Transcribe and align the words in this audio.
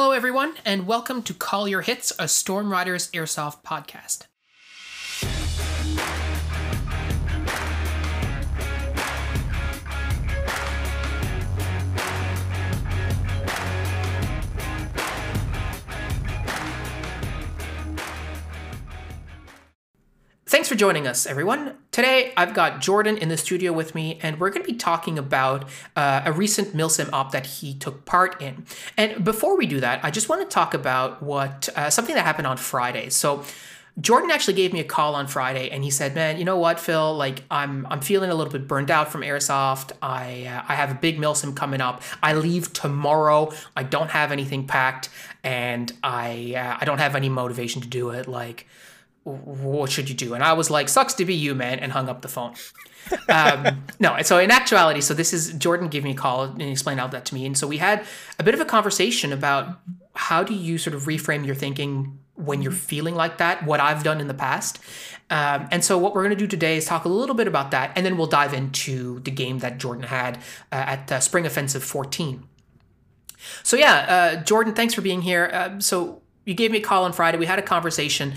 Hello, 0.00 0.12
everyone, 0.12 0.54
and 0.64 0.86
welcome 0.86 1.24
to 1.24 1.34
Call 1.34 1.66
Your 1.66 1.80
Hits, 1.80 2.12
a 2.20 2.28
Storm 2.28 2.70
Riders 2.70 3.10
Airsoft 3.10 3.64
podcast. 3.64 4.27
Thanks 20.48 20.66
for 20.66 20.76
joining 20.76 21.06
us, 21.06 21.26
everyone. 21.26 21.74
Today, 21.92 22.32
I've 22.34 22.54
got 22.54 22.80
Jordan 22.80 23.18
in 23.18 23.28
the 23.28 23.36
studio 23.36 23.70
with 23.70 23.94
me, 23.94 24.18
and 24.22 24.40
we're 24.40 24.48
going 24.48 24.64
to 24.64 24.72
be 24.72 24.78
talking 24.78 25.18
about 25.18 25.68
uh, 25.94 26.22
a 26.24 26.32
recent 26.32 26.74
Milsim 26.74 27.12
op 27.12 27.32
that 27.32 27.44
he 27.44 27.74
took 27.74 28.06
part 28.06 28.40
in. 28.40 28.64
And 28.96 29.22
before 29.22 29.58
we 29.58 29.66
do 29.66 29.78
that, 29.80 30.02
I 30.02 30.10
just 30.10 30.30
want 30.30 30.40
to 30.40 30.46
talk 30.48 30.72
about 30.72 31.22
what 31.22 31.68
uh, 31.76 31.90
something 31.90 32.14
that 32.14 32.24
happened 32.24 32.46
on 32.46 32.56
Friday. 32.56 33.10
So, 33.10 33.44
Jordan 34.00 34.30
actually 34.30 34.54
gave 34.54 34.72
me 34.72 34.80
a 34.80 34.84
call 34.84 35.14
on 35.14 35.26
Friday, 35.26 35.68
and 35.68 35.84
he 35.84 35.90
said, 35.90 36.14
"Man, 36.14 36.38
you 36.38 36.46
know 36.46 36.56
what, 36.56 36.80
Phil? 36.80 37.14
Like, 37.14 37.42
I'm 37.50 37.86
I'm 37.90 38.00
feeling 38.00 38.30
a 38.30 38.34
little 38.34 38.50
bit 38.50 38.66
burned 38.66 38.90
out 38.90 39.12
from 39.12 39.20
airsoft. 39.20 39.92
I 40.00 40.46
uh, 40.46 40.62
I 40.66 40.76
have 40.76 40.90
a 40.90 40.94
big 40.94 41.18
Milsim 41.18 41.54
coming 41.54 41.82
up. 41.82 42.00
I 42.22 42.32
leave 42.32 42.72
tomorrow. 42.72 43.52
I 43.76 43.82
don't 43.82 44.10
have 44.12 44.32
anything 44.32 44.66
packed, 44.66 45.10
and 45.44 45.92
I 46.02 46.54
uh, 46.56 46.78
I 46.80 46.86
don't 46.86 47.00
have 47.00 47.16
any 47.16 47.28
motivation 47.28 47.82
to 47.82 47.88
do 47.88 48.08
it. 48.08 48.26
Like." 48.26 48.66
What 49.36 49.90
should 49.90 50.08
you 50.08 50.14
do? 50.14 50.34
And 50.34 50.42
I 50.42 50.52
was 50.52 50.70
like, 50.70 50.88
sucks 50.88 51.14
to 51.14 51.24
be 51.24 51.34
you, 51.34 51.54
man, 51.54 51.78
and 51.78 51.92
hung 51.92 52.08
up 52.08 52.22
the 52.22 52.28
phone. 52.28 52.54
um, 53.28 53.84
no, 54.00 54.20
so 54.22 54.38
in 54.38 54.50
actuality, 54.50 55.00
so 55.00 55.14
this 55.14 55.32
is 55.32 55.52
Jordan 55.54 55.88
gave 55.88 56.04
me 56.04 56.12
a 56.12 56.14
call 56.14 56.44
and 56.44 56.62
explained 56.62 57.00
all 57.00 57.08
that 57.08 57.24
to 57.26 57.34
me. 57.34 57.46
And 57.46 57.56
so 57.56 57.66
we 57.66 57.78
had 57.78 58.04
a 58.38 58.42
bit 58.42 58.54
of 58.54 58.60
a 58.60 58.64
conversation 58.64 59.32
about 59.32 59.80
how 60.14 60.42
do 60.42 60.54
you 60.54 60.78
sort 60.78 60.94
of 60.94 61.04
reframe 61.04 61.46
your 61.46 61.54
thinking 61.54 62.18
when 62.34 62.62
you're 62.62 62.72
feeling 62.72 63.14
like 63.14 63.38
that, 63.38 63.64
what 63.64 63.80
I've 63.80 64.02
done 64.02 64.20
in 64.20 64.28
the 64.28 64.34
past. 64.34 64.78
Um, 65.30 65.68
and 65.70 65.84
so 65.84 65.98
what 65.98 66.14
we're 66.14 66.22
going 66.22 66.36
to 66.36 66.36
do 66.36 66.46
today 66.46 66.76
is 66.76 66.86
talk 66.86 67.04
a 67.04 67.08
little 67.08 67.34
bit 67.34 67.46
about 67.46 67.72
that, 67.72 67.92
and 67.96 68.06
then 68.06 68.16
we'll 68.16 68.28
dive 68.28 68.54
into 68.54 69.20
the 69.20 69.30
game 69.30 69.58
that 69.58 69.78
Jordan 69.78 70.04
had 70.04 70.38
uh, 70.72 70.76
at 70.76 71.12
uh, 71.12 71.20
Spring 71.20 71.44
Offensive 71.44 71.84
14. 71.84 72.44
So 73.62 73.76
yeah, 73.76 74.36
uh, 74.38 74.42
Jordan, 74.42 74.74
thanks 74.74 74.94
for 74.94 75.00
being 75.00 75.22
here. 75.22 75.50
Uh, 75.52 75.80
so 75.80 76.22
you 76.44 76.54
gave 76.54 76.70
me 76.70 76.78
a 76.78 76.82
call 76.82 77.04
on 77.04 77.12
Friday. 77.12 77.38
We 77.38 77.46
had 77.46 77.58
a 77.58 77.62
conversation 77.62 78.34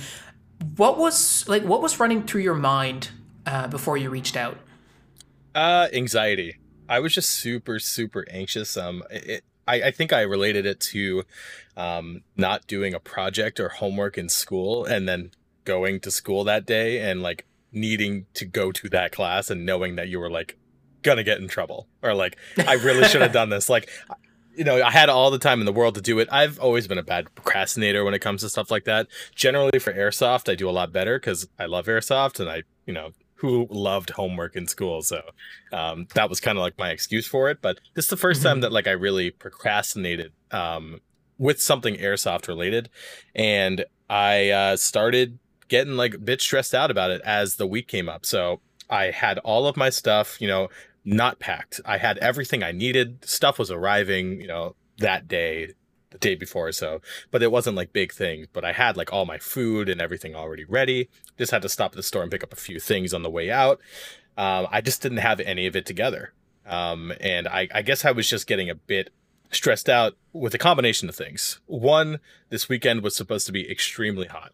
what 0.76 0.98
was 0.98 1.48
like 1.48 1.64
what 1.64 1.82
was 1.82 2.00
running 2.00 2.24
through 2.24 2.42
your 2.42 2.56
mind 2.56 3.10
uh, 3.46 3.68
before 3.68 3.98
you 3.98 4.10
reached 4.10 4.38
out? 4.38 4.58
Uh 5.54 5.88
anxiety. 5.94 6.58
I 6.88 7.00
was 7.00 7.14
just 7.14 7.32
super 7.32 7.80
super 7.80 8.26
anxious. 8.30 8.78
Um 8.78 9.04
it, 9.10 9.44
I, 9.68 9.76
I 9.84 9.92
think 9.92 10.12
i 10.12 10.22
related 10.22 10.66
it 10.66 10.80
to 10.80 11.24
um 11.78 12.24
not 12.36 12.68
doing 12.68 12.94
a 12.94 13.00
project 13.00 13.60
or 13.60 13.70
homework 13.70 14.18
in 14.18 14.28
school 14.28 14.86
and 14.86 15.08
then 15.08 15.32
going 15.66 16.00
to 16.02 16.12
school 16.12 16.44
that 16.46 16.66
day 16.66 17.00
and 17.00 17.22
like 17.22 17.46
needing 17.72 18.26
to 18.34 18.46
go 18.46 18.72
to 18.72 18.90
that 18.90 19.12
class 19.12 19.50
and 19.50 19.66
knowing 19.66 19.96
that 19.96 20.10
you 20.10 20.20
were 20.20 20.32
like 20.32 20.58
gonna 21.04 21.24
get 21.24 21.38
in 21.38 21.48
trouble 21.48 21.88
or 22.02 22.14
like 22.14 22.38
i 22.68 22.74
really 22.74 23.08
should 23.08 23.22
have 23.22 23.32
done 23.42 23.50
this. 23.50 23.70
Like 23.70 23.90
you 24.56 24.64
know, 24.64 24.82
I 24.82 24.92
had 24.92 25.10
all 25.10 25.32
the 25.32 25.40
time 25.40 25.60
in 25.60 25.66
the 25.66 25.72
world 25.72 25.96
to 25.96 26.02
do 26.02 26.20
it. 26.20 26.28
I've 26.32 26.60
always 26.60 26.88
been 26.88 26.98
a 26.98 27.04
bad 27.04 27.34
procrastinator 27.36 28.04
when 28.04 28.14
it 28.14 28.20
comes 28.20 28.42
to 28.42 28.50
stuff 28.50 28.72
like 28.72 28.86
that. 28.86 29.08
Generally, 29.36 29.80
for 29.80 29.94
airsoft, 29.94 30.52
I 30.52 30.56
do 30.56 30.70
a 30.70 30.72
lot 30.72 30.92
better 30.92 31.20
because 31.20 31.48
I 31.58 31.66
love 31.66 31.86
airsoft 31.86 32.40
and 32.40 32.50
I, 32.50 32.64
you 32.86 32.94
know, 32.94 33.12
who 33.36 33.68
loved 33.72 34.12
homework 34.12 34.56
in 34.56 34.68
school. 34.68 35.02
So 35.02 35.22
um, 35.72 36.08
that 36.14 36.30
was 36.30 36.40
kind 36.40 36.58
of 36.58 36.62
like 36.62 36.78
my 36.78 36.92
excuse 36.92 37.26
for 37.26 37.50
it. 37.50 37.60
But 37.62 37.80
this 37.96 38.06
is 38.06 38.10
the 38.10 38.16
1st 38.16 38.34
mm-hmm. 38.34 38.44
time 38.44 38.62
that 38.62 38.72
like 38.72 38.88
I 38.88 38.92
really 38.92 39.32
procrastinated 39.32 40.32
um, 40.52 41.02
with 41.38 41.62
something 41.62 41.96
airsoft 41.96 42.48
related, 42.48 42.90
and 43.34 43.86
I 44.10 44.50
uh, 44.50 44.78
started 44.78 45.40
getting 45.70 45.96
like 45.96 46.14
a 46.14 46.20
bit 46.20 46.42
stressed 46.42 46.76
out 46.76 46.92
about 46.92 47.10
it 47.10 47.22
as 47.22 47.56
the 47.56 47.66
week 47.66 47.88
came 47.88 48.10
up. 48.10 48.26
So 48.26 48.60
I 48.92 49.06
had 49.06 49.40
all 49.40 49.66
of 49.66 49.78
my 49.78 49.90
stuff, 49.90 50.40
you 50.40 50.48
know, 50.48 50.68
not 51.04 51.40
packed. 51.40 51.82
I 51.86 51.98
had 51.98 52.18
everything 52.20 52.64
I 52.64 52.72
needed. 52.72 53.26
Stuff 53.26 53.58
was 53.58 53.72
arriving, 53.72 54.40
you 54.40 54.48
know, 54.48 54.76
that 54.98 55.28
day, 55.28 55.74
the 56.12 56.18
day 56.18 56.36
before 56.36 56.68
or 56.68 56.72
so. 56.72 57.02
But 57.32 57.42
it 57.42 57.52
wasn't 57.52 57.76
like 57.76 57.94
big 57.94 58.14
things. 58.14 58.48
But 58.52 58.66
I 58.66 58.72
had 58.72 58.98
like 58.98 59.12
all 59.12 59.26
my 59.26 59.38
food 59.38 59.90
and 59.90 60.02
everything 60.02 60.36
already 60.36 60.66
ready. 60.66 61.10
Just 61.38 61.52
had 61.52 61.62
to 61.64 61.70
stop 61.70 61.92
at 61.92 61.96
the 61.96 62.04
store 62.04 62.22
and 62.22 62.32
pick 62.32 62.44
up 62.44 62.54
a 62.54 62.58
few 62.58 62.80
things 62.80 63.14
on 63.14 63.24
the 63.24 63.30
way 63.30 63.50
out. 63.50 63.80
Um, 64.38 64.68
I 64.72 64.82
just 64.82 65.02
didn't 65.02 65.18
have 65.20 65.40
any 65.40 65.68
of 65.68 65.76
it 65.76 65.86
together. 65.86 66.34
Um, 66.66 67.12
and 67.20 67.48
I, 67.48 67.68
I 67.74 67.82
guess 67.82 68.06
I 68.06 68.12
was 68.12 68.30
just 68.30 68.48
getting 68.48 68.70
a 68.70 68.76
bit 68.76 69.12
stressed 69.52 69.90
out 69.90 70.14
with 70.32 70.54
a 70.54 70.58
combination 70.58 71.10
of 71.10 71.16
things. 71.16 71.60
One, 71.66 72.20
this 72.50 72.70
weekend 72.70 73.02
was 73.02 73.16
supposed 73.16 73.46
to 73.48 73.52
be 73.52 73.70
extremely 73.70 74.28
hot 74.28 74.54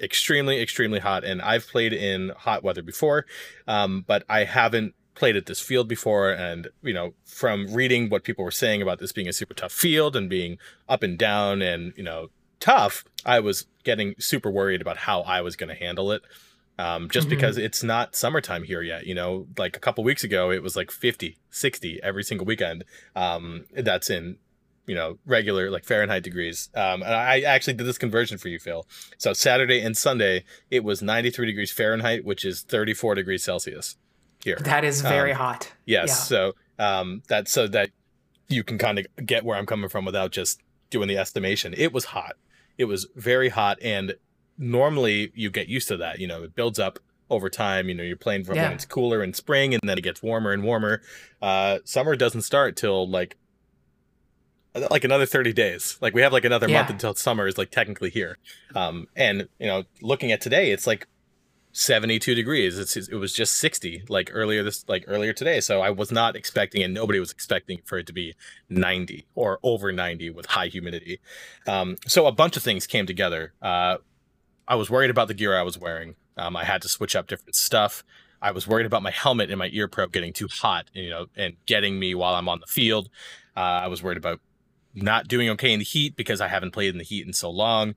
extremely 0.00 0.60
extremely 0.60 0.98
hot 0.98 1.22
and 1.22 1.40
i've 1.42 1.66
played 1.68 1.92
in 1.92 2.32
hot 2.36 2.64
weather 2.64 2.82
before 2.82 3.24
um, 3.68 4.04
but 4.06 4.24
i 4.28 4.42
haven't 4.42 4.94
played 5.14 5.36
at 5.36 5.46
this 5.46 5.60
field 5.60 5.88
before 5.88 6.30
and 6.30 6.68
you 6.82 6.92
know 6.92 7.12
from 7.24 7.72
reading 7.72 8.08
what 8.08 8.24
people 8.24 8.44
were 8.44 8.50
saying 8.50 8.80
about 8.80 8.98
this 8.98 9.12
being 9.12 9.28
a 9.28 9.32
super 9.32 9.54
tough 9.54 9.72
field 9.72 10.16
and 10.16 10.28
being 10.28 10.58
up 10.88 11.02
and 11.02 11.18
down 11.18 11.60
and 11.62 11.92
you 11.96 12.02
know 12.02 12.28
tough 12.60 13.04
i 13.24 13.38
was 13.40 13.66
getting 13.84 14.14
super 14.18 14.50
worried 14.50 14.80
about 14.80 14.96
how 14.98 15.20
i 15.22 15.40
was 15.40 15.56
going 15.56 15.68
to 15.68 15.74
handle 15.74 16.10
it 16.12 16.22
um, 16.78 17.10
just 17.10 17.28
mm-hmm. 17.28 17.36
because 17.36 17.58
it's 17.58 17.82
not 17.82 18.16
summertime 18.16 18.62
here 18.62 18.80
yet 18.80 19.06
you 19.06 19.14
know? 19.14 19.46
Like 19.58 19.76
a 19.76 19.80
couple 19.80 20.04
weeks 20.04 20.24
ago 20.24 20.50
it 20.50 20.62
was 20.62 20.76
like 20.76 20.90
50 20.90 21.36
60 21.50 22.00
every 22.02 22.24
single 22.24 22.46
weekend 22.46 22.84
um, 23.14 23.64
that's 23.74 24.08
in 24.08 24.38
you 24.86 24.94
know 24.94 25.18
regular 25.26 25.70
like 25.70 25.84
fahrenheit 25.84 26.22
degrees 26.22 26.68
um, 26.74 27.02
and 27.02 27.14
i 27.14 27.40
actually 27.40 27.74
did 27.74 27.86
this 27.86 27.98
conversion 27.98 28.38
for 28.38 28.48
you 28.48 28.58
phil. 28.58 28.86
So 29.16 29.32
saturday 29.32 29.80
and 29.80 29.96
sunday 29.96 30.44
it 30.70 30.82
was 30.82 31.02
93 31.02 31.46
degrees 31.46 31.70
fahrenheit 31.70 32.24
which 32.24 32.44
is 32.44 32.62
34 32.62 33.14
degrees 33.14 33.44
celsius 33.44 33.96
here. 34.44 34.58
That 34.60 34.84
is 34.84 35.00
very 35.00 35.32
um, 35.32 35.38
hot. 35.38 35.72
Yes. 35.86 36.08
Yeah. 36.08 36.14
So 36.14 36.52
um, 36.78 37.22
that 37.28 37.48
so 37.48 37.66
that 37.68 37.90
you 38.48 38.64
can 38.64 38.78
kind 38.78 38.98
of 38.98 39.06
get 39.24 39.44
where 39.44 39.56
I'm 39.56 39.66
coming 39.66 39.88
from 39.88 40.04
without 40.04 40.32
just 40.32 40.60
doing 40.90 41.08
the 41.08 41.16
estimation. 41.16 41.74
It 41.76 41.92
was 41.92 42.06
hot. 42.06 42.34
It 42.78 42.84
was 42.84 43.06
very 43.16 43.48
hot, 43.48 43.78
and 43.82 44.14
normally 44.58 45.32
you 45.34 45.50
get 45.50 45.68
used 45.68 45.88
to 45.88 45.96
that. 45.98 46.18
You 46.18 46.26
know, 46.26 46.42
it 46.42 46.54
builds 46.54 46.78
up 46.78 46.98
over 47.30 47.48
time. 47.48 47.88
You 47.88 47.94
know, 47.94 48.02
you're 48.02 48.16
playing 48.16 48.44
from 48.44 48.56
yeah. 48.56 48.64
when 48.64 48.72
it's 48.72 48.84
cooler 48.84 49.22
in 49.22 49.34
spring, 49.34 49.74
and 49.74 49.80
then 49.84 49.98
it 49.98 50.02
gets 50.02 50.22
warmer 50.22 50.52
and 50.52 50.62
warmer. 50.62 51.02
Uh, 51.40 51.78
summer 51.84 52.16
doesn't 52.16 52.42
start 52.42 52.76
till 52.76 53.08
like 53.08 53.36
like 54.90 55.04
another 55.04 55.26
30 55.26 55.52
days 55.52 55.98
like 56.00 56.14
we 56.14 56.22
have 56.22 56.32
like 56.32 56.46
another 56.46 56.66
yeah. 56.66 56.78
month 56.78 56.88
until 56.88 57.14
summer 57.14 57.46
is 57.46 57.58
like 57.58 57.70
technically 57.70 58.08
here 58.08 58.38
um 58.74 59.06
and 59.14 59.46
you 59.58 59.66
know 59.66 59.84
looking 60.00 60.32
at 60.32 60.40
today 60.40 60.70
it's 60.70 60.86
like 60.86 61.06
72 61.72 62.34
degrees. 62.34 62.78
It's, 62.78 62.96
it 62.96 63.14
was 63.14 63.32
just 63.32 63.54
60 63.56 64.04
like 64.08 64.30
earlier 64.32 64.62
this 64.62 64.84
like 64.88 65.04
earlier 65.08 65.32
today. 65.32 65.60
So 65.60 65.80
I 65.80 65.90
was 65.90 66.12
not 66.12 66.36
expecting 66.36 66.82
and 66.82 66.92
nobody 66.92 67.18
was 67.18 67.30
expecting 67.30 67.80
for 67.84 67.98
it 67.98 68.06
to 68.06 68.12
be 68.12 68.34
90 68.68 69.26
or 69.34 69.58
over 69.62 69.90
90 69.90 70.30
with 70.30 70.46
high 70.46 70.66
humidity. 70.66 71.20
Um, 71.66 71.96
so 72.06 72.26
a 72.26 72.32
bunch 72.32 72.56
of 72.56 72.62
things 72.62 72.86
came 72.86 73.06
together. 73.06 73.54
Uh, 73.62 73.96
I 74.68 74.74
was 74.74 74.90
worried 74.90 75.10
about 75.10 75.28
the 75.28 75.34
gear 75.34 75.56
I 75.56 75.62
was 75.62 75.78
wearing. 75.78 76.14
Um, 76.36 76.56
I 76.56 76.64
had 76.64 76.82
to 76.82 76.88
switch 76.88 77.16
up 77.16 77.26
different 77.26 77.56
stuff. 77.56 78.04
I 78.40 78.50
was 78.50 78.66
worried 78.66 78.86
about 78.86 79.02
my 79.02 79.10
helmet 79.10 79.50
and 79.50 79.58
my 79.58 79.70
ear 79.72 79.88
probe 79.88 80.12
getting 80.12 80.32
too 80.32 80.48
hot, 80.50 80.90
you 80.92 81.08
know, 81.08 81.26
and 81.36 81.56
getting 81.66 81.98
me 81.98 82.14
while 82.14 82.34
I'm 82.34 82.48
on 82.48 82.60
the 82.60 82.66
field. 82.66 83.08
Uh, 83.56 83.60
I 83.60 83.88
was 83.88 84.02
worried 84.02 84.18
about 84.18 84.40
not 84.94 85.28
doing 85.28 85.48
okay 85.50 85.72
in 85.72 85.78
the 85.78 85.84
heat 85.84 86.16
because 86.16 86.40
I 86.40 86.48
haven't 86.48 86.72
played 86.72 86.90
in 86.90 86.98
the 86.98 87.04
heat 87.04 87.26
in 87.26 87.32
so 87.32 87.50
long. 87.50 87.94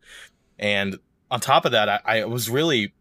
And 0.57 0.97
on 1.29 1.39
top 1.39 1.65
of 1.65 1.71
that, 1.71 1.89
I, 1.89 1.99
I 2.05 2.25
was 2.25 2.49
really 2.49 2.93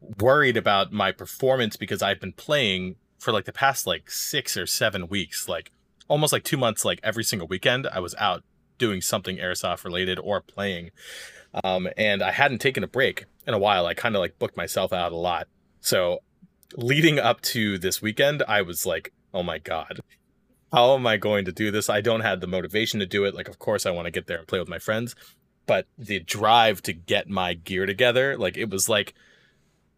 worried 0.00 0.56
about 0.56 0.92
my 0.92 1.12
performance 1.12 1.76
because 1.76 2.02
I've 2.02 2.20
been 2.20 2.32
playing 2.32 2.96
for 3.18 3.32
like 3.32 3.44
the 3.44 3.52
past 3.52 3.86
like 3.86 4.10
six 4.10 4.56
or 4.56 4.66
seven 4.66 5.08
weeks, 5.08 5.48
like 5.48 5.72
almost 6.08 6.32
like 6.32 6.44
two 6.44 6.56
months, 6.56 6.84
like 6.84 7.00
every 7.02 7.24
single 7.24 7.48
weekend 7.48 7.86
I 7.86 8.00
was 8.00 8.14
out 8.16 8.44
doing 8.78 9.00
something 9.00 9.38
airsoft 9.38 9.84
related 9.84 10.18
or 10.18 10.40
playing. 10.40 10.90
Um, 11.64 11.88
and 11.96 12.22
I 12.22 12.32
hadn't 12.32 12.58
taken 12.58 12.84
a 12.84 12.88
break 12.88 13.24
in 13.46 13.54
a 13.54 13.58
while. 13.58 13.86
I 13.86 13.94
kind 13.94 14.14
of 14.14 14.20
like 14.20 14.38
booked 14.38 14.56
myself 14.56 14.92
out 14.92 15.12
a 15.12 15.16
lot. 15.16 15.48
So 15.80 16.20
leading 16.76 17.18
up 17.18 17.40
to 17.42 17.78
this 17.78 18.02
weekend, 18.02 18.42
I 18.46 18.62
was 18.62 18.84
like, 18.84 19.12
oh 19.32 19.42
my 19.42 19.58
God, 19.58 20.00
how 20.72 20.94
am 20.94 21.06
I 21.06 21.16
going 21.16 21.44
to 21.46 21.52
do 21.52 21.70
this? 21.70 21.88
I 21.88 22.00
don't 22.00 22.20
have 22.20 22.40
the 22.40 22.46
motivation 22.46 23.00
to 23.00 23.06
do 23.06 23.24
it. 23.24 23.34
Like, 23.34 23.48
of 23.48 23.58
course, 23.58 23.86
I 23.86 23.90
want 23.90 24.06
to 24.06 24.10
get 24.10 24.26
there 24.26 24.38
and 24.38 24.46
play 24.46 24.58
with 24.58 24.68
my 24.68 24.78
friends, 24.78 25.14
but 25.66 25.86
the 25.96 26.20
drive 26.20 26.82
to 26.82 26.92
get 26.92 27.28
my 27.28 27.54
gear 27.54 27.86
together, 27.86 28.36
like, 28.36 28.56
it 28.56 28.70
was 28.70 28.88
like, 28.88 29.14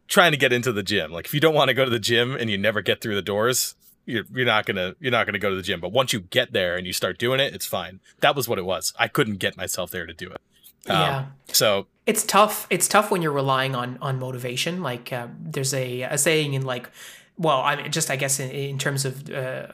trying 0.09 0.33
to 0.33 0.39
get 0.39 0.53
into 0.53 0.73
the 0.73 0.83
gym. 0.83 1.13
Like 1.13 1.27
if 1.27 1.35
you 1.35 1.41
don't 1.41 1.55
want 1.55 1.69
to 1.69 1.75
go 1.75 1.85
to 1.85 1.91
the 1.91 1.99
gym 1.99 2.35
and 2.35 2.51
you 2.51 2.59
never 2.59 2.83
get 2.83 3.01
through 3.01 3.15
the 3.15 3.23
doors, 3.23 3.77
you're 4.07 4.25
you're 4.35 4.47
not 4.47 4.67
gonna 4.67 4.97
you're 4.99 5.13
not 5.13 5.27
gonna 5.27 5.39
go 5.39 5.51
to 5.51 5.57
the 5.57 5.63
gym. 5.63 5.81
But 5.81 5.93
once 5.93 6.13
you 6.13 6.21
get 6.21 6.53
there 6.53 6.77
and 6.77 6.87
you 6.87 6.93
start 6.93 7.19
doing 7.19 7.41
it, 7.41 7.55
it's 7.55 7.67
fine. 7.67 8.01
That 8.21 8.35
was 8.35 8.49
what 8.49 8.59
it 8.59 8.65
was. 8.65 8.93
I 8.99 9.07
couldn't 9.07 9.37
get 9.37 9.57
myself 9.57 9.91
there 9.91 10.07
to 10.07 10.15
do 10.15 10.31
it. 10.31 10.41
Yeah. 10.87 11.19
Um, 11.19 11.33
so 11.49 11.87
it's 12.07 12.25
tough. 12.25 12.67
It's 12.71 12.89
tough 12.89 13.11
when 13.11 13.23
you're 13.23 13.33
relying 13.33 13.75
on 13.75 13.99
on 14.01 14.19
motivation. 14.19 14.83
Like 14.83 15.13
uh, 15.13 15.29
there's 15.39 15.75
a, 15.75 16.03
a 16.03 16.19
saying 16.19 16.55
in 16.55 16.63
like 16.63 16.91
well, 17.37 17.61
I 17.61 17.77
mean, 17.77 17.93
just 17.93 18.11
I 18.11 18.17
guess 18.17 18.41
in, 18.41 18.51
in 18.51 18.79
terms 18.79 19.05
of 19.05 19.31
uh, 19.31 19.67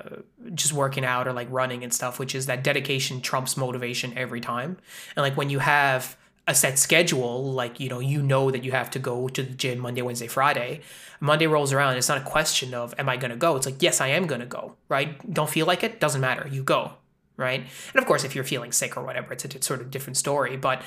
just 0.52 0.72
working 0.72 1.04
out 1.04 1.26
or 1.26 1.32
like 1.32 1.48
running 1.50 1.82
and 1.82 1.92
stuff, 1.92 2.18
which 2.18 2.34
is 2.34 2.46
that 2.46 2.62
dedication 2.62 3.20
trumps 3.20 3.56
motivation 3.56 4.16
every 4.18 4.40
time. 4.40 4.76
And 5.16 5.22
like 5.22 5.36
when 5.36 5.48
you 5.48 5.60
have 5.60 6.16
a 6.46 6.54
set 6.54 6.78
schedule, 6.78 7.52
like 7.52 7.80
you 7.80 7.88
know, 7.88 8.00
you 8.00 8.22
know 8.22 8.50
that 8.50 8.64
you 8.64 8.72
have 8.72 8.90
to 8.90 8.98
go 8.98 9.28
to 9.28 9.42
the 9.42 9.54
gym 9.54 9.78
Monday, 9.78 10.02
Wednesday, 10.02 10.26
Friday. 10.26 10.82
Monday 11.20 11.46
rolls 11.46 11.72
around, 11.72 11.96
it's 11.96 12.08
not 12.08 12.18
a 12.18 12.24
question 12.24 12.74
of 12.74 12.94
am 12.98 13.08
I 13.08 13.16
gonna 13.16 13.36
go? 13.36 13.56
It's 13.56 13.66
like 13.66 13.80
yes, 13.82 14.00
I 14.00 14.08
am 14.08 14.26
gonna 14.26 14.46
go. 14.46 14.76
Right? 14.88 15.32
Don't 15.32 15.48
feel 15.48 15.66
like 15.66 15.82
it, 15.82 16.00
doesn't 16.00 16.20
matter. 16.20 16.46
You 16.48 16.62
go. 16.62 16.92
Right? 17.36 17.60
And 17.60 18.00
of 18.00 18.06
course, 18.06 18.24
if 18.24 18.34
you're 18.34 18.44
feeling 18.44 18.72
sick 18.72 18.96
or 18.96 19.04
whatever, 19.04 19.32
it's 19.32 19.44
a 19.44 19.62
sort 19.62 19.80
of 19.80 19.90
different 19.90 20.16
story. 20.16 20.56
But 20.56 20.82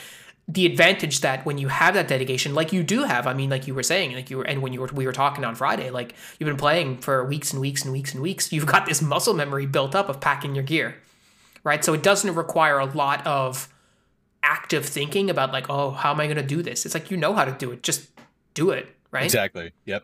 the 0.48 0.66
advantage 0.66 1.20
that 1.22 1.46
when 1.46 1.58
you 1.58 1.68
have 1.68 1.94
that 1.96 2.08
dedication, 2.08 2.56
like 2.56 2.72
you 2.72 2.82
do 2.82 3.04
have, 3.04 3.28
I 3.28 3.34
mean, 3.34 3.50
like 3.50 3.68
you 3.68 3.76
were 3.76 3.84
saying, 3.84 4.14
like 4.14 4.30
you 4.30 4.38
were, 4.38 4.44
and 4.44 4.62
when 4.62 4.72
you 4.72 4.80
were, 4.80 4.90
we 4.94 5.06
were 5.06 5.12
talking 5.12 5.44
on 5.44 5.56
Friday, 5.56 5.90
like 5.90 6.16
you've 6.40 6.48
been 6.48 6.56
playing 6.56 7.00
for 7.00 7.26
weeks 7.26 7.52
and 7.52 7.60
weeks 7.60 7.84
and 7.84 7.92
weeks 7.92 8.14
and 8.14 8.24
weeks, 8.24 8.54
you've 8.54 8.66
got 8.66 8.86
this 8.86 9.02
muscle 9.02 9.34
memory 9.34 9.66
built 9.66 9.94
up 9.94 10.08
of 10.08 10.22
packing 10.22 10.56
your 10.56 10.64
gear, 10.64 10.96
right? 11.66 11.84
So 11.84 11.94
it 11.94 12.02
doesn't 12.02 12.34
require 12.34 12.80
a 12.80 12.86
lot 12.86 13.28
of 13.28 13.68
active 14.48 14.86
thinking 14.86 15.30
about 15.30 15.52
like, 15.52 15.70
oh, 15.70 15.92
how 15.92 16.12
am 16.12 16.20
I 16.20 16.26
going 16.26 16.38
to 16.38 16.44
do 16.44 16.62
this? 16.62 16.86
It's 16.86 16.96
like 16.96 17.12
you 17.12 17.18
know 17.18 17.34
how 17.34 17.46
to 17.46 17.52
do 17.52 17.72
it, 17.72 17.84
just 17.84 18.10
do 18.54 18.72
it, 18.72 18.88
right? 19.12 19.26
Exactly. 19.26 19.74
Yep. 19.86 20.04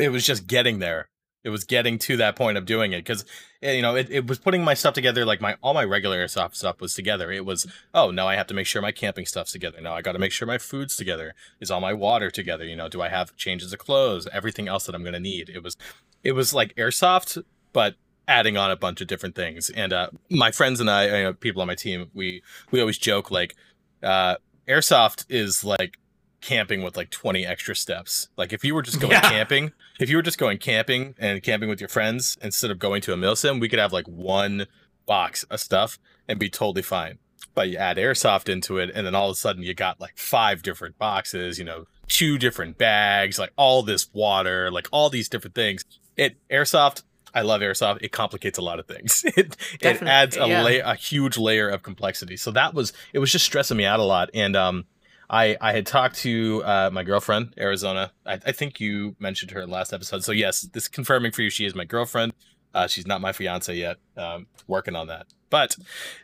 It 0.00 0.10
was 0.10 0.26
just 0.26 0.46
getting 0.46 0.78
there 0.78 1.08
it 1.44 1.50
was 1.50 1.64
getting 1.64 1.98
to 1.98 2.16
that 2.16 2.36
point 2.36 2.58
of 2.58 2.66
doing 2.66 2.92
it 2.92 2.98
because 2.98 3.24
eh, 3.62 3.72
you 3.72 3.82
know 3.82 3.94
it, 3.94 4.10
it 4.10 4.26
was 4.26 4.38
putting 4.38 4.64
my 4.64 4.74
stuff 4.74 4.94
together 4.94 5.24
like 5.24 5.40
my 5.40 5.56
all 5.62 5.74
my 5.74 5.84
regular 5.84 6.24
airsoft 6.24 6.54
stuff 6.54 6.80
was 6.80 6.94
together 6.94 7.30
it 7.30 7.44
was 7.44 7.66
oh 7.94 8.10
now 8.10 8.26
i 8.26 8.34
have 8.34 8.46
to 8.46 8.54
make 8.54 8.66
sure 8.66 8.82
my 8.82 8.92
camping 8.92 9.26
stuff's 9.26 9.52
together 9.52 9.80
now 9.80 9.94
i 9.94 10.02
got 10.02 10.12
to 10.12 10.18
make 10.18 10.32
sure 10.32 10.46
my 10.46 10.58
food's 10.58 10.96
together 10.96 11.34
is 11.60 11.70
all 11.70 11.80
my 11.80 11.92
water 11.92 12.30
together 12.30 12.64
you 12.64 12.76
know 12.76 12.88
do 12.88 13.00
i 13.00 13.08
have 13.08 13.34
changes 13.36 13.72
of 13.72 13.78
clothes 13.78 14.28
everything 14.32 14.68
else 14.68 14.86
that 14.86 14.94
i'm 14.94 15.02
going 15.02 15.14
to 15.14 15.20
need 15.20 15.48
it 15.48 15.62
was 15.62 15.76
it 16.22 16.32
was 16.32 16.52
like 16.52 16.74
airsoft 16.76 17.42
but 17.72 17.94
adding 18.28 18.56
on 18.56 18.70
a 18.70 18.76
bunch 18.76 19.00
of 19.00 19.08
different 19.08 19.34
things 19.34 19.70
and 19.70 19.92
uh, 19.92 20.08
my 20.30 20.50
friends 20.52 20.80
and 20.80 20.90
i 20.90 21.06
you 21.06 21.24
know, 21.24 21.32
people 21.32 21.60
on 21.60 21.66
my 21.66 21.74
team 21.74 22.10
we 22.14 22.42
we 22.70 22.80
always 22.80 22.98
joke 22.98 23.30
like 23.30 23.56
uh, 24.02 24.36
airsoft 24.68 25.24
is 25.28 25.64
like 25.64 25.98
camping 26.40 26.82
with 26.82 26.96
like 26.96 27.10
20 27.10 27.46
extra 27.46 27.74
steps. 27.74 28.28
Like 28.36 28.52
if 28.52 28.64
you 28.64 28.74
were 28.74 28.82
just 28.82 29.00
going 29.00 29.12
yeah. 29.12 29.28
camping, 29.28 29.72
if 29.98 30.08
you 30.08 30.16
were 30.16 30.22
just 30.22 30.38
going 30.38 30.58
camping 30.58 31.14
and 31.18 31.42
camping 31.42 31.68
with 31.68 31.80
your 31.80 31.88
friends 31.88 32.38
instead 32.42 32.70
of 32.70 32.78
going 32.78 33.02
to 33.02 33.12
a 33.12 33.16
milsim, 33.16 33.60
we 33.60 33.68
could 33.68 33.78
have 33.78 33.92
like 33.92 34.06
one 34.06 34.66
box 35.06 35.42
of 35.44 35.60
stuff 35.60 35.98
and 36.28 36.38
be 36.38 36.48
totally 36.48 36.82
fine. 36.82 37.18
But 37.54 37.70
you 37.70 37.76
add 37.76 37.96
airsoft 37.96 38.48
into 38.48 38.78
it, 38.78 38.90
and 38.94 39.06
then 39.06 39.14
all 39.14 39.30
of 39.30 39.32
a 39.32 39.36
sudden 39.36 39.62
you 39.62 39.74
got 39.74 40.00
like 40.00 40.16
five 40.16 40.62
different 40.62 40.98
boxes, 40.98 41.58
you 41.58 41.64
know, 41.64 41.86
two 42.06 42.38
different 42.38 42.78
bags, 42.78 43.38
like 43.38 43.52
all 43.56 43.82
this 43.82 44.12
water, 44.12 44.70
like 44.70 44.88
all 44.92 45.10
these 45.10 45.28
different 45.28 45.54
things. 45.54 45.84
It 46.16 46.36
airsoft. 46.50 47.02
I 47.34 47.42
love 47.42 47.60
airsoft. 47.60 47.98
It 48.02 48.12
complicates 48.12 48.58
a 48.58 48.62
lot 48.62 48.78
of 48.78 48.86
things. 48.86 49.24
It 49.36 49.56
it 49.80 50.02
adds 50.02 50.36
a 50.36 50.48
yeah. 50.48 50.92
a 50.92 50.94
huge 50.94 51.38
layer 51.38 51.68
of 51.68 51.82
complexity. 51.82 52.36
So 52.36 52.50
that 52.52 52.74
was 52.74 52.92
it 53.12 53.18
was 53.18 53.30
just 53.30 53.44
stressing 53.44 53.76
me 53.76 53.84
out 53.84 54.00
a 54.00 54.04
lot. 54.04 54.30
And 54.34 54.56
um, 54.56 54.84
I 55.30 55.56
I 55.60 55.72
had 55.72 55.86
talked 55.86 56.16
to 56.16 56.62
uh, 56.64 56.90
my 56.92 57.04
girlfriend, 57.04 57.54
Arizona. 57.58 58.12
I, 58.26 58.34
I, 58.34 58.52
think 58.52 58.80
you 58.80 59.14
mentioned 59.18 59.52
her 59.52 59.66
last 59.66 59.92
episode. 59.92 60.24
So 60.24 60.32
yes, 60.32 60.62
this 60.62 60.88
confirming 60.88 61.32
for 61.32 61.42
you, 61.42 61.50
she 61.50 61.66
is 61.66 61.74
my 61.74 61.84
girlfriend. 61.84 62.32
Uh, 62.74 62.86
she's 62.86 63.06
not 63.06 63.20
my 63.20 63.32
fiance 63.32 63.74
yet. 63.74 63.98
Um, 64.16 64.46
working 64.66 64.96
on 64.96 65.08
that. 65.08 65.26
But 65.50 65.76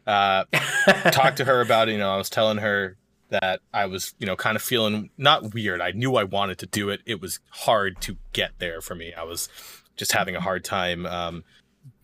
uh, 0.07 0.45
talked 1.11 1.37
to 1.39 1.45
her 1.45 1.61
about. 1.61 1.89
You 1.89 1.99
know, 1.99 2.13
I 2.13 2.17
was 2.17 2.31
telling 2.31 2.59
her 2.59 2.97
that 3.31 3.61
I 3.73 3.87
was, 3.87 4.15
you 4.19 4.27
know, 4.27 4.37
kind 4.37 4.57
of 4.57 4.63
feeling 4.63 5.11
not 5.17 5.55
weird. 5.55 5.81
I 5.81 5.93
knew 5.93 6.17
I 6.17 6.25
wanted 6.25 6.59
to 6.59 6.67
do 6.67 6.91
it. 6.91 7.01
It 7.07 7.21
was 7.21 7.41
hard 7.51 8.01
to 8.03 8.17
get 8.33 8.53
there 8.59 8.81
for 8.81 8.95
me. 8.95 9.13
I 9.13 9.25
was 9.25 9.49
just 9.97 10.13
having 10.13 10.37
a 10.37 10.41
hard 10.41 10.65
time 10.65 11.07
um, 11.07 11.45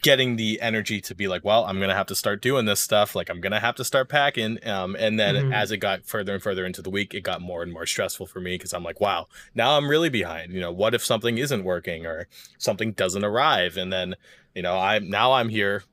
getting 0.02 0.36
the 0.36 0.60
energy 0.60 1.00
to 1.00 1.14
be 1.14 1.28
like, 1.28 1.44
well, 1.44 1.64
I'm 1.64 1.80
gonna 1.80 1.94
have 1.94 2.06
to 2.06 2.14
start 2.14 2.40
doing 2.40 2.64
this 2.64 2.80
stuff. 2.80 3.14
Like 3.14 3.28
I'm 3.28 3.40
gonna 3.40 3.60
have 3.60 3.74
to 3.76 3.84
start 3.84 4.08
packing. 4.08 4.58
Um, 4.66 4.96
and 4.98 5.18
then 5.18 5.34
mm-hmm. 5.34 5.52
as 5.52 5.70
it 5.70 5.78
got 5.78 6.06
further 6.06 6.34
and 6.34 6.42
further 6.42 6.64
into 6.64 6.82
the 6.82 6.90
week, 6.90 7.14
it 7.14 7.20
got 7.22 7.40
more 7.40 7.62
and 7.62 7.72
more 7.72 7.86
stressful 7.86 8.26
for 8.26 8.40
me 8.40 8.54
because 8.54 8.72
I'm 8.72 8.82
like, 8.82 9.00
wow, 9.00 9.28
now 9.54 9.76
I'm 9.76 9.88
really 9.88 10.08
behind. 10.08 10.52
You 10.52 10.60
know, 10.60 10.72
what 10.72 10.94
if 10.94 11.04
something 11.04 11.38
isn't 11.38 11.64
working 11.64 12.06
or 12.06 12.28
something 12.58 12.92
doesn't 12.92 13.24
arrive? 13.24 13.76
And 13.76 13.92
then, 13.92 14.16
you 14.54 14.62
know, 14.62 14.78
I'm 14.78 15.08
now 15.08 15.32
I'm 15.32 15.48
here 15.48 15.84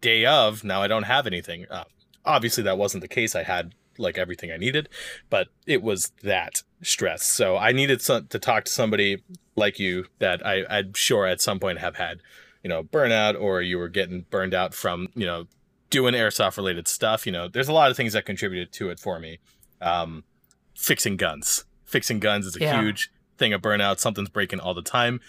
day 0.00 0.26
of. 0.26 0.64
Now 0.64 0.82
I 0.82 0.88
don't 0.88 1.04
have 1.04 1.26
anything. 1.26 1.66
Uh, 1.70 1.84
obviously, 2.24 2.62
that 2.64 2.78
wasn't 2.78 3.02
the 3.02 3.08
case. 3.08 3.34
I 3.34 3.42
had 3.42 3.74
like 4.00 4.18
everything 4.18 4.50
I 4.50 4.56
needed, 4.56 4.88
but 5.28 5.48
it 5.66 5.82
was 5.82 6.12
that 6.22 6.62
stress. 6.82 7.24
So 7.24 7.56
I 7.56 7.72
needed 7.72 8.02
some, 8.02 8.26
to 8.28 8.38
talk 8.38 8.64
to 8.64 8.72
somebody 8.72 9.22
like 9.56 9.78
you 9.78 10.06
that 10.18 10.44
I, 10.46 10.64
I'm 10.68 10.94
sure 10.94 11.26
at 11.26 11.40
some 11.40 11.60
point 11.60 11.78
have 11.78 11.96
had 11.96 12.20
you 12.62 12.68
know, 12.68 12.82
burnout 12.82 13.40
or 13.40 13.62
you 13.62 13.78
were 13.78 13.88
getting 13.88 14.22
burned 14.30 14.54
out 14.54 14.74
from, 14.74 15.08
you 15.14 15.26
know, 15.26 15.46
doing 15.88 16.14
airsoft 16.14 16.56
related 16.56 16.86
stuff. 16.86 17.26
You 17.26 17.32
know, 17.32 17.48
there's 17.48 17.68
a 17.68 17.72
lot 17.72 17.90
of 17.90 17.96
things 17.96 18.12
that 18.12 18.24
contributed 18.24 18.72
to 18.74 18.90
it 18.90 18.98
for 19.00 19.18
me. 19.18 19.38
Um, 19.80 20.24
fixing 20.74 21.16
guns. 21.16 21.64
Fixing 21.84 22.20
guns 22.20 22.46
is 22.46 22.56
a 22.56 22.60
yeah. 22.60 22.80
huge 22.80 23.10
thing 23.38 23.52
of 23.52 23.62
burnout. 23.62 23.98
Something's 23.98 24.28
breaking 24.28 24.60
all 24.60 24.74
the 24.74 24.82
time. 24.82 25.20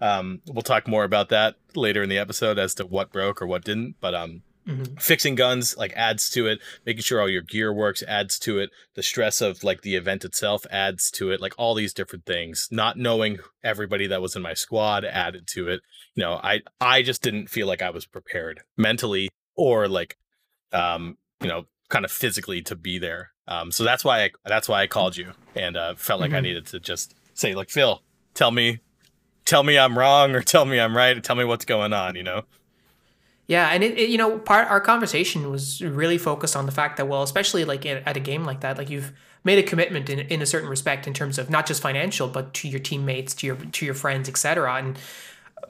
Um, 0.00 0.40
we'll 0.46 0.62
talk 0.62 0.86
more 0.86 1.04
about 1.04 1.30
that 1.30 1.56
later 1.74 2.02
in 2.02 2.08
the 2.08 2.18
episode 2.18 2.58
as 2.58 2.74
to 2.74 2.86
what 2.86 3.12
broke 3.12 3.42
or 3.42 3.46
what 3.46 3.64
didn't. 3.64 3.96
But 4.00 4.14
um, 4.14 4.42
Mm-hmm. 4.66 4.96
Fixing 4.96 5.36
guns 5.36 5.76
like 5.76 5.92
adds 5.94 6.28
to 6.30 6.46
it. 6.46 6.58
Making 6.84 7.02
sure 7.02 7.20
all 7.20 7.28
your 7.28 7.42
gear 7.42 7.72
works 7.72 8.02
adds 8.02 8.38
to 8.40 8.58
it. 8.58 8.70
The 8.94 9.02
stress 9.02 9.40
of 9.40 9.62
like 9.62 9.82
the 9.82 9.94
event 9.94 10.24
itself 10.24 10.66
adds 10.70 11.10
to 11.12 11.30
it. 11.30 11.40
Like 11.40 11.54
all 11.56 11.74
these 11.74 11.94
different 11.94 12.26
things. 12.26 12.68
Not 12.70 12.98
knowing 12.98 13.38
everybody 13.62 14.06
that 14.08 14.22
was 14.22 14.34
in 14.34 14.42
my 14.42 14.54
squad 14.54 15.04
added 15.04 15.46
to 15.48 15.68
it. 15.68 15.80
You 16.14 16.24
know, 16.24 16.40
I 16.42 16.62
I 16.80 17.02
just 17.02 17.22
didn't 17.22 17.48
feel 17.48 17.66
like 17.66 17.82
I 17.82 17.90
was 17.90 18.06
prepared 18.06 18.62
mentally 18.76 19.28
or 19.54 19.88
like, 19.88 20.16
um, 20.72 21.16
you 21.40 21.48
know, 21.48 21.66
kind 21.88 22.04
of 22.04 22.10
physically 22.10 22.62
to 22.62 22.74
be 22.74 22.98
there. 22.98 23.30
Um, 23.46 23.70
so 23.70 23.84
that's 23.84 24.04
why 24.04 24.24
I 24.24 24.30
that's 24.44 24.68
why 24.68 24.82
I 24.82 24.88
called 24.88 25.16
you 25.16 25.32
and 25.54 25.76
uh, 25.76 25.94
felt 25.94 26.20
like 26.20 26.30
mm-hmm. 26.30 26.38
I 26.38 26.40
needed 26.40 26.66
to 26.66 26.80
just 26.80 27.14
say 27.34 27.54
like 27.54 27.70
Phil, 27.70 28.02
tell 28.34 28.50
me, 28.50 28.80
tell 29.44 29.62
me 29.62 29.78
I'm 29.78 29.96
wrong 29.96 30.34
or 30.34 30.42
tell 30.42 30.64
me 30.64 30.80
I'm 30.80 30.96
right. 30.96 31.22
Tell 31.22 31.36
me 31.36 31.44
what's 31.44 31.64
going 31.64 31.92
on. 31.92 32.16
You 32.16 32.24
know. 32.24 32.42
Yeah, 33.48 33.68
and 33.68 33.84
it, 33.84 33.96
it, 33.96 34.10
you 34.10 34.18
know, 34.18 34.38
part 34.38 34.68
our 34.68 34.80
conversation 34.80 35.50
was 35.50 35.80
really 35.80 36.18
focused 36.18 36.56
on 36.56 36.66
the 36.66 36.72
fact 36.72 36.96
that 36.96 37.06
well, 37.06 37.22
especially 37.22 37.64
like 37.64 37.86
at 37.86 38.16
a 38.16 38.20
game 38.20 38.44
like 38.44 38.60
that, 38.60 38.76
like 38.76 38.90
you've 38.90 39.12
made 39.44 39.58
a 39.58 39.62
commitment 39.62 40.10
in, 40.10 40.18
in 40.18 40.42
a 40.42 40.46
certain 40.46 40.68
respect 40.68 41.06
in 41.06 41.14
terms 41.14 41.38
of 41.38 41.48
not 41.48 41.64
just 41.66 41.80
financial, 41.80 42.26
but 42.26 42.52
to 42.54 42.68
your 42.68 42.80
teammates, 42.80 43.34
to 43.34 43.46
your 43.46 43.56
to 43.56 43.84
your 43.86 43.94
friends, 43.94 44.28
etc. 44.28 44.74
And 44.74 44.98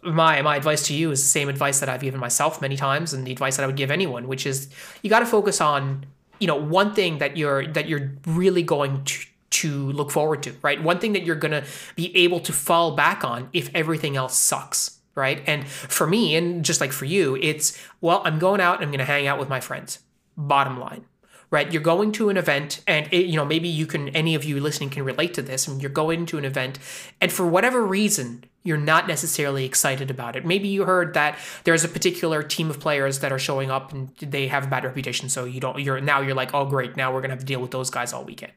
my 0.03 0.41
my 0.41 0.57
advice 0.57 0.87
to 0.87 0.95
you 0.95 1.11
is 1.11 1.23
the 1.23 1.29
same 1.29 1.51
advice 1.51 1.81
that 1.81 1.89
I've 1.91 2.01
given 2.01 2.19
myself 2.19 2.63
many 2.63 2.77
times, 2.77 3.13
and 3.13 3.27
the 3.27 3.33
advice 3.33 3.57
that 3.57 3.65
I 3.65 3.67
would 3.67 3.77
give 3.77 3.91
anyone, 3.91 4.27
which 4.27 4.47
is 4.47 4.71
you 5.03 5.11
got 5.11 5.21
to 5.21 5.27
focus 5.27 5.61
on 5.61 6.07
you 6.39 6.47
know 6.47 6.57
one 6.57 6.95
thing 6.95 7.19
that 7.19 7.37
you're 7.37 7.67
that 7.69 7.89
you're 7.89 8.13
really 8.27 8.63
going 8.63 9.05
to 9.05 9.27
to 9.49 9.93
look 9.93 10.11
forward 10.11 10.43
to, 10.45 10.55
right? 10.63 10.83
One 10.83 10.99
thing 10.99 11.13
that 11.13 11.25
you're 11.25 11.37
gonna 11.37 11.65
be 11.95 12.15
able 12.17 12.41
to 12.41 12.53
fall 12.55 12.97
back 12.97 13.23
on 13.23 13.51
if 13.53 13.71
everything 13.75 14.17
else 14.17 14.37
sucks 14.39 14.96
right? 15.17 15.43
And 15.47 15.67
for 15.67 16.07
me, 16.07 16.37
and 16.37 16.65
just 16.65 16.81
like 16.81 16.93
for 16.93 17.07
you, 17.07 17.37
it's, 17.41 17.83
well, 18.01 18.23
I'm 18.25 18.39
going 18.39 18.61
out 18.61 18.83
I'm 18.83 18.91
going 18.91 18.99
to 18.99 19.05
hang 19.05 19.27
out 19.27 19.41
with 19.41 19.49
my 19.49 19.59
friends. 19.59 19.99
Bottom 20.37 20.79
line, 20.79 21.07
right? 21.51 21.73
You're 21.73 21.83
going 21.83 22.13
to 22.13 22.29
an 22.29 22.37
event, 22.37 22.83
and 22.87 23.09
it, 23.13 23.27
you 23.27 23.37
know 23.37 23.45
maybe 23.45 23.67
you 23.67 23.87
can, 23.87 24.11
any 24.11 24.37
of 24.37 24.45
you 24.45 24.61
listening 24.61 24.91
can 24.91 25.03
relate 25.03 25.35
to 25.35 25.43
this. 25.43 25.67
And 25.67 25.83
you're 25.83 25.91
going 25.91 26.27
to 26.27 26.39
an 26.39 26.45
event, 26.45 26.79
and 27.21 27.33
for 27.33 27.47
whatever 27.47 27.85
reason, 27.85 28.45
you're 28.67 28.77
not 28.77 29.07
necessarily 29.07 29.65
excited 29.65 30.11
about 30.11 30.37
it. 30.37 30.45
Maybe 30.45 30.69
you 30.69 30.85
heard 30.85 31.15
that 31.15 31.39
there's 31.65 31.85
a 31.85 31.89
particular 31.89 32.43
team 32.43 32.69
of 32.69 32.81
players 32.81 33.21
that 33.21 33.33
are 33.33 33.39
showing 33.39 33.71
up 33.71 33.93
and 33.93 34.15
they 34.17 34.49
have 34.49 34.65
a 34.65 34.67
bad 34.67 34.85
reputation, 34.85 35.29
so 35.29 35.45
you 35.45 35.61
don't. 35.61 35.79
You're 35.79 36.01
now 36.01 36.21
you're 36.21 36.35
like, 36.35 36.53
oh 36.53 36.65
great, 36.65 36.97
now 36.97 37.13
we're 37.13 37.21
gonna 37.21 37.35
have 37.35 37.41
to 37.41 37.47
deal 37.47 37.61
with 37.61 37.71
those 37.71 37.91
guys 37.91 38.13
all 38.13 38.25
weekend. 38.25 38.53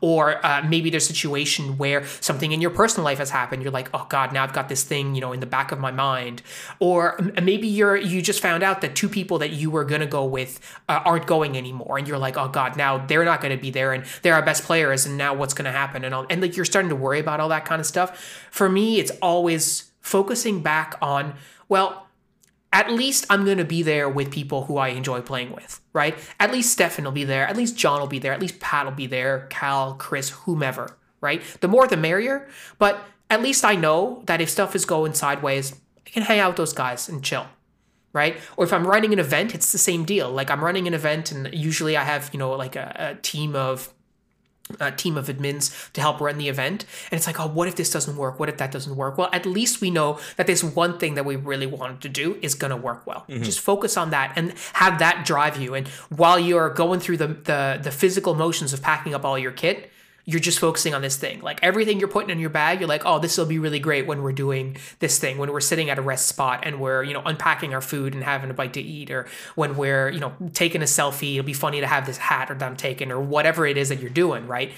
Or 0.00 0.44
uh, 0.44 0.62
maybe 0.68 0.90
there's 0.90 1.04
a 1.04 1.14
situation 1.14 1.78
where 1.78 2.04
something 2.20 2.52
in 2.52 2.60
your 2.60 2.70
personal 2.70 3.04
life 3.04 3.18
has 3.18 3.30
happened. 3.30 3.62
You're 3.62 3.72
like, 3.72 3.88
oh 3.94 4.06
god, 4.08 4.32
now 4.32 4.42
I've 4.44 4.52
got 4.52 4.68
this 4.68 4.82
thing, 4.82 5.14
you 5.14 5.20
know, 5.20 5.32
in 5.32 5.40
the 5.40 5.46
back 5.46 5.72
of 5.72 5.78
my 5.78 5.90
mind. 5.90 6.42
Or 6.78 7.18
maybe 7.42 7.66
you're 7.66 7.96
you 7.96 8.20
just 8.20 8.40
found 8.40 8.62
out 8.62 8.80
that 8.82 8.94
two 8.94 9.08
people 9.08 9.38
that 9.38 9.52
you 9.52 9.70
were 9.70 9.84
gonna 9.84 10.06
go 10.06 10.24
with 10.24 10.60
uh, 10.88 11.00
aren't 11.04 11.26
going 11.26 11.56
anymore, 11.56 11.98
and 11.98 12.06
you're 12.06 12.18
like, 12.18 12.36
oh 12.36 12.48
god, 12.48 12.76
now 12.76 12.98
they're 13.06 13.24
not 13.24 13.40
gonna 13.40 13.56
be 13.56 13.70
there, 13.70 13.92
and 13.92 14.04
they're 14.22 14.34
our 14.34 14.44
best 14.44 14.64
players, 14.64 15.06
and 15.06 15.16
now 15.16 15.32
what's 15.32 15.54
gonna 15.54 15.72
happen? 15.72 16.04
And 16.04 16.14
all, 16.14 16.26
and 16.28 16.42
like 16.42 16.56
you're 16.56 16.64
starting 16.64 16.90
to 16.90 16.96
worry 16.96 17.20
about 17.20 17.40
all 17.40 17.48
that 17.48 17.64
kind 17.64 17.80
of 17.80 17.86
stuff. 17.86 18.18
For 18.50 18.68
me, 18.68 18.98
it's 18.98 19.12
always 19.22 19.53
always 19.54 19.92
focusing 20.00 20.62
back 20.62 20.96
on, 21.00 21.34
well, 21.68 22.06
at 22.72 22.90
least 22.90 23.24
I'm 23.30 23.44
going 23.44 23.58
to 23.58 23.64
be 23.64 23.82
there 23.82 24.08
with 24.08 24.32
people 24.32 24.64
who 24.64 24.78
I 24.78 24.88
enjoy 24.88 25.20
playing 25.20 25.52
with, 25.52 25.80
right? 25.92 26.18
At 26.40 26.50
least 26.50 26.72
Stefan 26.72 27.04
will 27.04 27.12
be 27.12 27.24
there. 27.24 27.46
At 27.46 27.56
least 27.56 27.76
John 27.76 28.00
will 28.00 28.08
be 28.08 28.18
there. 28.18 28.32
At 28.32 28.40
least 28.40 28.58
Pat 28.58 28.84
will 28.84 28.92
be 28.92 29.06
there. 29.06 29.46
Cal, 29.48 29.94
Chris, 29.94 30.30
whomever, 30.30 30.96
right? 31.20 31.40
The 31.60 31.68
more 31.68 31.86
the 31.86 31.96
merrier. 31.96 32.48
But 32.78 33.00
at 33.30 33.42
least 33.42 33.64
I 33.64 33.76
know 33.76 34.22
that 34.26 34.40
if 34.40 34.50
stuff 34.50 34.74
is 34.74 34.84
going 34.84 35.14
sideways, 35.14 35.72
I 36.04 36.10
can 36.10 36.24
hang 36.24 36.40
out 36.40 36.50
with 36.50 36.56
those 36.56 36.72
guys 36.72 37.08
and 37.08 37.22
chill, 37.22 37.46
right? 38.12 38.36
Or 38.56 38.64
if 38.64 38.72
I'm 38.72 38.86
running 38.86 39.12
an 39.12 39.20
event, 39.20 39.54
it's 39.54 39.70
the 39.70 39.78
same 39.78 40.04
deal. 40.04 40.30
Like 40.30 40.50
I'm 40.50 40.62
running 40.64 40.88
an 40.88 40.94
event 40.94 41.30
and 41.30 41.54
usually 41.54 41.96
I 41.96 42.02
have, 42.02 42.30
you 42.32 42.40
know, 42.40 42.50
like 42.56 42.74
a, 42.74 42.92
a 42.98 43.22
team 43.22 43.54
of 43.54 43.94
uh, 44.80 44.90
team 44.92 45.16
of 45.16 45.26
admins 45.26 45.92
to 45.92 46.00
help 46.00 46.20
run 46.20 46.38
the 46.38 46.48
event. 46.48 46.84
And 47.10 47.18
it's 47.18 47.26
like, 47.26 47.38
oh, 47.38 47.46
what 47.46 47.68
if 47.68 47.76
this 47.76 47.90
doesn't 47.90 48.16
work? 48.16 48.40
What 48.40 48.48
if 48.48 48.56
that 48.56 48.72
doesn't 48.72 48.96
work? 48.96 49.18
Well, 49.18 49.28
at 49.32 49.46
least 49.46 49.80
we 49.80 49.90
know 49.90 50.18
that 50.36 50.46
this 50.46 50.64
one 50.64 50.98
thing 50.98 51.14
that 51.14 51.24
we 51.24 51.36
really 51.36 51.66
wanted 51.66 52.00
to 52.02 52.08
do 52.08 52.38
is 52.42 52.54
going 52.54 52.70
to 52.70 52.76
work 52.76 53.06
well. 53.06 53.24
Mm-hmm. 53.28 53.42
Just 53.42 53.60
focus 53.60 53.96
on 53.96 54.10
that 54.10 54.32
and 54.36 54.54
have 54.74 54.98
that 54.98 55.26
drive 55.26 55.60
you. 55.60 55.74
And 55.74 55.86
while 56.08 56.38
you're 56.38 56.70
going 56.70 57.00
through 57.00 57.18
the, 57.18 57.28
the 57.28 57.80
the 57.82 57.90
physical 57.90 58.34
motions 58.34 58.72
of 58.72 58.82
packing 58.82 59.14
up 59.14 59.24
all 59.24 59.38
your 59.38 59.52
kit, 59.52 59.90
you're 60.26 60.40
just 60.40 60.58
focusing 60.58 60.94
on 60.94 61.02
this 61.02 61.16
thing. 61.16 61.40
Like 61.40 61.60
everything 61.62 61.98
you're 61.98 62.08
putting 62.08 62.30
in 62.30 62.38
your 62.38 62.50
bag, 62.50 62.80
you're 62.80 62.88
like, 62.88 63.02
oh, 63.04 63.18
this 63.18 63.36
will 63.36 63.46
be 63.46 63.58
really 63.58 63.78
great 63.78 64.06
when 64.06 64.22
we're 64.22 64.32
doing 64.32 64.76
this 64.98 65.18
thing, 65.18 65.38
when 65.38 65.52
we're 65.52 65.60
sitting 65.60 65.90
at 65.90 65.98
a 65.98 66.02
rest 66.02 66.26
spot 66.26 66.60
and 66.62 66.80
we're, 66.80 67.02
you 67.02 67.12
know, 67.12 67.22
unpacking 67.24 67.74
our 67.74 67.82
food 67.82 68.14
and 68.14 68.24
having 68.24 68.50
a 68.50 68.54
bite 68.54 68.72
to 68.74 68.80
eat, 68.80 69.10
or 69.10 69.26
when 69.54 69.76
we're, 69.76 70.08
you 70.08 70.20
know, 70.20 70.32
taking 70.52 70.80
a 70.80 70.86
selfie. 70.86 71.34
It'll 71.34 71.44
be 71.44 71.52
funny 71.52 71.80
to 71.80 71.86
have 71.86 72.06
this 72.06 72.16
hat 72.16 72.50
or 72.50 72.54
that 72.54 72.64
I'm 72.64 72.76
taking, 72.76 73.12
or 73.12 73.20
whatever 73.20 73.66
it 73.66 73.76
is 73.76 73.90
that 73.90 74.00
you're 74.00 74.10
doing, 74.10 74.46
right? 74.46 74.72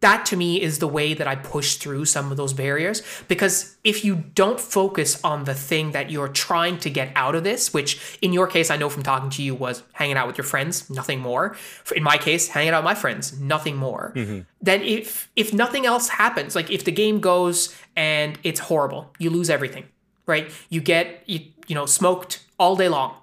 That 0.00 0.24
to 0.26 0.36
me 0.36 0.60
is 0.60 0.78
the 0.78 0.88
way 0.88 1.12
that 1.12 1.26
I 1.26 1.36
push 1.36 1.76
through 1.76 2.06
some 2.06 2.30
of 2.30 2.38
those 2.38 2.54
barriers. 2.54 3.02
Because 3.28 3.76
if 3.84 4.02
you 4.02 4.16
don't 4.34 4.58
focus 4.58 5.22
on 5.22 5.44
the 5.44 5.54
thing 5.54 5.92
that 5.92 6.10
you're 6.10 6.28
trying 6.28 6.78
to 6.78 6.90
get 6.90 7.12
out 7.14 7.34
of 7.34 7.44
this, 7.44 7.74
which 7.74 8.18
in 8.22 8.32
your 8.32 8.46
case, 8.46 8.70
I 8.70 8.76
know 8.76 8.88
from 8.88 9.02
talking 9.02 9.28
to 9.30 9.42
you 9.42 9.54
was 9.54 9.82
hanging 9.92 10.16
out 10.16 10.26
with 10.26 10.38
your 10.38 10.46
friends, 10.46 10.88
nothing 10.88 11.20
more. 11.20 11.54
In 11.94 12.02
my 12.02 12.16
case, 12.16 12.48
hanging 12.48 12.72
out 12.72 12.78
with 12.78 12.86
my 12.86 12.94
friends, 12.94 13.38
nothing 13.38 13.76
more. 13.76 14.12
Mm-hmm. 14.16 14.40
Then 14.62 14.82
if 14.82 15.30
if 15.36 15.52
nothing 15.52 15.84
else 15.84 16.08
happens, 16.08 16.56
like 16.56 16.70
if 16.70 16.84
the 16.84 16.92
game 16.92 17.20
goes 17.20 17.76
and 17.94 18.38
it's 18.42 18.60
horrible, 18.60 19.12
you 19.18 19.28
lose 19.28 19.50
everything, 19.50 19.84
right? 20.26 20.50
You 20.70 20.80
get 20.80 21.22
you, 21.26 21.40
you 21.66 21.74
know 21.74 21.84
smoked 21.84 22.42
all 22.58 22.74
day 22.74 22.88
long, 22.88 23.14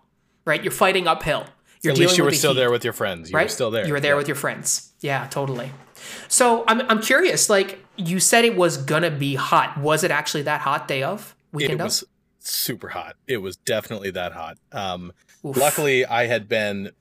right? 0.45 0.63
You're 0.63 0.71
fighting 0.71 1.07
uphill. 1.07 1.45
You're 1.81 1.93
At 1.93 1.99
least 1.99 2.17
you 2.17 2.23
were 2.23 2.31
still 2.31 2.53
heat, 2.53 2.59
there 2.59 2.71
with 2.71 2.83
your 2.83 2.93
friends. 2.93 3.31
You 3.31 3.35
right? 3.35 3.45
were 3.45 3.49
still 3.49 3.71
there. 3.71 3.87
You 3.87 3.93
were 3.93 3.99
there 3.99 4.13
yeah. 4.13 4.17
with 4.17 4.27
your 4.27 4.35
friends. 4.35 4.93
Yeah, 4.99 5.27
totally. 5.27 5.71
So 6.27 6.63
I'm 6.67 6.81
I'm 6.89 7.01
curious. 7.01 7.49
Like 7.49 7.83
you 7.95 8.19
said, 8.19 8.45
it 8.45 8.55
was 8.55 8.77
gonna 8.77 9.11
be 9.11 9.35
hot. 9.35 9.77
Was 9.77 10.03
it 10.03 10.11
actually 10.11 10.43
that 10.43 10.61
hot 10.61 10.87
day 10.87 11.03
of 11.03 11.35
weekend? 11.51 11.81
It 11.81 11.83
was 11.83 12.03
of? 12.03 12.09
super 12.39 12.89
hot. 12.89 13.15
It 13.27 13.37
was 13.37 13.57
definitely 13.57 14.11
that 14.11 14.33
hot. 14.33 14.57
Um, 14.71 15.13
luckily, 15.43 16.05
I 16.05 16.27
had 16.27 16.47
been 16.47 16.91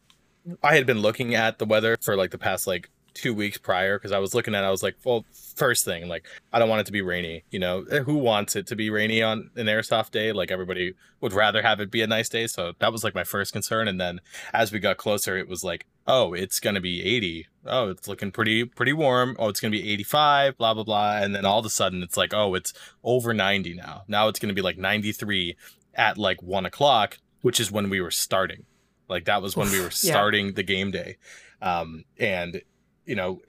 I 0.63 0.75
had 0.75 0.87
been 0.87 1.01
looking 1.01 1.35
at 1.35 1.59
the 1.59 1.65
weather 1.65 1.97
for 2.01 2.17
like 2.17 2.31
the 2.31 2.39
past 2.39 2.67
like 2.67 2.91
two 3.17 3.33
weeks 3.33 3.57
prior 3.57 3.99
because 3.99 4.13
I 4.13 4.19
was 4.19 4.35
looking 4.35 4.55
at 4.55 4.63
it, 4.63 4.67
I 4.67 4.71
was 4.71 4.83
like, 4.83 4.97
well, 5.03 5.25
first 5.57 5.85
thing, 5.85 6.07
like 6.07 6.27
I 6.53 6.59
don't 6.59 6.69
want 6.69 6.83
it 6.83 6.87
to 6.87 6.93
be 6.93 7.01
rainy. 7.01 7.45
You 7.51 7.59
know, 7.59 7.85
eh, 7.91 8.01
who 8.01 8.17
wants 8.17 8.55
it 8.57 8.67
to 8.69 8.77
be 8.77 8.91
rainy 8.91 9.23
on 9.23 9.51
an 9.57 9.67
airsoft 9.67 10.11
day? 10.11 10.33
Like 10.33 10.51
everybody 10.51 10.95
would 11.21 11.33
rather 11.33 11.63
have 11.63 11.81
it 11.81 11.91
be 11.91 12.03
a 12.03 12.07
nice 12.07 12.29
day. 12.29 12.47
So 12.47 12.75
that 12.79 12.93
was 12.93 13.03
like 13.03 13.15
my 13.15 13.25
first 13.25 13.53
concern. 13.53 13.89
And 13.89 13.99
then 13.99 14.21
as 14.53 14.71
we 14.71 14.79
got 14.79 14.99
closer, 14.99 15.37
it 15.37 15.49
was 15.49 15.65
like, 15.65 15.87
oh, 16.07 16.33
it's 16.33 16.61
gonna 16.61 16.81
be 16.81 17.03
80. 17.03 17.47
Oh, 17.67 17.89
it's 17.89 18.09
looking 18.09 18.31
pretty 18.31 18.65
pretty 18.65 18.93
warm. 18.93 19.37
Oh, 19.39 19.49
it's 19.49 19.61
gonna 19.61 19.73
be 19.73 19.93
85. 19.93 20.59
Blah 20.59 20.75
blah 20.75 20.85
blah. 20.85 21.17
And 21.19 21.35
then 21.35 21.45
all 21.45 21.59
of 21.59 21.67
a 21.67 21.71
sudden, 21.71 22.03
it's 22.03 22.17
like, 22.17 22.33
oh, 22.33 22.55
it's 22.55 22.73
over 23.03 23.35
90 23.35 23.75
now. 23.75 24.05
Now 24.09 24.29
it's 24.29 24.39
gonna 24.39 24.55
be 24.55 24.63
like 24.63 24.79
93 24.79 25.57
at 25.95 26.19
like 26.19 26.43
one 26.43 26.67
o'clock, 26.67 27.19
which 27.43 27.61
is 27.61 27.73
when 27.73 27.91
we 27.91 28.01
were 28.01 28.11
starting. 28.11 28.65
Like 29.09 29.25
that 29.27 29.43
was 29.43 29.57
when 29.57 29.71
we 29.71 29.81
were 29.81 29.91
starting 29.91 30.47
yeah. 30.47 30.53
the 30.53 30.63
game 30.63 30.91
day. 30.91 31.17
Um, 31.63 32.05
and 32.19 32.63
you 33.05 33.15
know, 33.15 33.41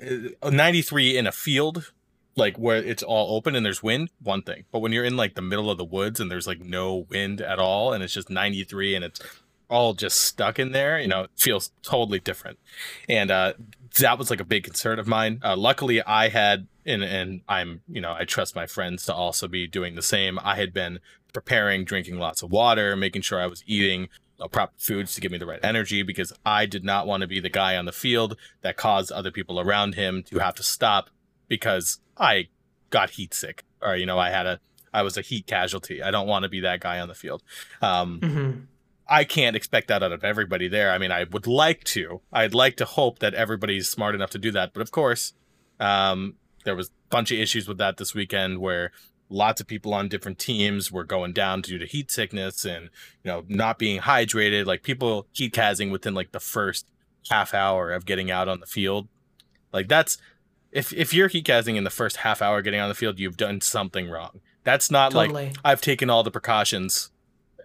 uh, 0.42 0.50
93 0.50 1.18
in 1.18 1.28
a 1.28 1.32
field, 1.32 1.92
like 2.36 2.58
where 2.58 2.78
it's 2.78 3.04
all 3.04 3.36
open 3.36 3.56
and 3.56 3.66
there's 3.66 3.82
wind, 3.82 4.10
one 4.22 4.44
thing. 4.44 4.66
But 4.72 4.80
when 4.80 4.92
you're 4.92 5.04
in 5.04 5.18
like 5.18 5.34
the 5.34 5.42
middle 5.42 5.70
of 5.72 5.78
the 5.78 5.84
woods 5.84 6.20
and 6.20 6.30
there's 6.30 6.48
like 6.48 6.62
no 6.62 7.08
wind 7.10 7.42
at 7.42 7.60
all 7.60 7.92
and 7.92 8.04
it's 8.04 8.14
just 8.14 8.30
93 8.30 8.96
and 8.96 9.04
it's 9.04 9.20
all 9.70 9.94
just 9.94 10.20
stuck 10.20 10.60
in 10.60 10.72
there, 10.72 11.00
you 11.00 11.08
know, 11.08 11.24
it 11.24 11.32
feels 11.36 11.72
totally 11.82 12.20
different. 12.20 12.58
And 13.10 13.32
uh, 13.32 13.54
that 14.00 14.18
was 14.18 14.30
like 14.30 14.40
a 14.40 14.46
big 14.46 14.64
concern 14.64 15.00
of 15.00 15.08
mine. 15.08 15.40
Uh, 15.44 15.58
luckily, 15.58 16.02
I 16.02 16.30
had, 16.30 16.68
and, 16.86 17.04
and 17.04 17.42
I'm, 17.48 17.82
you 17.88 18.02
know, 18.02 18.14
I 18.14 18.26
trust 18.26 18.56
my 18.56 18.66
friends 18.66 19.06
to 19.06 19.14
also 19.14 19.48
be 19.48 19.68
doing 19.68 19.96
the 19.96 20.02
same. 20.02 20.40
I 20.44 20.56
had 20.56 20.74
been 20.74 21.00
preparing, 21.34 21.84
drinking 21.84 22.18
lots 22.18 22.42
of 22.42 22.52
water, 22.52 22.96
making 22.96 23.22
sure 23.24 23.40
I 23.40 23.48
was 23.48 23.64
eating 23.68 24.10
proper 24.52 24.74
foods 24.78 25.16
to 25.16 25.22
give 25.22 25.32
me 25.32 25.38
the 25.38 25.48
right 25.48 25.60
energy 25.64 26.04
because 26.04 26.32
I 26.46 26.68
did 26.68 26.84
not 26.84 27.08
want 27.08 27.22
to 27.22 27.28
be 27.28 27.40
the 27.40 27.50
guy 27.50 27.76
on 27.76 27.86
the 27.86 27.92
field 27.92 28.38
that 28.62 28.78
caused 28.78 29.12
other 29.12 29.32
people 29.32 29.60
around 29.60 29.96
him 29.96 30.24
to 30.24 30.40
have 30.40 30.54
to 30.56 30.64
stop 30.64 31.10
because 31.48 32.00
I 32.18 32.50
got 32.90 33.12
heat 33.12 33.34
sick 33.34 33.64
or 33.82 33.96
you 33.96 34.06
know 34.06 34.20
I 34.20 34.30
had 34.30 34.46
a 34.46 34.60
I 34.94 35.02
was 35.02 35.18
a 35.18 35.22
heat 35.22 35.48
casualty. 35.48 36.02
I 36.02 36.12
don't 36.12 36.28
want 36.28 36.44
to 36.44 36.50
be 36.50 36.62
that 36.62 36.80
guy 36.80 37.00
on 37.00 37.08
the 37.08 37.14
field. 37.14 37.44
Um, 37.82 38.20
mm-hmm. 38.20 38.60
I 39.10 39.24
can't 39.24 39.56
expect 39.56 39.88
that 39.88 40.04
out 40.04 40.12
of 40.12 40.24
everybody 40.24 40.68
there. 40.68 40.92
I 40.92 40.98
mean, 40.98 41.12
I 41.12 41.26
would 41.32 41.48
like 41.48 41.84
to. 41.86 42.22
I'd 42.32 42.54
like 42.54 42.76
to 42.78 42.86
hope 42.86 43.20
that 43.20 43.34
everybody's 43.34 43.90
smart 43.90 44.16
enough 44.16 44.32
to 44.32 44.38
do 44.38 44.52
that, 44.52 44.74
but 44.74 44.82
of 44.82 44.92
course, 44.92 45.34
um, 45.80 46.36
there 46.66 46.76
was 46.76 46.88
a 46.88 46.92
bunch 47.10 47.32
of 47.32 47.40
issues 47.40 47.68
with 47.68 47.78
that 47.78 47.98
this 47.98 48.14
weekend 48.14 48.60
where 48.60 48.92
lots 49.30 49.62
of 49.62 49.68
people 49.68 49.94
on 49.94 50.08
different 50.08 50.40
teams 50.40 50.92
were 50.92 51.04
going 51.04 51.34
down 51.34 51.62
due 51.62 51.78
to 51.78 51.86
heat 51.86 52.12
sickness 52.12 52.66
and 52.66 52.86
you 53.24 53.32
know 53.32 53.44
not 53.48 53.78
being 53.78 54.02
hydrated 54.02 54.66
like 54.66 54.84
people 54.84 55.28
heat 55.34 55.52
casing 55.52 55.92
within 55.92 56.14
like 56.14 56.32
the 56.32 56.40
first 56.40 56.88
half 57.30 57.54
hour 57.54 57.92
of 57.92 58.06
getting 58.06 58.32
out 58.32 58.48
on 58.48 58.60
the 58.60 58.66
field 58.66 59.08
like 59.74 59.88
that's 59.88 60.18
if 60.72 60.94
if 60.94 61.14
you're 61.14 61.28
heat 61.28 61.46
casing 61.46 61.76
in 61.76 61.84
the 61.84 61.90
first 61.90 62.18
half 62.18 62.42
hour 62.42 62.62
getting 62.62 62.80
on 62.80 62.90
the 62.90 62.96
field 62.96 63.20
you've 63.20 63.38
done 63.38 63.60
something 63.60 64.10
wrong 64.10 64.40
that's 64.64 64.90
not 64.90 65.12
totally. 65.12 65.48
like 65.48 65.56
i've 65.66 65.82
taken 65.82 66.10
all 66.10 66.24
the 66.24 66.32
precautions 66.32 67.12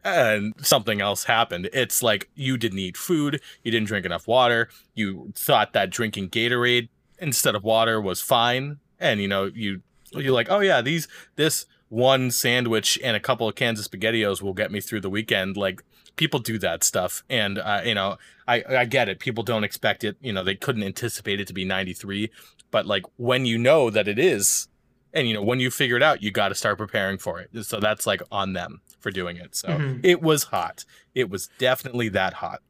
and 0.05 0.53
something 0.61 1.01
else 1.01 1.25
happened 1.25 1.69
it's 1.73 2.03
like 2.03 2.29
you 2.35 2.57
didn't 2.57 2.79
eat 2.79 2.97
food 2.97 3.41
you 3.63 3.71
didn't 3.71 3.87
drink 3.87 4.05
enough 4.05 4.27
water 4.27 4.69
you 4.95 5.33
thought 5.35 5.73
that 5.73 5.91
drinking 5.91 6.29
gatorade 6.29 6.89
instead 7.19 7.55
of 7.55 7.63
water 7.63 8.01
was 8.01 8.21
fine 8.21 8.79
and 8.99 9.21
you 9.21 9.29
know 9.29 9.45
you 9.55 9.81
you're 10.21 10.35
like, 10.35 10.51
oh 10.51 10.61
yeah, 10.61 10.81
these 10.81 11.09
this 11.37 11.67
one 11.89 12.31
sandwich 12.31 12.99
and 13.03 13.17
a 13.17 13.21
couple 13.21 13.49
of 13.49 13.55
cans 13.55 13.79
of 13.79 13.91
spaghettios 13.91 14.43
will 14.43 14.55
get 14.55 14.73
me 14.73 14.81
through 14.81 15.01
the 15.01 15.11
weekend. 15.11 15.57
Like 15.57 15.83
people 16.17 16.41
do 16.41 16.59
that 16.59 16.85
stuff, 16.85 17.23
and 17.29 17.59
uh, 17.59 17.83
you 17.85 17.95
know, 17.95 18.19
I 18.47 18.65
I 18.69 18.85
get 18.85 19.09
it. 19.09 19.19
People 19.19 19.45
don't 19.45 19.65
expect 19.65 20.05
it. 20.05 20.17
You 20.21 20.33
know, 20.33 20.45
they 20.45 20.55
couldn't 20.55 20.83
anticipate 20.83 21.41
it 21.41 21.47
to 21.49 21.53
be 21.53 21.65
93, 21.65 22.31
but 22.71 22.87
like 22.87 23.05
when 23.17 23.47
you 23.47 23.59
know 23.59 23.91
that 23.91 24.09
it 24.09 24.19
is, 24.19 24.69
and 25.13 25.29
you 25.29 25.35
know 25.35 25.43
when 25.43 25.61
you 25.61 25.71
figure 25.71 25.97
it 25.97 26.03
out, 26.03 26.23
you 26.23 26.31
got 26.31 26.49
to 26.49 26.55
start 26.55 26.79
preparing 26.79 27.19
for 27.19 27.41
it. 27.41 27.51
So 27.65 27.81
that's 27.81 28.07
like 28.07 28.23
on 28.31 28.53
them 28.53 28.81
for 29.03 29.11
doing 29.11 29.37
it. 29.37 29.55
So 29.55 29.69
mm-hmm. 29.69 30.01
it 30.03 30.23
was 30.23 30.45
hot. 30.45 30.85
It 31.15 31.29
was 31.29 31.49
definitely 31.59 32.09
that 32.11 32.35
hot. 32.35 32.63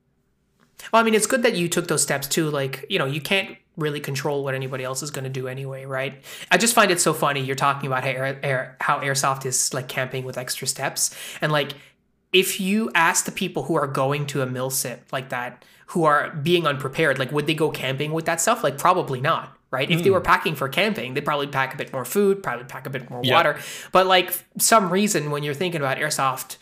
Well, 0.93 1.01
I 1.01 1.05
mean, 1.05 1.15
it's 1.15 1.27
good 1.27 1.45
that 1.45 1.55
you 1.55 1.69
took 1.69 1.87
those 1.87 2.03
steps 2.03 2.27
too. 2.27 2.51
Like, 2.51 2.85
you 2.89 2.99
know, 2.99 3.07
you 3.07 3.21
can't 3.21 3.57
really 3.77 4.01
control 4.01 4.43
what 4.43 4.55
anybody 4.55 4.85
else 4.85 5.03
is 5.03 5.11
going 5.11 5.25
to 5.25 5.31
do 5.31 5.47
anyway, 5.47 5.85
right? 5.85 6.23
I 6.51 6.59
just 6.59 6.75
find 6.75 6.91
it 6.91 7.01
so 7.01 7.15
funny. 7.15 7.41
You're 7.41 7.57
talking 7.57 7.87
about 7.87 8.03
how, 8.03 8.11
air, 8.11 8.41
air, 8.43 8.77
how 8.81 8.99
airsoft 8.99 9.47
is 9.47 9.73
like 9.73 9.89
camping 9.89 10.25
with 10.25 10.37
extra 10.37 10.67
steps, 10.67 11.15
and 11.41 11.53
like 11.53 11.75
if 12.33 12.61
you 12.61 12.91
ask 12.95 13.27
the 13.27 13.33
people 13.33 13.65
who 13.65 13.75
are 13.75 13.87
going 13.87 14.27
to 14.27 14.43
a 14.43 14.47
milsim 14.47 14.99
like 15.13 15.29
that, 15.29 15.65
who 15.89 16.05
are 16.05 16.31
being 16.31 16.67
unprepared, 16.67 17.19
like 17.19 17.31
would 17.31 17.47
they 17.47 17.55
go 17.55 17.71
camping 17.71 18.13
with 18.13 18.25
that 18.25 18.41
stuff? 18.41 18.65
Like 18.65 18.79
probably 18.79 19.21
not. 19.21 19.57
Right. 19.73 19.89
Mm. 19.89 19.95
If 19.95 20.03
they 20.03 20.11
hmm. 20.11 20.15
were 20.15 20.21
packing 20.21 20.55
for 20.55 20.69
camping, 20.69 21.15
they'd 21.15 21.25
probably 21.25 21.47
pack 21.47 21.73
a 21.73 21.79
bit 21.79 21.95
more 21.95 22.05
food, 22.05 22.43
probably 22.43 22.67
pack 22.67 22.87
a 22.87 22.91
bit 22.91 23.09
more 23.09 23.23
yeah. 23.25 23.35
water. 23.35 23.59
But 23.91 24.07
like 24.07 24.31
some 24.59 24.91
reason 24.91 25.31
when 25.31 25.43
you're 25.43 25.55
thinking 25.55 25.81
about 25.81 25.97
airsoft, 25.97 26.59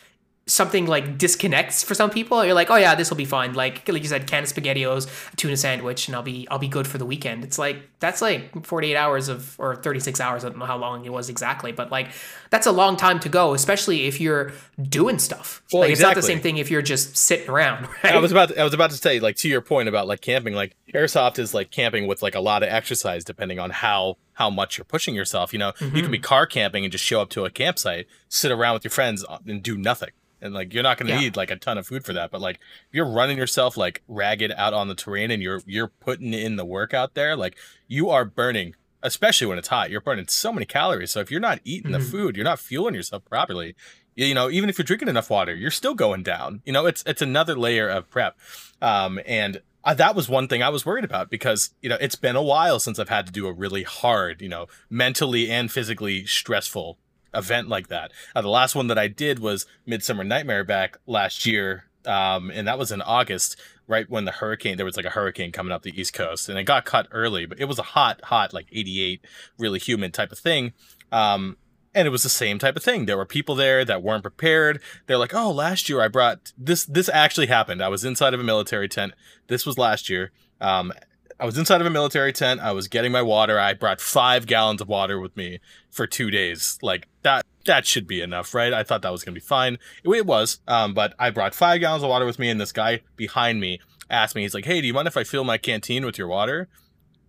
something 0.50 0.86
like 0.86 1.16
disconnects 1.16 1.82
for 1.82 1.94
some 1.94 2.10
people. 2.10 2.44
You're 2.44 2.54
like, 2.54 2.70
oh 2.70 2.76
yeah, 2.76 2.94
this 2.94 3.08
will 3.10 3.16
be 3.16 3.24
fine. 3.24 3.54
Like 3.54 3.88
like 3.88 4.02
you 4.02 4.08
said, 4.08 4.26
can 4.26 4.42
of 4.42 4.48
spaghettios, 4.48 5.32
a 5.32 5.36
tuna 5.36 5.56
sandwich, 5.56 6.08
and 6.08 6.16
I'll 6.16 6.22
be 6.22 6.46
I'll 6.50 6.58
be 6.58 6.68
good 6.68 6.86
for 6.86 6.98
the 6.98 7.06
weekend. 7.06 7.44
It's 7.44 7.58
like 7.58 7.78
that's 8.00 8.20
like 8.20 8.64
48 8.64 8.96
hours 8.96 9.28
of 9.28 9.58
or 9.58 9.76
36 9.76 10.20
hours. 10.20 10.44
I 10.44 10.48
don't 10.48 10.58
know 10.58 10.66
how 10.66 10.78
long 10.78 11.04
it 11.04 11.12
was 11.12 11.28
exactly, 11.28 11.72
but 11.72 11.90
like 11.90 12.10
that's 12.50 12.66
a 12.66 12.72
long 12.72 12.96
time 12.96 13.20
to 13.20 13.28
go, 13.28 13.54
especially 13.54 14.06
if 14.06 14.20
you're 14.20 14.52
doing 14.80 15.18
stuff. 15.18 15.62
Well, 15.72 15.82
like, 15.82 15.90
exactly. 15.90 16.10
It's 16.10 16.16
not 16.16 16.20
the 16.20 16.26
same 16.26 16.40
thing 16.40 16.56
if 16.58 16.70
you're 16.70 16.82
just 16.82 17.16
sitting 17.16 17.48
around. 17.48 17.88
Right? 18.02 18.14
I 18.14 18.18
was 18.18 18.32
about 18.32 18.48
to, 18.48 18.60
I 18.60 18.64
was 18.64 18.72
about 18.72 18.90
to 18.90 18.96
say 18.96 19.20
like 19.20 19.36
to 19.36 19.48
your 19.48 19.60
point 19.60 19.88
about 19.88 20.06
like 20.06 20.20
camping, 20.20 20.54
like 20.54 20.74
airsoft 20.94 21.38
is 21.38 21.52
like 21.54 21.70
camping 21.70 22.06
with 22.06 22.22
like 22.22 22.34
a 22.34 22.40
lot 22.40 22.62
of 22.62 22.68
exercise 22.70 23.24
depending 23.24 23.58
on 23.58 23.70
how 23.70 24.16
how 24.32 24.48
much 24.48 24.78
you're 24.78 24.86
pushing 24.86 25.14
yourself. 25.14 25.52
You 25.52 25.58
know, 25.58 25.72
mm-hmm. 25.72 25.96
you 25.96 26.02
can 26.02 26.10
be 26.10 26.18
mm-hmm. 26.18 26.24
car 26.24 26.46
camping 26.46 26.84
and 26.84 26.90
just 26.90 27.04
show 27.04 27.20
up 27.20 27.28
to 27.30 27.44
a 27.44 27.50
campsite, 27.50 28.06
sit 28.28 28.50
around 28.50 28.74
with 28.74 28.84
your 28.84 28.90
friends 28.90 29.24
uh, 29.28 29.38
and 29.46 29.62
do 29.62 29.76
nothing 29.76 30.10
and 30.42 30.54
like 30.54 30.72
you're 30.72 30.82
not 30.82 30.98
going 30.98 31.08
to 31.08 31.14
yeah. 31.14 31.20
need 31.20 31.36
like 31.36 31.50
a 31.50 31.56
ton 31.56 31.78
of 31.78 31.86
food 31.86 32.04
for 32.04 32.12
that 32.12 32.30
but 32.30 32.40
like 32.40 32.56
if 32.56 32.94
you're 32.94 33.08
running 33.08 33.36
yourself 33.36 33.76
like 33.76 34.02
ragged 34.08 34.52
out 34.52 34.72
on 34.72 34.88
the 34.88 34.94
terrain 34.94 35.30
and 35.30 35.42
you're 35.42 35.60
you're 35.66 35.88
putting 35.88 36.32
in 36.32 36.56
the 36.56 36.64
work 36.64 36.94
out 36.94 37.14
there 37.14 37.36
like 37.36 37.56
you 37.88 38.08
are 38.08 38.24
burning 38.24 38.74
especially 39.02 39.46
when 39.46 39.58
it's 39.58 39.68
hot 39.68 39.90
you're 39.90 40.00
burning 40.00 40.26
so 40.28 40.52
many 40.52 40.66
calories 40.66 41.10
so 41.10 41.20
if 41.20 41.30
you're 41.30 41.40
not 41.40 41.60
eating 41.64 41.92
mm-hmm. 41.92 42.00
the 42.00 42.06
food 42.06 42.36
you're 42.36 42.44
not 42.44 42.58
fueling 42.58 42.94
yourself 42.94 43.24
properly 43.24 43.74
you 44.14 44.34
know 44.34 44.50
even 44.50 44.68
if 44.68 44.78
you're 44.78 44.84
drinking 44.84 45.08
enough 45.08 45.30
water 45.30 45.54
you're 45.54 45.70
still 45.70 45.94
going 45.94 46.22
down 46.22 46.60
you 46.64 46.72
know 46.72 46.86
it's 46.86 47.02
it's 47.06 47.22
another 47.22 47.56
layer 47.56 47.88
of 47.88 48.08
prep 48.10 48.36
um 48.82 49.20
and 49.26 49.60
uh, 49.82 49.94
that 49.94 50.14
was 50.14 50.28
one 50.28 50.46
thing 50.46 50.62
I 50.62 50.68
was 50.68 50.84
worried 50.84 51.04
about 51.04 51.30
because 51.30 51.70
you 51.80 51.88
know 51.88 51.96
it's 52.00 52.16
been 52.16 52.36
a 52.36 52.42
while 52.42 52.78
since 52.78 52.98
I've 52.98 53.08
had 53.08 53.26
to 53.26 53.32
do 53.32 53.46
a 53.46 53.52
really 53.52 53.82
hard, 53.82 54.42
you 54.42 54.48
know, 54.48 54.66
mentally 54.90 55.50
and 55.50 55.70
physically 55.70 56.26
stressful 56.26 56.98
event 57.34 57.68
like 57.68 57.88
that. 57.88 58.12
Uh, 58.34 58.42
the 58.42 58.48
last 58.48 58.74
one 58.74 58.88
that 58.88 58.98
I 58.98 59.08
did 59.08 59.38
was 59.38 59.66
Midsummer 59.86 60.24
Nightmare 60.24 60.64
back 60.64 60.98
last 61.06 61.46
year, 61.46 61.84
um, 62.04 62.50
and 62.50 62.66
that 62.68 62.78
was 62.78 62.92
in 62.92 63.02
August. 63.02 63.56
Right 63.90 64.08
when 64.08 64.24
the 64.24 64.30
hurricane 64.30 64.76
there 64.76 64.86
was 64.86 64.96
like 64.96 65.04
a 65.04 65.10
hurricane 65.10 65.50
coming 65.50 65.72
up 65.72 65.82
the 65.82 66.00
east 66.00 66.14
coast 66.14 66.48
and 66.48 66.58
it 66.58 66.64
got 66.64 66.84
cut 66.84 67.08
early 67.10 67.44
but 67.44 67.58
it 67.58 67.66
was 67.66 67.78
a 67.78 67.82
hot 67.82 68.20
hot 68.24 68.54
like 68.54 68.68
88 68.72 69.20
really 69.58 69.78
humid 69.78 70.14
type 70.14 70.30
of 70.32 70.38
thing 70.38 70.72
um 71.10 71.56
and 71.92 72.06
it 72.06 72.10
was 72.10 72.22
the 72.22 72.28
same 72.28 72.58
type 72.58 72.76
of 72.76 72.84
thing 72.84 73.06
there 73.06 73.16
were 73.16 73.26
people 73.26 73.56
there 73.56 73.84
that 73.84 74.02
weren't 74.02 74.22
prepared 74.22 74.80
they're 75.06 75.18
like 75.18 75.34
oh 75.34 75.50
last 75.50 75.88
year 75.88 76.00
i 76.00 76.08
brought 76.08 76.52
this 76.56 76.84
this 76.84 77.10
actually 77.12 77.48
happened 77.48 77.82
i 77.82 77.88
was 77.88 78.04
inside 78.04 78.32
of 78.32 78.40
a 78.40 78.44
military 78.44 78.88
tent 78.88 79.12
this 79.48 79.66
was 79.66 79.76
last 79.76 80.08
year 80.08 80.30
um 80.60 80.92
I 81.40 81.46
was 81.46 81.56
inside 81.56 81.80
of 81.80 81.86
a 81.86 81.90
military 81.90 82.34
tent. 82.34 82.60
I 82.60 82.72
was 82.72 82.86
getting 82.86 83.10
my 83.10 83.22
water. 83.22 83.58
I 83.58 83.72
brought 83.72 83.98
five 83.98 84.44
gallons 84.44 84.82
of 84.82 84.88
water 84.88 85.18
with 85.18 85.34
me 85.38 85.58
for 85.88 86.06
two 86.06 86.30
days. 86.30 86.78
Like 86.82 87.08
that, 87.22 87.46
that 87.66 87.86
should 87.86 88.06
be 88.06 88.20
enough, 88.20 88.54
right? 88.54 88.72
I 88.72 88.82
thought 88.82 89.02
that 89.02 89.12
was 89.12 89.24
going 89.24 89.34
to 89.34 89.40
be 89.40 89.44
fine. 89.44 89.74
It, 90.04 90.10
it 90.10 90.26
was. 90.26 90.60
Um, 90.66 90.94
but 90.94 91.14
I 91.18 91.30
brought 91.30 91.54
five 91.54 91.80
gallons 91.80 92.02
of 92.02 92.08
water 92.08 92.26
with 92.26 92.38
me 92.38 92.48
and 92.48 92.60
this 92.60 92.72
guy 92.72 93.02
behind 93.16 93.60
me 93.60 93.80
asked 94.10 94.34
me, 94.34 94.42
he's 94.42 94.54
like, 94.54 94.64
Hey, 94.64 94.80
do 94.80 94.86
you 94.86 94.94
mind 94.94 95.08
if 95.08 95.16
I 95.16 95.24
fill 95.24 95.44
my 95.44 95.58
canteen 95.58 96.04
with 96.04 96.18
your 96.18 96.28
water? 96.28 96.68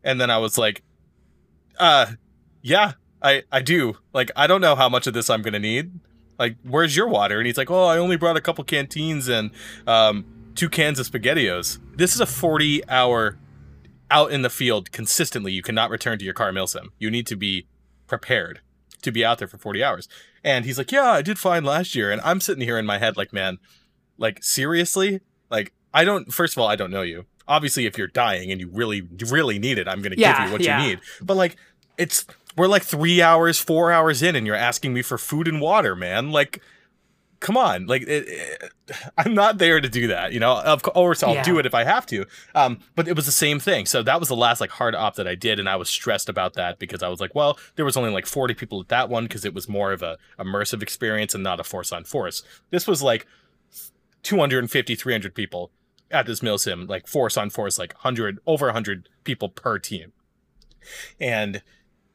And 0.03 0.19
then 0.19 0.31
I 0.31 0.39
was 0.39 0.57
like, 0.57 0.81
uh, 1.79 2.07
yeah, 2.61 2.93
I, 3.21 3.43
I 3.51 3.61
do. 3.61 3.97
Like, 4.13 4.31
I 4.35 4.47
don't 4.47 4.61
know 4.61 4.75
how 4.75 4.89
much 4.89 5.07
of 5.07 5.13
this 5.13 5.29
I'm 5.29 5.41
going 5.41 5.53
to 5.53 5.59
need. 5.59 5.91
Like, 6.39 6.55
where's 6.63 6.95
your 6.95 7.07
water? 7.07 7.37
And 7.37 7.45
he's 7.45 7.57
like, 7.57 7.69
Oh, 7.69 7.85
I 7.85 7.97
only 7.97 8.17
brought 8.17 8.37
a 8.37 8.41
couple 8.41 8.63
canteens 8.63 9.27
and, 9.27 9.51
um, 9.85 10.25
two 10.55 10.69
cans 10.69 10.99
of 10.99 11.09
SpaghettiOs. 11.09 11.79
This 11.95 12.13
is 12.15 12.21
a 12.21 12.25
40 12.25 12.87
hour 12.89 13.37
out 14.09 14.31
in 14.31 14.41
the 14.41 14.49
field 14.49 14.91
consistently. 14.91 15.51
You 15.51 15.61
cannot 15.61 15.89
return 15.89 16.17
to 16.19 16.25
your 16.25 16.33
car 16.33 16.51
milsim. 16.51 16.87
You 16.99 17.09
need 17.09 17.27
to 17.27 17.35
be 17.35 17.67
prepared 18.07 18.59
to 19.01 19.11
be 19.11 19.23
out 19.23 19.39
there 19.39 19.47
for 19.47 19.57
40 19.57 19.83
hours. 19.83 20.07
And 20.43 20.65
he's 20.65 20.77
like, 20.77 20.91
Yeah, 20.91 21.11
I 21.11 21.21
did 21.21 21.39
fine 21.39 21.63
last 21.63 21.95
year. 21.95 22.11
And 22.11 22.21
I'm 22.21 22.39
sitting 22.39 22.63
here 22.63 22.77
in 22.77 22.85
my 22.85 22.97
head 22.97 23.17
like, 23.17 23.33
man, 23.33 23.57
like 24.17 24.43
seriously? 24.43 25.21
Like, 25.49 25.73
I 25.93 26.03
don't 26.05 26.33
first 26.33 26.55
of 26.55 26.61
all, 26.61 26.67
I 26.67 26.75
don't 26.75 26.91
know 26.91 27.01
you. 27.01 27.25
Obviously, 27.47 27.85
if 27.85 27.97
you're 27.97 28.07
dying 28.07 28.51
and 28.51 28.61
you 28.61 28.69
really, 28.71 29.01
really 29.27 29.59
need 29.59 29.77
it, 29.77 29.87
I'm 29.87 30.01
gonna 30.01 30.15
yeah, 30.17 30.37
give 30.37 30.47
you 30.47 30.53
what 30.53 30.61
yeah. 30.61 30.81
you 30.81 30.89
need. 30.89 30.99
But 31.21 31.35
like 31.35 31.57
it's 31.97 32.25
we're 32.55 32.67
like 32.67 32.83
three 32.83 33.21
hours, 33.21 33.59
four 33.59 33.91
hours 33.91 34.21
in, 34.21 34.35
and 34.35 34.45
you're 34.45 34.55
asking 34.55 34.93
me 34.93 35.01
for 35.01 35.17
food 35.17 35.47
and 35.47 35.61
water, 35.61 35.95
man. 35.95 36.31
Like 36.31 36.61
come 37.41 37.57
on 37.57 37.87
like 37.87 38.03
it, 38.03 38.25
it, 38.27 38.71
i'm 39.17 39.33
not 39.33 39.57
there 39.57 39.81
to 39.81 39.89
do 39.89 40.07
that 40.07 40.31
you 40.31 40.39
know? 40.39 40.61
Of 40.61 40.83
course 40.83 41.23
i'll 41.23 41.33
yeah. 41.33 41.43
do 41.43 41.59
it 41.59 41.65
if 41.65 41.73
i 41.73 41.83
have 41.83 42.05
to. 42.05 42.25
Um, 42.55 42.79
but 42.95 43.07
it 43.07 43.15
was 43.15 43.25
the 43.25 43.31
same 43.31 43.59
thing. 43.59 43.85
So 43.85 44.03
that 44.03 44.19
was 44.19 44.29
the 44.29 44.35
last 44.35 44.61
like 44.61 44.69
hard 44.69 44.95
op 44.95 45.15
that 45.15 45.27
i 45.27 45.35
did 45.35 45.59
and 45.59 45.67
i 45.67 45.75
was 45.75 45.89
stressed 45.89 46.29
about 46.29 46.53
that 46.53 46.79
because 46.79 47.03
i 47.03 47.09
was 47.09 47.19
like 47.19 47.35
well 47.35 47.57
there 47.75 47.83
was 47.83 47.97
only 47.97 48.11
like 48.11 48.25
40 48.25 48.53
people 48.53 48.79
at 48.79 48.87
that 48.89 49.09
one 49.09 49.25
because 49.25 49.43
it 49.43 49.53
was 49.53 49.67
more 49.67 49.91
of 49.91 50.01
a 50.01 50.17
immersive 50.39 50.81
experience 50.81 51.33
and 51.33 51.43
not 51.43 51.59
a 51.59 51.63
force 51.63 51.91
on 51.91 52.03
force. 52.03 52.43
This 52.69 52.87
was 52.87 53.01
like 53.01 53.25
250 54.23 54.95
300 54.95 55.35
people 55.35 55.71
at 56.11 56.25
this 56.25 56.41
milsim 56.41 56.87
like 56.87 57.07
force 57.07 57.37
on 57.37 57.49
force 57.49 57.79
like 57.79 57.93
100 57.95 58.39
over 58.45 58.67
100 58.67 59.09
people 59.23 59.49
per 59.49 59.79
team. 59.79 60.13
And 61.19 61.63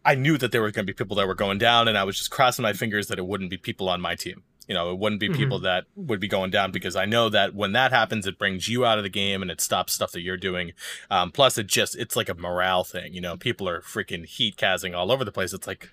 i 0.04 0.14
knew 0.14 0.38
that 0.38 0.52
there 0.52 0.62
were 0.62 0.70
going 0.70 0.86
to 0.86 0.92
be 0.92 0.96
people 0.96 1.16
that 1.16 1.26
were 1.26 1.34
going 1.34 1.58
down 1.58 1.88
and 1.88 1.98
i 1.98 2.04
was 2.04 2.16
just 2.16 2.30
crossing 2.30 2.62
my 2.62 2.72
fingers 2.72 3.08
that 3.08 3.18
it 3.18 3.26
wouldn't 3.26 3.50
be 3.50 3.56
people 3.56 3.88
on 3.88 4.00
my 4.00 4.14
team 4.14 4.44
you 4.68 4.74
know, 4.74 4.90
it 4.90 4.98
wouldn't 4.98 5.20
be 5.20 5.28
mm-hmm. 5.28 5.38
people 5.38 5.58
that 5.60 5.84
would 5.94 6.20
be 6.20 6.28
going 6.28 6.50
down 6.50 6.72
because 6.72 6.96
I 6.96 7.04
know 7.04 7.28
that 7.28 7.54
when 7.54 7.72
that 7.72 7.92
happens, 7.92 8.26
it 8.26 8.38
brings 8.38 8.68
you 8.68 8.84
out 8.84 8.98
of 8.98 9.04
the 9.04 9.10
game 9.10 9.42
and 9.42 9.50
it 9.50 9.60
stops 9.60 9.92
stuff 9.92 10.12
that 10.12 10.22
you're 10.22 10.36
doing. 10.36 10.72
Um, 11.10 11.30
plus, 11.30 11.56
it 11.56 11.66
just 11.66 11.96
it's 11.96 12.16
like 12.16 12.28
a 12.28 12.34
morale 12.34 12.84
thing. 12.84 13.14
You 13.14 13.20
know, 13.20 13.36
people 13.36 13.68
are 13.68 13.80
freaking 13.80 14.26
heat 14.26 14.56
casing 14.56 14.94
all 14.94 15.12
over 15.12 15.24
the 15.24 15.32
place. 15.32 15.52
It's 15.52 15.66
like, 15.66 15.90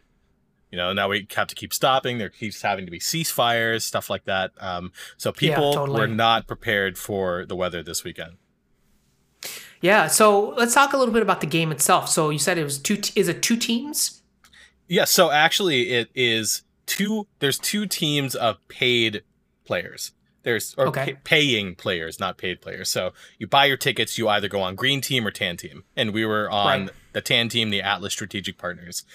you 0.71 0.77
know, 0.77 0.91
now 0.91 1.09
we 1.09 1.27
have 1.35 1.47
to 1.47 1.55
keep 1.55 1.73
stopping. 1.73 2.17
There 2.17 2.29
keeps 2.29 2.63
having 2.63 2.85
to 2.85 2.91
be 2.91 2.99
ceasefires, 2.99 3.83
stuff 3.83 4.09
like 4.09 4.25
that. 4.25 4.51
Um, 4.59 4.91
so 5.17 5.31
people 5.31 5.69
yeah, 5.69 5.75
totally. 5.75 5.99
were 5.99 6.07
not 6.07 6.47
prepared 6.47 6.97
for 6.97 7.45
the 7.45 7.55
weather 7.55 7.83
this 7.83 8.03
weekend. 8.03 8.37
Yeah. 9.81 10.07
So 10.07 10.49
let's 10.51 10.73
talk 10.73 10.93
a 10.93 10.97
little 10.97 11.13
bit 11.13 11.21
about 11.21 11.41
the 11.41 11.47
game 11.47 11.71
itself. 11.71 12.09
So 12.09 12.31
you 12.31 12.39
said 12.39 12.57
it 12.57 12.63
was 12.63 12.79
two. 12.79 12.97
T- 12.97 13.19
is 13.19 13.27
it 13.27 13.43
two 13.43 13.57
teams? 13.57 14.21
Yes. 14.87 14.97
Yeah, 14.97 15.05
so 15.05 15.31
actually, 15.31 15.91
it 15.91 16.09
is 16.15 16.63
two 16.85 17.27
there's 17.39 17.59
two 17.59 17.85
teams 17.85 18.35
of 18.35 18.65
paid 18.67 19.23
players. 19.65 20.11
There's 20.43 20.75
or 20.77 20.87
okay. 20.87 21.17
paying 21.23 21.75
players, 21.75 22.19
not 22.19 22.37
paid 22.37 22.61
players. 22.61 22.89
So 22.89 23.13
you 23.39 23.47
buy 23.47 23.65
your 23.65 23.77
tickets, 23.77 24.17
you 24.17 24.27
either 24.27 24.49
go 24.49 24.61
on 24.61 24.75
green 24.75 24.99
team 24.99 25.25
or 25.25 25.31
tan 25.31 25.55
team. 25.55 25.85
And 25.95 26.13
we 26.13 26.25
were 26.25 26.49
on 26.49 26.81
right. 26.81 26.91
the 27.13 27.21
tan 27.21 27.47
team, 27.47 27.69
the 27.69 27.81
Atlas 27.81 28.13
Strategic 28.13 28.57
Partners. 28.57 29.05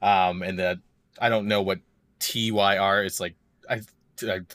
Um, 0.00 0.42
and 0.42 0.58
the 0.58 0.80
I 1.20 1.28
don't 1.28 1.46
know 1.46 1.62
what 1.62 1.80
TYR 2.18 3.04
is 3.04 3.20
like. 3.20 3.36
I 3.70 3.82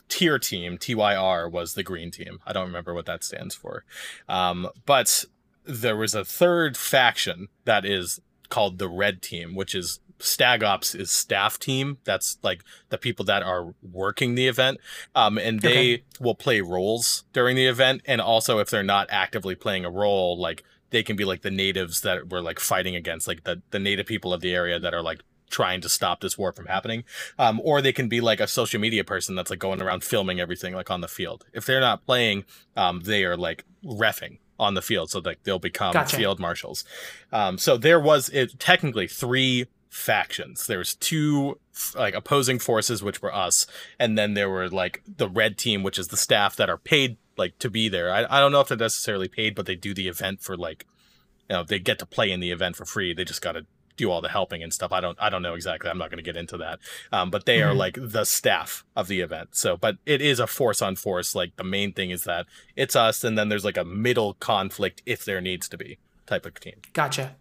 tier 0.08 0.38
team 0.38 0.78
TYR 0.78 1.48
was 1.48 1.74
the 1.74 1.82
green 1.82 2.10
team. 2.10 2.40
I 2.46 2.52
don't 2.52 2.66
remember 2.66 2.94
what 2.94 3.06
that 3.06 3.24
stands 3.24 3.54
for. 3.54 3.84
Um, 4.28 4.68
but 4.86 5.24
there 5.64 5.96
was 5.96 6.14
a 6.14 6.24
third 6.24 6.76
faction 6.76 7.48
that 7.64 7.84
is 7.84 8.20
called 8.48 8.78
the 8.78 8.88
red 8.88 9.20
team, 9.22 9.54
which 9.54 9.74
is 9.74 10.00
Stag 10.18 10.62
Ops 10.62 10.94
is 10.94 11.10
staff 11.10 11.58
team. 11.58 11.98
That's 12.04 12.38
like 12.42 12.64
the 12.88 12.98
people 12.98 13.24
that 13.26 13.42
are 13.42 13.74
working 13.82 14.34
the 14.34 14.48
event. 14.48 14.78
Um, 15.14 15.38
and 15.38 15.60
they 15.60 15.94
okay. 15.94 16.02
will 16.20 16.34
play 16.34 16.60
roles 16.60 17.24
during 17.32 17.56
the 17.56 17.66
event. 17.66 18.02
And 18.06 18.20
also, 18.20 18.58
if 18.58 18.70
they're 18.70 18.82
not 18.82 19.08
actively 19.10 19.54
playing 19.54 19.84
a 19.84 19.90
role, 19.90 20.38
like 20.38 20.64
they 20.90 21.02
can 21.02 21.16
be 21.16 21.24
like 21.24 21.42
the 21.42 21.50
natives 21.50 22.00
that 22.02 22.28
we're 22.28 22.40
like 22.40 22.58
fighting 22.60 22.96
against, 22.96 23.28
like 23.28 23.44
the, 23.44 23.62
the 23.70 23.78
native 23.78 24.06
people 24.06 24.32
of 24.32 24.40
the 24.40 24.54
area 24.54 24.78
that 24.78 24.94
are 24.94 25.02
like 25.02 25.22
trying 25.50 25.80
to 25.80 25.88
stop 25.88 26.20
this 26.20 26.36
war 26.36 26.52
from 26.52 26.66
happening. 26.66 27.04
Um, 27.38 27.60
or 27.64 27.80
they 27.80 27.92
can 27.92 28.08
be 28.08 28.20
like 28.20 28.40
a 28.40 28.46
social 28.46 28.80
media 28.80 29.04
person 29.04 29.34
that's 29.34 29.50
like 29.50 29.58
going 29.58 29.80
around 29.80 30.04
filming 30.04 30.40
everything 30.40 30.74
like 30.74 30.90
on 30.90 31.00
the 31.00 31.08
field. 31.08 31.46
If 31.52 31.66
they're 31.66 31.80
not 31.80 32.04
playing, 32.04 32.44
um, 32.76 33.00
they 33.00 33.24
are 33.24 33.36
like 33.36 33.64
refing 33.84 34.38
on 34.58 34.74
the 34.74 34.82
field 34.82 35.08
so 35.08 35.20
like 35.20 35.42
they'll 35.44 35.58
become 35.58 35.92
gotcha. 35.92 36.16
field 36.16 36.40
marshals. 36.40 36.84
Um, 37.32 37.58
so 37.58 37.76
there 37.76 38.00
was 38.00 38.28
it 38.30 38.58
technically 38.58 39.06
three 39.06 39.66
factions. 39.88 40.66
There's 40.66 40.94
two 40.94 41.58
like 41.94 42.14
opposing 42.14 42.58
forces, 42.58 43.02
which 43.02 43.22
were 43.22 43.34
us, 43.34 43.66
and 43.98 44.16
then 44.16 44.34
there 44.34 44.50
were 44.50 44.68
like 44.68 45.02
the 45.06 45.28
red 45.28 45.58
team, 45.58 45.82
which 45.82 45.98
is 45.98 46.08
the 46.08 46.16
staff 46.16 46.56
that 46.56 46.70
are 46.70 46.78
paid 46.78 47.16
like 47.36 47.58
to 47.58 47.70
be 47.70 47.88
there. 47.88 48.12
I, 48.12 48.26
I 48.28 48.40
don't 48.40 48.52
know 48.52 48.60
if 48.60 48.68
they're 48.68 48.76
necessarily 48.76 49.28
paid, 49.28 49.54
but 49.54 49.66
they 49.66 49.76
do 49.76 49.94
the 49.94 50.08
event 50.08 50.40
for 50.40 50.56
like, 50.56 50.84
you 51.48 51.56
know, 51.56 51.62
they 51.62 51.78
get 51.78 51.98
to 52.00 52.06
play 52.06 52.30
in 52.30 52.40
the 52.40 52.50
event 52.50 52.76
for 52.76 52.84
free. 52.84 53.14
They 53.14 53.24
just 53.24 53.42
got 53.42 53.52
to 53.52 53.66
do 53.96 54.10
all 54.10 54.20
the 54.20 54.28
helping 54.28 54.62
and 54.62 54.72
stuff. 54.72 54.92
I 54.92 55.00
don't 55.00 55.18
I 55.20 55.28
don't 55.28 55.42
know 55.42 55.54
exactly. 55.54 55.90
I'm 55.90 55.98
not 55.98 56.10
going 56.10 56.22
to 56.22 56.22
get 56.22 56.36
into 56.36 56.56
that. 56.58 56.78
Um, 57.12 57.30
but 57.30 57.44
they 57.44 57.58
mm-hmm. 57.58 57.70
are 57.70 57.74
like 57.74 57.98
the 58.00 58.24
staff 58.24 58.84
of 58.96 59.08
the 59.08 59.20
event. 59.20 59.50
So, 59.52 59.76
but 59.76 59.96
it 60.06 60.22
is 60.22 60.40
a 60.40 60.46
force 60.46 60.80
on 60.80 60.96
force. 60.96 61.34
Like 61.34 61.56
the 61.56 61.64
main 61.64 61.92
thing 61.92 62.10
is 62.10 62.24
that 62.24 62.46
it's 62.76 62.96
us, 62.96 63.24
and 63.24 63.36
then 63.36 63.48
there's 63.48 63.64
like 63.64 63.76
a 63.76 63.84
middle 63.84 64.34
conflict 64.34 65.02
if 65.04 65.24
there 65.24 65.40
needs 65.40 65.68
to 65.68 65.76
be 65.76 65.98
type 66.26 66.46
of 66.46 66.58
team. 66.60 66.76
Gotcha. 66.92 67.36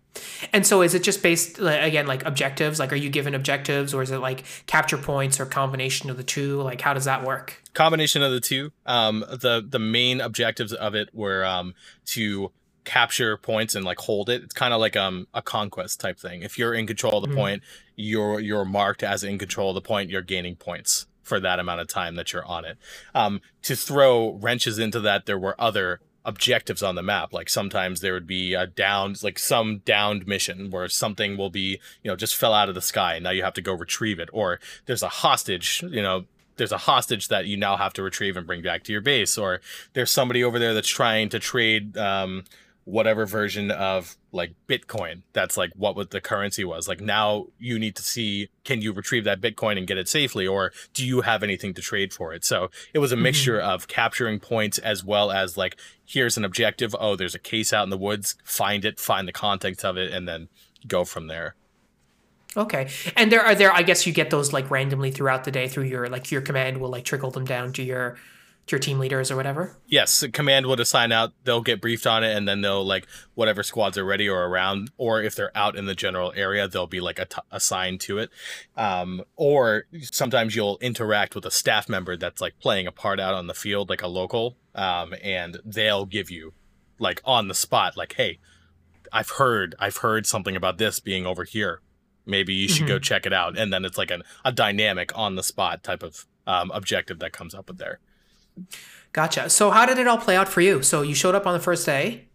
And 0.54 0.66
so 0.66 0.82
is 0.82 0.94
it 0.94 1.04
just 1.04 1.24
based 1.24 1.60
again 1.60 2.08
like 2.08 2.26
objectives? 2.26 2.80
Like 2.80 2.92
are 2.92 2.98
you 2.98 3.10
given 3.10 3.36
objectives 3.36 3.94
or 3.94 4.02
is 4.02 4.12
it 4.12 4.20
like 4.20 4.44
capture 4.66 4.98
points 4.98 5.40
or 5.40 5.46
combination 5.46 6.10
of 6.10 6.18
the 6.18 6.24
two? 6.24 6.62
Like 6.62 6.82
how 6.82 6.94
does 6.94 7.06
that 7.06 7.24
work? 7.24 7.62
Combination 7.74 8.22
of 8.22 8.32
the 8.32 8.40
two. 8.40 8.72
Um 8.86 9.24
the 9.30 9.66
the 9.68 9.80
main 9.80 10.22
objectives 10.22 10.74
of 10.74 10.96
it 10.96 11.10
were 11.14 11.46
um 11.46 11.74
to 12.08 12.52
capture 12.84 13.36
points 13.36 13.76
and 13.76 13.84
like 13.84 14.00
hold 14.00 14.30
it. 14.30 14.44
It's 14.44 14.54
kind 14.54 14.74
of 14.74 14.80
like 14.80 14.96
um 14.96 15.28
a 15.34 15.42
conquest 15.42 16.00
type 16.00 16.20
thing. 16.20 16.42
If 16.42 16.58
you're 16.58 16.74
in 16.74 16.88
control 16.88 17.18
of 17.18 17.24
the 17.24 17.30
mm-hmm. 17.30 17.38
point, 17.38 17.64
you're 17.96 18.40
you're 18.40 18.66
marked 18.66 19.04
as 19.04 19.24
in 19.24 19.38
control 19.38 19.72
of 19.72 19.76
the 19.76 19.82
point, 19.82 20.10
you're 20.10 20.22
gaining 20.22 20.56
points 20.56 21.08
for 21.22 21.42
that 21.42 21.60
amount 21.60 21.82
of 21.82 21.88
time 21.90 22.16
that 22.16 22.32
you're 22.32 22.46
on 22.46 22.66
it. 22.66 22.78
Um 23.14 23.42
to 23.64 23.76
throw 23.76 24.34
wrenches 24.42 24.80
into 24.80 25.00
that 25.02 25.26
there 25.26 25.38
were 25.38 25.60
other 25.60 26.00
objectives 26.28 26.84
on 26.84 26.96
the 26.96 27.02
map. 27.02 27.34
Like 27.34 27.50
sometimes 27.50 28.02
there 28.02 28.14
would 28.14 28.28
be 28.28 28.54
a 28.54 28.68
downed, 28.68 29.24
like 29.24 29.40
some 29.40 29.80
downed 29.80 30.28
mission 30.28 30.70
where 30.70 30.90
something 30.90 31.38
will 31.38 31.50
be, 31.50 31.80
you 32.04 32.12
know, 32.12 32.18
just 32.18 32.36
fell 32.36 32.54
out 32.54 32.70
of 32.70 32.76
the 32.76 32.82
sky 32.82 33.16
and 33.16 33.24
now 33.24 33.32
you 33.32 33.44
have 33.44 33.54
to 33.54 33.62
go 33.62 33.74
retrieve 33.74 34.20
it. 34.20 34.30
Or 34.34 34.60
there's 34.86 35.02
a 35.02 35.08
hostage, 35.08 35.82
you 35.88 36.04
know, 36.04 36.26
there's 36.58 36.74
a 36.74 36.78
hostage 36.80 37.30
that 37.30 37.46
you 37.46 37.56
now 37.56 37.78
have 37.78 37.94
to 37.94 38.04
retrieve 38.04 38.36
and 38.36 38.46
bring 38.46 38.62
back 38.62 38.84
to 38.84 38.92
your 38.92 39.02
base. 39.02 39.38
Or 39.38 39.62
there's 39.94 40.12
somebody 40.12 40.44
over 40.44 40.60
there 40.60 40.74
that's 40.74 40.90
trying 40.90 41.30
to 41.30 41.40
trade, 41.40 41.98
um, 41.98 42.44
whatever 42.88 43.26
version 43.26 43.70
of 43.70 44.16
like 44.32 44.54
Bitcoin. 44.66 45.22
That's 45.34 45.58
like 45.58 45.72
what 45.76 45.98
what 45.98 46.12
the 46.12 46.22
currency 46.22 46.64
was. 46.64 46.88
Like 46.88 47.02
now 47.02 47.48
you 47.60 47.78
need 47.78 47.98
to 47.98 48.02
see 48.02 48.48
can 48.64 48.82
you 48.82 48.94
retrieve 48.94 49.26
that 49.26 49.42
Bitcoin 49.42 49.78
and 49.78 49.86
get 49.86 49.98
it 49.98 50.08
safely, 50.08 50.48
or 50.48 50.72
do 50.94 51.06
you 51.06 51.20
have 51.22 51.44
anything 51.44 51.74
to 51.74 51.82
trade 51.82 52.14
for 52.14 52.34
it? 52.34 52.46
So 52.46 52.72
it 52.94 53.00
was 53.00 53.12
a 53.12 53.16
mm-hmm. 53.16 53.24
mixture 53.24 53.60
of 53.60 53.90
capturing 53.90 54.40
points 54.40 54.78
as 54.78 55.04
well 55.04 55.32
as 55.32 55.58
like 55.58 55.78
here's 56.06 56.38
an 56.38 56.46
objective. 56.46 56.96
Oh, 56.98 57.18
there's 57.18 57.36
a 57.36 57.40
case 57.40 57.74
out 57.74 57.84
in 57.84 57.90
the 57.90 57.98
woods. 57.98 58.36
Find 58.46 58.86
it, 58.86 59.02
find 59.02 59.28
the 59.28 59.34
context 59.34 59.84
of 59.84 59.98
it, 59.98 60.14
and 60.14 60.26
then 60.26 60.48
go 60.88 61.04
from 61.04 61.28
there. 61.28 61.56
Okay. 62.56 62.88
And 63.18 63.30
there 63.34 63.42
are 63.42 63.54
there 63.54 63.74
I 63.74 63.82
guess 63.82 64.08
you 64.08 64.14
get 64.14 64.30
those 64.30 64.54
like 64.54 64.72
randomly 64.72 65.12
throughout 65.12 65.44
the 65.44 65.52
day 65.52 65.68
through 65.68 65.86
your 65.86 66.08
like 66.08 66.32
your 66.32 66.42
command 66.42 66.78
will 66.78 66.90
like 66.90 67.04
trickle 67.04 67.32
them 67.32 67.44
down 67.44 67.74
to 67.74 67.84
your 67.84 68.16
your 68.72 68.80
team 68.80 69.00
leaders 69.00 69.32
or 69.32 69.36
whatever? 69.36 69.78
Yes, 69.88 70.24
command 70.34 70.66
would 70.66 70.80
assign 70.80 71.12
out. 71.12 71.34
They'll 71.44 71.62
get 71.62 71.82
briefed 71.82 72.06
on 72.08 72.24
it, 72.24 72.36
and 72.36 72.48
then 72.48 72.62
they'll 72.62 72.86
like 72.86 73.08
whatever 73.36 73.64
squads 73.64 73.98
are 73.98 74.04
ready 74.04 74.28
or 74.28 74.46
around, 74.46 74.92
or 74.98 75.22
if 75.22 75.36
they're 75.36 75.56
out 75.56 75.76
in 75.76 75.86
the 75.86 75.96
general 75.96 76.34
area, 76.36 76.68
they'll 76.68 76.88
be 76.88 77.00
like 77.00 77.20
assigned 77.52 78.02
to 78.02 78.18
it. 78.18 78.30
Um, 78.76 79.24
or 79.36 79.86
sometimes 80.02 80.56
you'll 80.56 80.78
interact 80.80 81.36
with 81.36 81.46
a 81.46 81.52
staff 81.52 81.88
member 81.88 82.18
that's 82.18 82.42
like 82.42 82.60
playing 82.60 82.88
a 82.88 82.92
part 82.92 83.20
out 83.20 83.34
on 83.34 83.48
the 83.48 83.54
field, 83.54 83.90
like 83.90 84.02
a 84.02 84.08
local, 84.08 84.58
um, 84.76 85.14
and 85.24 85.60
they'll 85.64 86.06
give 86.06 86.30
you 86.30 86.54
like 87.00 87.22
on 87.26 87.48
the 87.48 87.56
spot, 87.56 87.96
like, 87.96 88.14
hey, 88.14 88.40
I've 89.12 89.30
heard 89.32 89.76
I've 89.80 89.98
heard 89.98 90.26
something 90.26 90.56
about 90.56 90.78
this 90.78 91.00
being 91.00 91.26
over 91.26 91.44
here. 91.44 91.82
Maybe 92.26 92.54
you 92.54 92.68
should 92.68 92.86
mm-hmm. 92.86 92.96
go 92.96 93.00
check 93.00 93.26
it 93.26 93.32
out. 93.32 93.58
And 93.58 93.72
then 93.72 93.86
it's 93.86 93.98
like 93.98 94.12
an, 94.12 94.24
a 94.44 94.52
dynamic 94.52 95.18
on 95.18 95.36
the 95.36 95.44
spot 95.44 95.82
type 95.82 96.04
of 96.04 96.26
um, 96.46 96.72
objective 96.72 97.20
that 97.20 97.32
comes 97.32 97.56
up 97.56 97.70
with 97.70 97.78
there. 97.78 98.00
Gotcha. 99.14 99.50
So 99.50 99.72
how 99.72 99.86
did 99.86 99.98
it 99.98 100.08
all 100.08 100.18
play 100.18 100.36
out 100.36 100.48
for 100.48 100.62
you? 100.62 100.84
So 100.84 101.02
you 101.02 101.16
showed 101.16 101.36
up 101.36 101.48
on 101.48 101.54
the 101.54 101.60
first 101.60 101.86
day. 101.86 102.26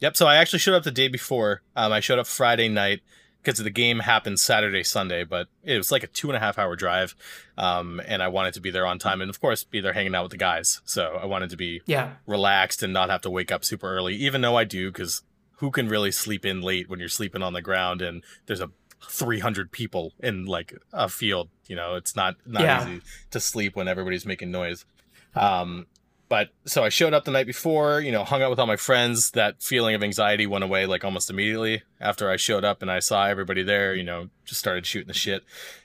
Yep. 0.00 0.16
So 0.16 0.26
I 0.26 0.36
actually 0.36 0.58
showed 0.58 0.74
up 0.74 0.82
the 0.82 0.90
day 0.90 1.08
before. 1.08 1.62
Um, 1.76 1.92
I 1.92 2.00
showed 2.00 2.18
up 2.18 2.26
Friday 2.26 2.68
night 2.68 3.00
because 3.42 3.58
the 3.58 3.70
game 3.70 4.00
happened 4.00 4.40
Saturday, 4.40 4.82
Sunday, 4.82 5.24
but 5.24 5.48
it 5.62 5.76
was 5.76 5.92
like 5.92 6.02
a 6.02 6.06
two 6.06 6.28
and 6.28 6.36
a 6.36 6.40
half 6.40 6.58
hour 6.58 6.76
drive. 6.76 7.14
Um, 7.56 8.00
and 8.06 8.22
I 8.22 8.28
wanted 8.28 8.54
to 8.54 8.60
be 8.60 8.70
there 8.70 8.86
on 8.86 8.98
time 8.98 9.20
and 9.20 9.30
of 9.30 9.40
course 9.40 9.64
be 9.64 9.80
there 9.80 9.92
hanging 9.92 10.14
out 10.14 10.24
with 10.24 10.32
the 10.32 10.38
guys. 10.38 10.80
So 10.84 11.18
I 11.22 11.26
wanted 11.26 11.50
to 11.50 11.56
be 11.56 11.82
yeah 11.86 12.14
relaxed 12.26 12.82
and 12.82 12.92
not 12.92 13.10
have 13.10 13.22
to 13.22 13.30
wake 13.30 13.52
up 13.52 13.64
super 13.64 13.94
early, 13.94 14.14
even 14.14 14.40
though 14.40 14.56
I 14.56 14.64
do, 14.64 14.90
because 14.90 15.22
who 15.58 15.70
can 15.70 15.88
really 15.88 16.10
sleep 16.10 16.44
in 16.44 16.60
late 16.60 16.88
when 16.88 16.98
you're 16.98 17.08
sleeping 17.08 17.42
on 17.42 17.52
the 17.52 17.62
ground 17.62 18.02
and 18.02 18.22
there's 18.46 18.60
a 18.60 18.70
300 19.08 19.70
people 19.70 20.12
in 20.20 20.46
like 20.46 20.74
a 20.92 21.10
field 21.10 21.50
you 21.66 21.76
know 21.76 21.94
it's 21.94 22.16
not 22.16 22.36
not 22.46 22.62
yeah. 22.62 22.82
easy 22.82 23.02
to 23.30 23.38
sleep 23.38 23.76
when 23.76 23.86
everybody's 23.86 24.24
making 24.24 24.50
noise 24.50 24.86
um 25.34 25.86
but 26.28 26.48
so 26.64 26.82
I 26.82 26.88
showed 26.88 27.14
up 27.14 27.24
the 27.24 27.30
night 27.30 27.46
before, 27.46 28.00
you 28.00 28.10
know, 28.10 28.24
hung 28.24 28.42
out 28.42 28.50
with 28.50 28.58
all 28.58 28.66
my 28.66 28.76
friends. 28.76 29.30
That 29.32 29.62
feeling 29.62 29.94
of 29.94 30.02
anxiety 30.02 30.46
went 30.46 30.64
away 30.64 30.86
like 30.86 31.04
almost 31.04 31.30
immediately 31.30 31.82
after 32.00 32.30
I 32.30 32.36
showed 32.36 32.64
up 32.64 32.82
and 32.82 32.90
I 32.90 32.98
saw 32.98 33.26
everybody 33.26 33.62
there, 33.62 33.94
you 33.94 34.02
know, 34.02 34.30
just 34.44 34.58
started 34.58 34.86
shooting 34.86 35.08
the 35.08 35.14
shit. 35.14 35.44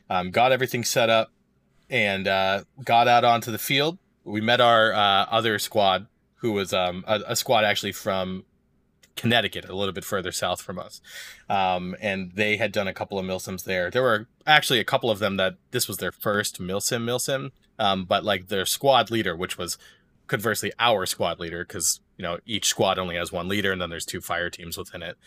Um, 0.09 0.31
got 0.31 0.51
everything 0.51 0.83
set 0.83 1.09
up 1.09 1.31
and 1.89 2.27
uh, 2.27 2.63
got 2.83 3.07
out 3.07 3.23
onto 3.23 3.51
the 3.51 3.57
field. 3.57 3.99
We 4.23 4.41
met 4.41 4.61
our 4.61 4.93
uh, 4.93 5.25
other 5.29 5.59
squad, 5.59 6.07
who 6.37 6.53
was 6.53 6.73
um, 6.73 7.03
a, 7.07 7.21
a, 7.27 7.35
squad 7.35 7.63
actually 7.65 7.91
from 7.91 8.45
Connecticut, 9.19 9.67
a 9.67 9.75
little 9.75 9.93
bit 9.93 10.05
further 10.05 10.31
south 10.31 10.61
from 10.61 10.79
us. 10.79 11.01
Um, 11.49 11.93
and 12.01 12.31
they 12.35 12.55
had 12.55 12.71
done 12.71 12.87
a 12.87 12.93
couple 12.93 13.19
of 13.19 13.25
milsims 13.25 13.65
there. 13.65 13.91
There 13.91 14.01
were 14.01 14.27
actually 14.47 14.79
a 14.79 14.85
couple 14.85 15.11
of 15.11 15.19
them 15.19 15.35
that 15.35 15.55
this 15.71 15.89
was 15.89 15.97
their 15.97 16.13
first 16.13 16.61
milsim 16.61 17.03
milsim. 17.03 17.51
Um, 17.77 18.05
but 18.05 18.23
like 18.23 18.47
their 18.47 18.65
squad 18.65 19.11
leader, 19.11 19.35
which 19.35 19.57
was 19.57 19.77
conversely 20.27 20.71
our 20.79 21.05
squad 21.05 21.39
leader, 21.39 21.65
because 21.65 21.99
you 22.17 22.23
know 22.23 22.39
each 22.45 22.67
squad 22.67 22.97
only 22.97 23.15
has 23.17 23.31
one 23.31 23.49
leader, 23.49 23.73
and 23.73 23.81
then 23.81 23.89
there's 23.89 24.05
two 24.05 24.21
fire 24.21 24.49
teams 24.49 24.77
within 24.77 25.03
it. 25.03 25.17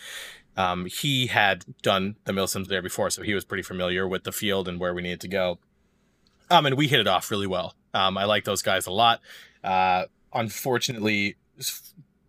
Um, 0.56 0.86
he 0.86 1.26
had 1.26 1.64
done 1.82 2.16
the 2.24 2.32
milsims 2.32 2.68
there 2.68 2.82
before, 2.82 3.10
so 3.10 3.22
he 3.22 3.34
was 3.34 3.44
pretty 3.44 3.62
familiar 3.62 4.08
with 4.08 4.24
the 4.24 4.32
field 4.32 4.68
and 4.68 4.80
where 4.80 4.94
we 4.94 5.02
needed 5.02 5.20
to 5.20 5.28
go. 5.28 5.58
Um, 6.50 6.66
and 6.66 6.76
we 6.76 6.88
hit 6.88 7.00
it 7.00 7.06
off 7.06 7.30
really 7.30 7.46
well. 7.46 7.74
Um, 7.94 8.16
I 8.16 8.24
like 8.24 8.44
those 8.44 8.62
guys 8.62 8.86
a 8.86 8.90
lot. 8.90 9.20
Uh, 9.62 10.04
unfortunately, 10.32 11.36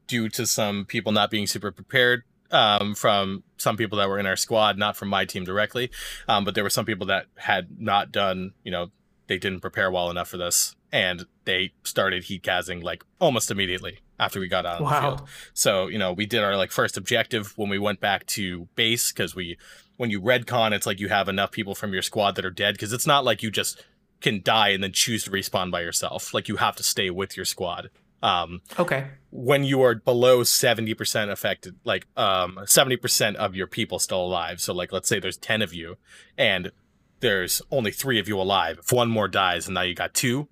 due 0.08 0.30
to 0.30 0.46
some 0.46 0.86
people 0.86 1.12
not 1.12 1.32
being 1.32 1.48
super 1.48 1.72
prepared 1.72 2.24
um, 2.52 2.94
from 2.96 3.44
some 3.58 3.78
people 3.78 3.98
that 3.98 4.08
were 4.08 4.20
in 4.20 4.26
our 4.26 4.36
squad, 4.36 4.78
not 4.78 4.96
from 4.96 5.10
my 5.10 5.26
team 5.26 5.44
directly, 5.44 5.89
um, 6.28 6.46
but 6.46 6.56
there 6.56 6.63
were 6.63 6.70
some 6.70 6.86
people 6.86 7.08
that 7.08 7.26
had 7.36 7.80
not 7.80 8.12
done, 8.12 8.54
you 8.63 8.72
know, 8.72 8.92
they 9.28 9.38
didn't 9.38 9.62
prepare 9.62 9.89
well 9.89 10.12
enough 10.12 10.30
for 10.30 10.38
this, 10.38 10.76
and 10.92 11.26
they 11.46 11.74
started 11.84 12.26
heat 12.26 12.44
casing 12.44 12.82
like 12.82 13.04
almost 13.20 13.50
immediately 13.50 14.00
after 14.20 14.39
we 14.39 14.48
got 14.48 14.66
out 14.66 14.78
on 14.78 14.84
wow. 14.84 14.92
the 14.92 15.18
field. 15.18 15.30
So 15.54 15.88
you 15.88 15.98
know, 15.98 16.13
we 16.13 16.26
did 16.26 16.44
our 16.44 16.56
like 16.56 16.72
first 16.72 16.98
objective 16.98 17.58
when 17.58 17.70
we 17.70 17.80
went 17.80 18.00
back 18.00 18.26
to 18.28 18.68
base 18.76 19.12
because 19.12 19.36
we, 19.36 19.58
when 19.98 20.10
you 20.10 20.22
redcon, 20.22 20.74
it's 20.74 20.86
like 20.86 21.00
you 21.00 21.10
have 21.10 21.30
enough 21.30 21.52
people 21.52 21.74
from 21.74 21.94
your 21.94 22.02
squad 22.02 22.36
that 22.36 22.46
are 22.46 22.52
dead 22.52 22.76
because 22.76 22.94
it's 22.94 23.08
not 23.08 23.26
like 23.26 23.42
you 23.42 23.50
just 23.50 23.84
can 24.22 24.42
die 24.42 24.70
and 24.70 24.84
then 24.84 24.92
choose 24.92 25.24
to 25.24 25.32
respawn 25.32 25.72
by 25.72 25.82
yourself. 25.82 26.34
Like 26.34 26.48
you 26.48 26.58
have 26.58 26.76
to 26.78 26.84
stay 26.84 27.10
with 27.10 27.36
your 27.36 27.46
squad. 27.46 27.89
Um, 28.24 28.62
okay. 28.80 29.10
When 29.32 29.66
you 29.66 29.84
are 29.84 29.96
below 29.96 30.42
70% 30.42 31.30
affected, 31.30 31.76
like 31.84 32.08
um, 32.16 32.58
70% 32.64 33.36
of 33.36 33.54
your 33.54 33.68
people 33.68 34.00
still 34.00 34.26
alive. 34.26 34.62
So, 34.62 34.74
like, 34.74 34.94
let's 34.94 35.10
say 35.10 35.20
there's 35.20 35.38
10 35.38 35.62
of 35.62 35.74
you 35.74 35.98
and 36.38 36.72
there's 37.20 37.62
only 37.70 37.92
three 37.92 38.20
of 38.20 38.28
you 38.28 38.40
alive. 38.40 38.80
If 38.80 38.92
one 38.92 39.10
more 39.10 39.28
dies 39.28 39.68
and 39.68 39.76
now 39.76 39.82
you 39.82 39.94
got 39.94 40.14
two, 40.14 40.48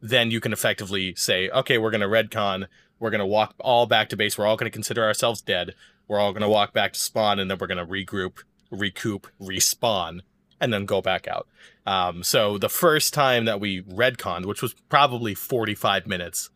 then 0.00 0.32
you 0.32 0.40
can 0.40 0.52
effectively 0.52 1.14
say, 1.14 1.48
okay, 1.50 1.78
we're 1.78 1.92
going 1.92 2.00
to 2.00 2.08
redcon. 2.08 2.66
We're 2.98 3.10
going 3.10 3.20
to 3.20 3.26
walk 3.26 3.54
all 3.60 3.86
back 3.86 4.08
to 4.10 4.16
base. 4.16 4.36
We're 4.36 4.46
all 4.46 4.56
going 4.56 4.70
to 4.70 4.74
consider 4.74 5.04
ourselves 5.04 5.40
dead. 5.40 5.74
We're 6.08 6.18
all 6.18 6.32
going 6.32 6.42
to 6.42 6.48
walk 6.48 6.72
back 6.72 6.92
to 6.94 6.98
spawn 6.98 7.38
and 7.38 7.48
then 7.48 7.58
we're 7.60 7.68
going 7.68 7.78
to 7.78 7.86
regroup, 7.86 8.42
recoup, 8.70 9.28
respawn, 9.40 10.20
and 10.60 10.72
then 10.72 10.86
go 10.86 11.00
back 11.00 11.28
out. 11.28 11.46
Um, 11.86 12.24
so 12.24 12.58
the 12.58 12.68
first 12.68 13.14
time 13.14 13.44
that 13.44 13.60
we 13.60 13.82
redconned, 13.82 14.46
which 14.46 14.62
was 14.62 14.74
probably 14.88 15.34
45 15.34 16.06
minutes, 16.06 16.50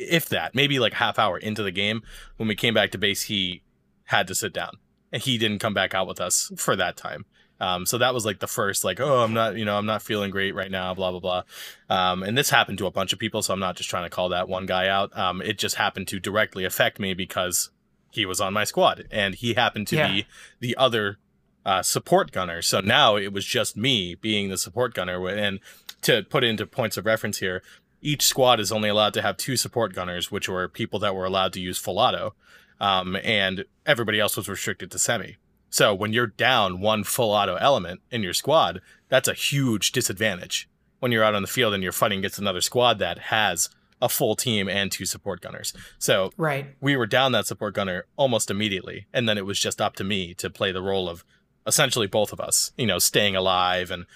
if 0.00 0.28
that, 0.30 0.54
maybe 0.54 0.78
like 0.78 0.94
half 0.94 1.18
hour 1.18 1.38
into 1.38 1.62
the 1.62 1.70
game, 1.70 2.02
when 2.36 2.48
we 2.48 2.54
came 2.54 2.74
back 2.74 2.90
to 2.92 2.98
base, 2.98 3.22
he 3.22 3.62
had 4.04 4.26
to 4.28 4.34
sit 4.34 4.52
down 4.52 4.78
and 5.12 5.22
he 5.22 5.38
didn't 5.38 5.58
come 5.58 5.74
back 5.74 5.94
out 5.94 6.08
with 6.08 6.20
us 6.20 6.50
for 6.56 6.74
that 6.76 6.96
time. 6.96 7.26
Um, 7.60 7.84
so 7.84 7.98
that 7.98 8.14
was 8.14 8.24
like 8.24 8.38
the 8.38 8.46
first, 8.46 8.84
like, 8.84 9.00
oh, 9.00 9.18
I'm 9.22 9.34
not, 9.34 9.56
you 9.56 9.66
know, 9.66 9.76
I'm 9.76 9.84
not 9.84 10.00
feeling 10.00 10.30
great 10.30 10.54
right 10.54 10.70
now, 10.70 10.94
blah, 10.94 11.10
blah, 11.10 11.20
blah. 11.20 11.42
Um, 11.90 12.22
and 12.22 12.36
this 12.36 12.48
happened 12.48 12.78
to 12.78 12.86
a 12.86 12.90
bunch 12.90 13.12
of 13.12 13.18
people. 13.18 13.42
So 13.42 13.52
I'm 13.52 13.60
not 13.60 13.76
just 13.76 13.90
trying 13.90 14.04
to 14.04 14.10
call 14.10 14.30
that 14.30 14.48
one 14.48 14.64
guy 14.64 14.88
out. 14.88 15.16
Um, 15.16 15.42
it 15.42 15.58
just 15.58 15.74
happened 15.74 16.08
to 16.08 16.18
directly 16.18 16.64
affect 16.64 16.98
me 16.98 17.12
because 17.12 17.70
he 18.10 18.24
was 18.24 18.40
on 18.40 18.54
my 18.54 18.64
squad 18.64 19.06
and 19.10 19.34
he 19.34 19.54
happened 19.54 19.88
to 19.88 19.96
yeah. 19.96 20.08
be 20.08 20.26
the 20.60 20.74
other 20.78 21.18
uh, 21.66 21.82
support 21.82 22.32
gunner. 22.32 22.62
So 22.62 22.80
now 22.80 23.16
it 23.16 23.32
was 23.32 23.44
just 23.44 23.76
me 23.76 24.14
being 24.14 24.48
the 24.48 24.56
support 24.56 24.94
gunner. 24.94 25.28
And 25.28 25.60
to 26.02 26.22
put 26.22 26.44
into 26.44 26.64
points 26.66 26.96
of 26.96 27.04
reference 27.04 27.38
here, 27.38 27.62
each 28.00 28.22
squad 28.22 28.60
is 28.60 28.72
only 28.72 28.88
allowed 28.88 29.14
to 29.14 29.22
have 29.22 29.36
two 29.36 29.56
support 29.56 29.94
gunners, 29.94 30.30
which 30.30 30.48
were 30.48 30.68
people 30.68 30.98
that 31.00 31.14
were 31.14 31.24
allowed 31.24 31.52
to 31.54 31.60
use 31.60 31.78
full 31.78 31.98
auto, 31.98 32.34
um, 32.80 33.16
and 33.22 33.64
everybody 33.86 34.18
else 34.18 34.36
was 34.36 34.48
restricted 34.48 34.90
to 34.90 34.98
semi. 34.98 35.36
So 35.70 35.94
when 35.94 36.12
you're 36.12 36.26
down 36.26 36.80
one 36.80 37.04
full 37.04 37.30
auto 37.30 37.54
element 37.54 38.00
in 38.10 38.22
your 38.22 38.34
squad, 38.34 38.80
that's 39.08 39.28
a 39.28 39.34
huge 39.34 39.92
disadvantage 39.92 40.68
when 40.98 41.12
you're 41.12 41.24
out 41.24 41.34
on 41.34 41.42
the 41.42 41.48
field 41.48 41.74
and 41.74 41.82
you're 41.82 41.92
fighting 41.92 42.18
against 42.18 42.38
another 42.38 42.60
squad 42.60 42.98
that 42.98 43.18
has 43.18 43.68
a 44.02 44.08
full 44.08 44.34
team 44.34 44.68
and 44.68 44.90
two 44.90 45.04
support 45.04 45.40
gunners. 45.40 45.72
So 45.98 46.32
right. 46.36 46.74
we 46.80 46.96
were 46.96 47.06
down 47.06 47.32
that 47.32 47.46
support 47.46 47.74
gunner 47.74 48.06
almost 48.16 48.50
immediately, 48.50 49.06
and 49.12 49.28
then 49.28 49.38
it 49.38 49.46
was 49.46 49.58
just 49.58 49.80
up 49.80 49.94
to 49.96 50.04
me 50.04 50.34
to 50.34 50.50
play 50.50 50.72
the 50.72 50.82
role 50.82 51.08
of 51.08 51.24
essentially 51.66 52.06
both 52.06 52.32
of 52.32 52.40
us, 52.40 52.72
you 52.76 52.86
know, 52.86 52.98
staying 52.98 53.36
alive 53.36 53.90
and 53.90 54.06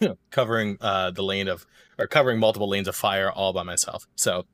covering 0.30 0.78
uh, 0.80 1.10
the 1.10 1.22
lane 1.22 1.48
of 1.48 1.66
or 1.98 2.06
covering 2.06 2.38
multiple 2.38 2.68
lanes 2.68 2.88
of 2.88 2.96
fire 2.96 3.30
all 3.30 3.52
by 3.52 3.62
myself. 3.62 4.06
So 4.16 4.46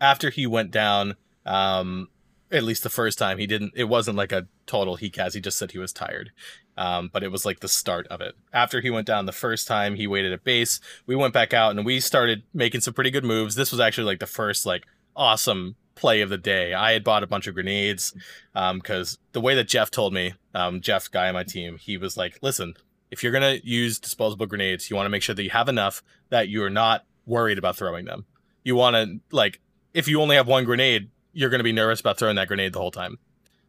after 0.00 0.30
he 0.30 0.46
went 0.46 0.70
down, 0.70 1.16
um, 1.44 2.08
at 2.50 2.62
least 2.62 2.82
the 2.82 2.90
first 2.90 3.18
time, 3.18 3.38
he 3.38 3.46
didn't. 3.46 3.72
It 3.74 3.84
wasn't 3.84 4.16
like 4.16 4.32
a 4.32 4.46
total 4.66 4.96
he 4.96 5.10
cast. 5.10 5.34
He 5.34 5.40
just 5.40 5.58
said 5.58 5.72
he 5.72 5.78
was 5.78 5.92
tired. 5.92 6.30
Um, 6.76 7.10
but 7.12 7.22
it 7.22 7.32
was 7.32 7.44
like 7.44 7.60
the 7.60 7.68
start 7.68 8.06
of 8.08 8.20
it. 8.20 8.34
After 8.52 8.80
he 8.80 8.90
went 8.90 9.06
down 9.06 9.26
the 9.26 9.32
first 9.32 9.66
time, 9.66 9.96
he 9.96 10.06
waited 10.06 10.32
at 10.32 10.44
base. 10.44 10.78
We 11.06 11.16
went 11.16 11.34
back 11.34 11.54
out 11.54 11.74
and 11.74 11.84
we 11.84 12.00
started 12.00 12.42
making 12.52 12.82
some 12.82 12.94
pretty 12.94 13.10
good 13.10 13.24
moves. 13.24 13.54
This 13.54 13.72
was 13.72 13.80
actually 13.80 14.04
like 14.04 14.20
the 14.20 14.26
first 14.26 14.66
like 14.66 14.84
awesome 15.16 15.76
play 15.94 16.20
of 16.20 16.28
the 16.28 16.38
day. 16.38 16.74
I 16.74 16.92
had 16.92 17.02
bought 17.02 17.22
a 17.22 17.26
bunch 17.26 17.46
of 17.46 17.54
grenades 17.54 18.14
um 18.54 18.78
because 18.78 19.14
um, 19.14 19.18
the 19.32 19.40
way 19.40 19.54
that 19.54 19.68
Jeff 19.68 19.90
told 19.90 20.12
me, 20.12 20.34
um, 20.54 20.80
Jeff, 20.80 21.10
guy 21.10 21.28
on 21.28 21.34
my 21.34 21.44
team, 21.44 21.78
he 21.78 21.96
was 21.96 22.16
like, 22.16 22.38
"Listen, 22.42 22.74
if 23.10 23.22
you're 23.22 23.32
going 23.32 23.60
to 23.60 23.66
use 23.66 23.98
disposable 23.98 24.46
grenades, 24.46 24.90
you 24.90 24.96
want 24.96 25.06
to 25.06 25.10
make 25.10 25.22
sure 25.22 25.34
that 25.34 25.42
you 25.42 25.50
have 25.50 25.68
enough 25.68 26.02
that 26.30 26.48
you're 26.48 26.70
not 26.70 27.04
worried 27.24 27.58
about 27.58 27.76
throwing 27.76 28.04
them. 28.04 28.24
You 28.64 28.74
want 28.76 28.96
to, 28.96 29.20
like, 29.30 29.60
if 29.94 30.08
you 30.08 30.20
only 30.20 30.36
have 30.36 30.48
one 30.48 30.64
grenade, 30.64 31.10
you're 31.32 31.50
going 31.50 31.60
to 31.60 31.64
be 31.64 31.72
nervous 31.72 32.00
about 32.00 32.18
throwing 32.18 32.36
that 32.36 32.48
grenade 32.48 32.72
the 32.72 32.78
whole 32.78 32.90
time. 32.90 33.18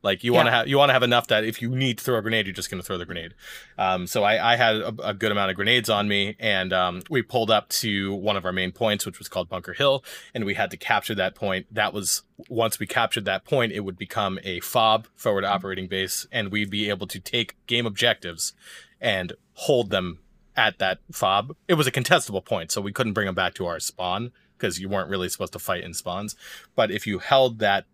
Like 0.04 0.24
you 0.24 0.32
yeah. 0.32 0.38
want 0.38 0.48
to 0.48 0.52
have 0.52 0.68
you 0.68 0.78
want 0.78 0.90
to 0.90 0.94
have 0.94 1.04
enough 1.04 1.28
that 1.28 1.44
if 1.44 1.62
you 1.62 1.76
need 1.76 1.98
to 1.98 2.04
throw 2.04 2.18
a 2.18 2.22
grenade, 2.22 2.46
you're 2.46 2.54
just 2.54 2.70
going 2.70 2.82
to 2.82 2.86
throw 2.86 2.98
the 2.98 3.06
grenade. 3.06 3.34
Um, 3.78 4.08
so 4.08 4.24
I, 4.24 4.54
I 4.54 4.56
had 4.56 4.76
a, 4.76 5.10
a, 5.10 5.14
good 5.14 5.32
amount 5.32 5.50
of 5.50 5.56
grenades 5.56 5.90
on 5.90 6.08
me, 6.08 6.36
and 6.40 6.72
um, 6.72 7.02
we 7.10 7.22
pulled 7.22 7.50
up 7.50 7.70
to 7.70 8.14
one 8.14 8.38
of 8.38 8.46
our 8.46 8.54
main 8.54 8.72
points, 8.72 9.06
which 9.06 9.20
was 9.20 9.28
called 9.28 9.50
Bunker 9.50 9.74
Hill, 9.74 10.04
and 10.34 10.46
we 10.46 10.54
had 10.54 10.72
to 10.72 10.78
capture 10.78 11.16
that 11.16 11.36
point. 11.36 11.66
That 11.72 11.94
was 11.94 12.24
once 12.48 12.80
we 12.80 12.86
captured 12.86 13.26
that 13.26 13.44
point, 13.44 13.72
it 13.72 13.82
would 13.82 13.98
become 13.98 14.40
a 14.44 14.60
FOB 14.60 15.08
forward 15.16 15.44
operating 15.44 15.88
base, 15.88 16.28
and 16.32 16.52
we'd 16.52 16.70
be 16.70 16.90
able 16.90 17.08
to 17.08 17.20
take 17.20 17.56
game 17.66 17.86
objectives 17.86 18.54
and 19.02 19.34
hold 19.54 19.90
them 19.90 20.20
at 20.56 20.80
that 20.80 21.00
fob. 21.12 21.56
It 21.68 21.76
was 21.76 21.88
a 21.88 21.92
contestable 21.92 22.44
point, 22.44 22.72
so 22.72 22.82
we 22.82 22.92
couldn't 22.92 23.14
bring 23.14 23.26
them 23.26 23.36
back 23.36 23.54
to 23.56 23.66
our 23.66 23.80
spawn 23.80 24.32
because 24.58 24.80
you 24.80 24.90
weren't 24.90 25.10
really 25.10 25.30
supposed 25.30 25.54
to 25.54 25.60
fight 25.60 25.84
in 25.84 25.94
spawns. 25.94 26.36
But 26.76 26.92
if 26.92 27.06
you 27.06 27.20
held 27.20 27.60
that 27.60 27.86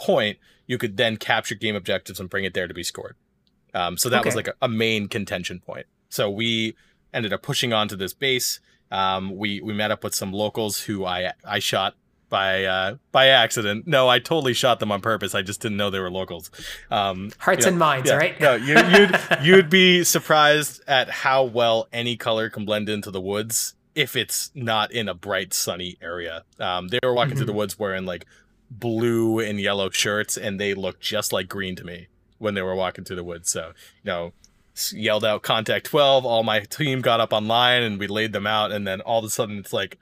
point, 0.00 0.38
you 0.66 0.78
could 0.78 0.96
then 0.96 1.16
capture 1.16 1.54
game 1.54 1.76
objectives 1.76 2.18
and 2.18 2.28
bring 2.28 2.44
it 2.44 2.54
there 2.54 2.66
to 2.66 2.74
be 2.74 2.82
scored. 2.82 3.16
Um, 3.74 3.96
so 3.96 4.08
that 4.08 4.20
okay. 4.20 4.28
was 4.28 4.36
like 4.36 4.48
a, 4.48 4.54
a, 4.62 4.68
main 4.68 5.06
contention 5.06 5.60
point. 5.60 5.86
So 6.08 6.28
we 6.28 6.74
ended 7.14 7.32
up 7.32 7.42
pushing 7.42 7.72
onto 7.72 7.96
this 7.96 8.12
base. 8.12 8.60
Um, 8.90 9.36
we 9.36 9.60
we 9.60 9.72
met 9.72 9.92
up 9.92 10.02
with 10.02 10.14
some 10.14 10.32
locals 10.32 10.80
who 10.82 11.04
I 11.04 11.32
I 11.44 11.60
shot 11.60 11.94
by 12.30 12.64
uh, 12.64 12.96
by 13.12 13.26
accident. 13.26 13.86
No, 13.86 14.08
I 14.08 14.18
totally 14.18 14.54
shot 14.54 14.80
them 14.80 14.90
on 14.90 15.00
purpose. 15.00 15.34
I 15.34 15.42
just 15.42 15.60
didn't 15.60 15.76
know 15.76 15.90
they 15.90 16.00
were 16.00 16.10
locals. 16.10 16.50
Um, 16.90 17.30
Hearts 17.38 17.60
you 17.60 17.66
know, 17.66 17.68
and 17.68 17.78
minds, 17.78 18.08
yeah, 18.08 18.16
right? 18.16 18.40
no, 18.40 18.54
you, 18.54 18.76
you'd 18.78 19.18
you'd 19.42 19.70
be 19.70 20.02
surprised 20.04 20.80
at 20.88 21.10
how 21.10 21.44
well 21.44 21.88
any 21.92 22.16
color 22.16 22.48
can 22.48 22.64
blend 22.64 22.88
into 22.88 23.10
the 23.10 23.20
woods 23.20 23.74
if 23.94 24.16
it's 24.16 24.50
not 24.54 24.92
in 24.92 25.08
a 25.08 25.14
bright 25.14 25.52
sunny 25.52 25.98
area. 26.00 26.44
Um, 26.58 26.88
they 26.88 26.98
were 27.02 27.12
walking 27.12 27.30
mm-hmm. 27.30 27.38
through 27.38 27.46
the 27.46 27.52
mm-hmm. 27.52 27.58
woods 27.58 27.78
wearing 27.78 28.06
like 28.06 28.24
blue 28.70 29.40
and 29.40 29.60
yellow 29.60 29.90
shirts, 29.90 30.36
and 30.36 30.60
they 30.60 30.74
looked 30.74 31.00
just 31.00 31.32
like 31.32 31.48
green 31.48 31.76
to 31.76 31.84
me 31.84 32.08
when 32.38 32.54
they 32.54 32.62
were 32.62 32.74
walking 32.74 33.04
through 33.04 33.16
the 33.16 33.24
woods. 33.24 33.50
So, 33.50 33.72
you 34.02 34.10
know, 34.10 34.32
yelled 34.92 35.24
out 35.24 35.42
contact 35.42 35.86
12 35.86 36.24
all 36.24 36.42
my 36.42 36.60
team 36.60 37.00
got 37.00 37.20
up 37.20 37.32
online 37.32 37.82
and 37.82 37.98
we 37.98 38.06
laid 38.06 38.32
them 38.32 38.46
out 38.46 38.72
and 38.72 38.86
then 38.86 39.00
all 39.02 39.18
of 39.18 39.24
a 39.24 39.30
sudden 39.30 39.58
it's 39.58 39.72
like 39.72 39.98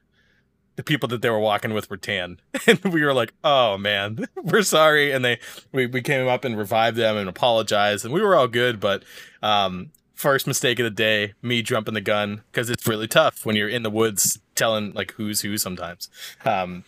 the 0.76 0.82
people 0.84 1.08
that 1.08 1.20
they 1.20 1.30
were 1.30 1.40
walking 1.40 1.74
with 1.74 1.90
were 1.90 1.96
tan. 1.96 2.38
And 2.66 2.78
we 2.84 3.02
were 3.02 3.14
like 3.14 3.34
oh 3.42 3.76
man 3.76 4.26
we're 4.36 4.62
sorry. 4.62 5.10
And 5.10 5.24
they 5.24 5.40
we, 5.72 5.86
we 5.86 6.00
came 6.02 6.28
up 6.28 6.44
and 6.44 6.56
revived 6.56 6.96
them 6.96 7.16
and 7.16 7.28
apologized 7.28 8.04
and 8.04 8.14
we 8.14 8.22
were 8.22 8.36
all 8.36 8.46
good 8.48 8.78
but 8.78 9.02
um 9.42 9.90
first 10.14 10.46
mistake 10.46 10.78
of 10.78 10.84
the 10.84 10.90
day 10.90 11.34
me 11.42 11.62
jumping 11.62 11.94
the 11.94 12.00
gun 12.00 12.42
because 12.52 12.70
it's 12.70 12.86
really 12.86 13.08
tough 13.08 13.44
when 13.44 13.56
you're 13.56 13.68
in 13.68 13.82
the 13.82 13.90
woods 13.90 14.38
telling 14.54 14.92
like 14.92 15.12
who's 15.12 15.40
who 15.40 15.58
sometimes. 15.58 16.08
Um 16.44 16.84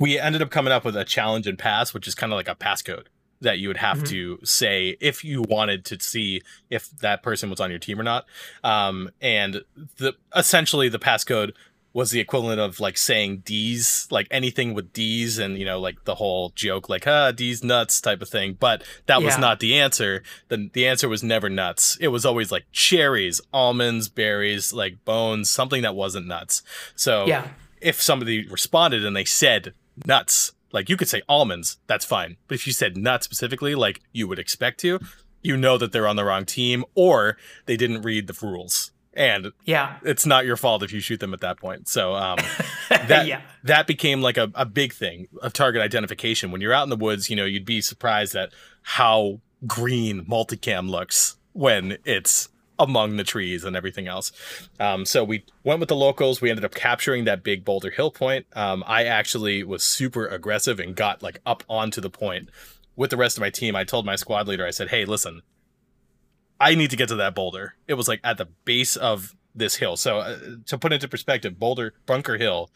we 0.00 0.18
ended 0.18 0.42
up 0.42 0.50
coming 0.50 0.72
up 0.72 0.84
with 0.84 0.96
a 0.96 1.04
challenge 1.04 1.46
and 1.46 1.58
pass 1.58 1.94
which 1.94 2.08
is 2.08 2.14
kind 2.16 2.32
of 2.32 2.36
like 2.36 2.48
a 2.48 2.56
passcode 2.56 3.06
that 3.40 3.58
you 3.58 3.68
would 3.68 3.78
have 3.78 3.98
mm-hmm. 3.98 4.06
to 4.06 4.38
say 4.44 4.96
if 5.00 5.24
you 5.24 5.42
wanted 5.42 5.84
to 5.86 5.98
see 6.00 6.42
if 6.68 6.90
that 6.98 7.22
person 7.22 7.48
was 7.50 7.60
on 7.60 7.70
your 7.70 7.78
team 7.78 7.98
or 7.98 8.02
not. 8.02 8.26
Um, 8.62 9.10
and 9.20 9.62
the 9.96 10.14
essentially 10.36 10.88
the 10.88 10.98
passcode 10.98 11.52
was 11.92 12.12
the 12.12 12.20
equivalent 12.20 12.60
of 12.60 12.78
like 12.78 12.96
saying 12.96 13.38
D's, 13.38 14.06
like 14.10 14.28
anything 14.30 14.74
with 14.74 14.92
D's 14.92 15.38
and, 15.38 15.58
you 15.58 15.64
know, 15.64 15.80
like 15.80 16.04
the 16.04 16.14
whole 16.14 16.50
joke, 16.50 16.88
like, 16.88 17.06
ah, 17.06 17.32
D's 17.32 17.64
nuts 17.64 18.00
type 18.00 18.22
of 18.22 18.28
thing. 18.28 18.56
But 18.60 18.84
that 19.06 19.20
yeah. 19.20 19.26
was 19.26 19.38
not 19.38 19.58
the 19.58 19.76
answer. 19.76 20.22
The, 20.48 20.70
the 20.72 20.86
answer 20.86 21.08
was 21.08 21.24
never 21.24 21.48
nuts. 21.48 21.96
It 22.00 22.08
was 22.08 22.24
always 22.24 22.52
like 22.52 22.66
cherries, 22.70 23.40
almonds, 23.52 24.08
berries, 24.08 24.72
like 24.72 25.04
bones, 25.04 25.50
something 25.50 25.82
that 25.82 25.96
wasn't 25.96 26.28
nuts. 26.28 26.62
So 26.94 27.26
yeah. 27.26 27.48
if 27.80 28.00
somebody 28.00 28.46
responded 28.46 29.04
and 29.04 29.16
they 29.16 29.24
said 29.24 29.74
nuts, 30.06 30.52
like 30.72 30.88
you 30.88 30.96
could 30.96 31.08
say 31.08 31.22
almonds, 31.28 31.78
that's 31.86 32.04
fine. 32.04 32.36
But 32.48 32.56
if 32.56 32.66
you 32.66 32.72
said 32.72 32.96
nuts 32.96 33.24
specifically, 33.24 33.74
like 33.74 34.00
you 34.12 34.28
would 34.28 34.38
expect 34.38 34.80
to, 34.80 35.00
you 35.42 35.56
know 35.56 35.78
that 35.78 35.92
they're 35.92 36.06
on 36.06 36.16
the 36.16 36.24
wrong 36.24 36.44
team 36.44 36.84
or 36.94 37.36
they 37.66 37.76
didn't 37.76 38.02
read 38.02 38.26
the 38.26 38.46
rules. 38.46 38.92
And 39.12 39.52
yeah, 39.64 39.98
it's 40.04 40.24
not 40.24 40.46
your 40.46 40.56
fault 40.56 40.82
if 40.82 40.92
you 40.92 41.00
shoot 41.00 41.18
them 41.18 41.34
at 41.34 41.40
that 41.40 41.58
point. 41.58 41.88
So 41.88 42.14
um, 42.14 42.38
that 42.88 43.26
yeah. 43.26 43.42
that 43.64 43.86
became 43.86 44.22
like 44.22 44.36
a, 44.36 44.50
a 44.54 44.64
big 44.64 44.92
thing 44.92 45.26
of 45.42 45.52
target 45.52 45.82
identification. 45.82 46.52
When 46.52 46.60
you're 46.60 46.72
out 46.72 46.84
in 46.84 46.90
the 46.90 46.96
woods, 46.96 47.28
you 47.28 47.36
know, 47.36 47.44
you'd 47.44 47.64
be 47.64 47.80
surprised 47.80 48.36
at 48.36 48.50
how 48.82 49.40
green 49.66 50.24
multicam 50.26 50.88
looks 50.88 51.36
when 51.52 51.98
it's 52.04 52.48
among 52.80 53.18
the 53.18 53.24
trees 53.24 53.62
and 53.62 53.76
everything 53.76 54.08
else. 54.08 54.32
Um, 54.80 55.04
so 55.04 55.22
we 55.22 55.44
went 55.62 55.78
with 55.78 55.90
the 55.90 55.94
locals. 55.96 56.40
We 56.40 56.48
ended 56.48 56.64
up 56.64 56.74
capturing 56.74 57.24
that 57.26 57.44
big 57.44 57.64
Boulder 57.64 57.90
Hill 57.90 58.10
point. 58.10 58.46
Um, 58.54 58.82
I 58.86 59.04
actually 59.04 59.62
was 59.62 59.84
super 59.84 60.26
aggressive 60.26 60.80
and 60.80 60.96
got 60.96 61.22
like 61.22 61.40
up 61.44 61.62
onto 61.68 62.00
the 62.00 62.10
point 62.10 62.48
with 62.96 63.10
the 63.10 63.18
rest 63.18 63.36
of 63.36 63.42
my 63.42 63.50
team. 63.50 63.76
I 63.76 63.84
told 63.84 64.06
my 64.06 64.16
squad 64.16 64.48
leader, 64.48 64.66
I 64.66 64.70
said, 64.70 64.88
"Hey, 64.88 65.04
listen, 65.04 65.42
I 66.58 66.74
need 66.74 66.90
to 66.90 66.96
get 66.96 67.08
to 67.10 67.16
that 67.16 67.34
boulder." 67.34 67.74
It 67.86 67.94
was 67.94 68.08
like 68.08 68.20
at 68.24 68.38
the 68.38 68.48
base 68.64 68.96
of 68.96 69.36
this 69.54 69.76
hill. 69.76 69.96
So 69.96 70.18
uh, 70.18 70.38
to 70.66 70.78
put 70.78 70.92
into 70.92 71.06
perspective, 71.06 71.58
Boulder 71.58 71.94
Bunker 72.06 72.38
Hill 72.38 72.70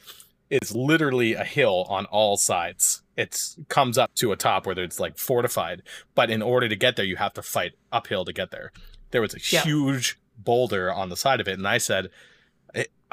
is 0.51 0.77
literally 0.77 1.33
a 1.33 1.45
hill 1.45 1.87
on 1.89 2.05
all 2.07 2.37
sides. 2.37 3.03
It 3.17 3.41
comes 3.69 3.97
up 3.97 4.15
to 4.17 4.33
a 4.33 4.37
top 4.37 4.67
where 4.67 4.79
it's 4.79 5.01
like 5.01 5.17
fortified, 5.17 5.83
but 6.15 6.31
in 6.31 6.43
order 6.43 6.69
to 6.69 6.77
get 6.77 6.97
there, 6.97 7.07
you 7.07 7.17
have 7.17 7.33
to 7.35 7.43
fight 7.43 7.73
uphill 7.91 8.27
to 8.27 8.33
get 8.33 8.51
there 8.51 8.71
there 9.15 9.23
was 9.23 9.33
a 9.33 9.39
yeah. 9.55 9.63
huge 9.63 10.19
boulder 10.37 10.93
on 10.93 11.09
the 11.09 11.17
side 11.17 11.41
of 11.41 11.47
it 11.47 11.57
and 11.57 11.69
i 11.69 11.79
said 11.79 12.11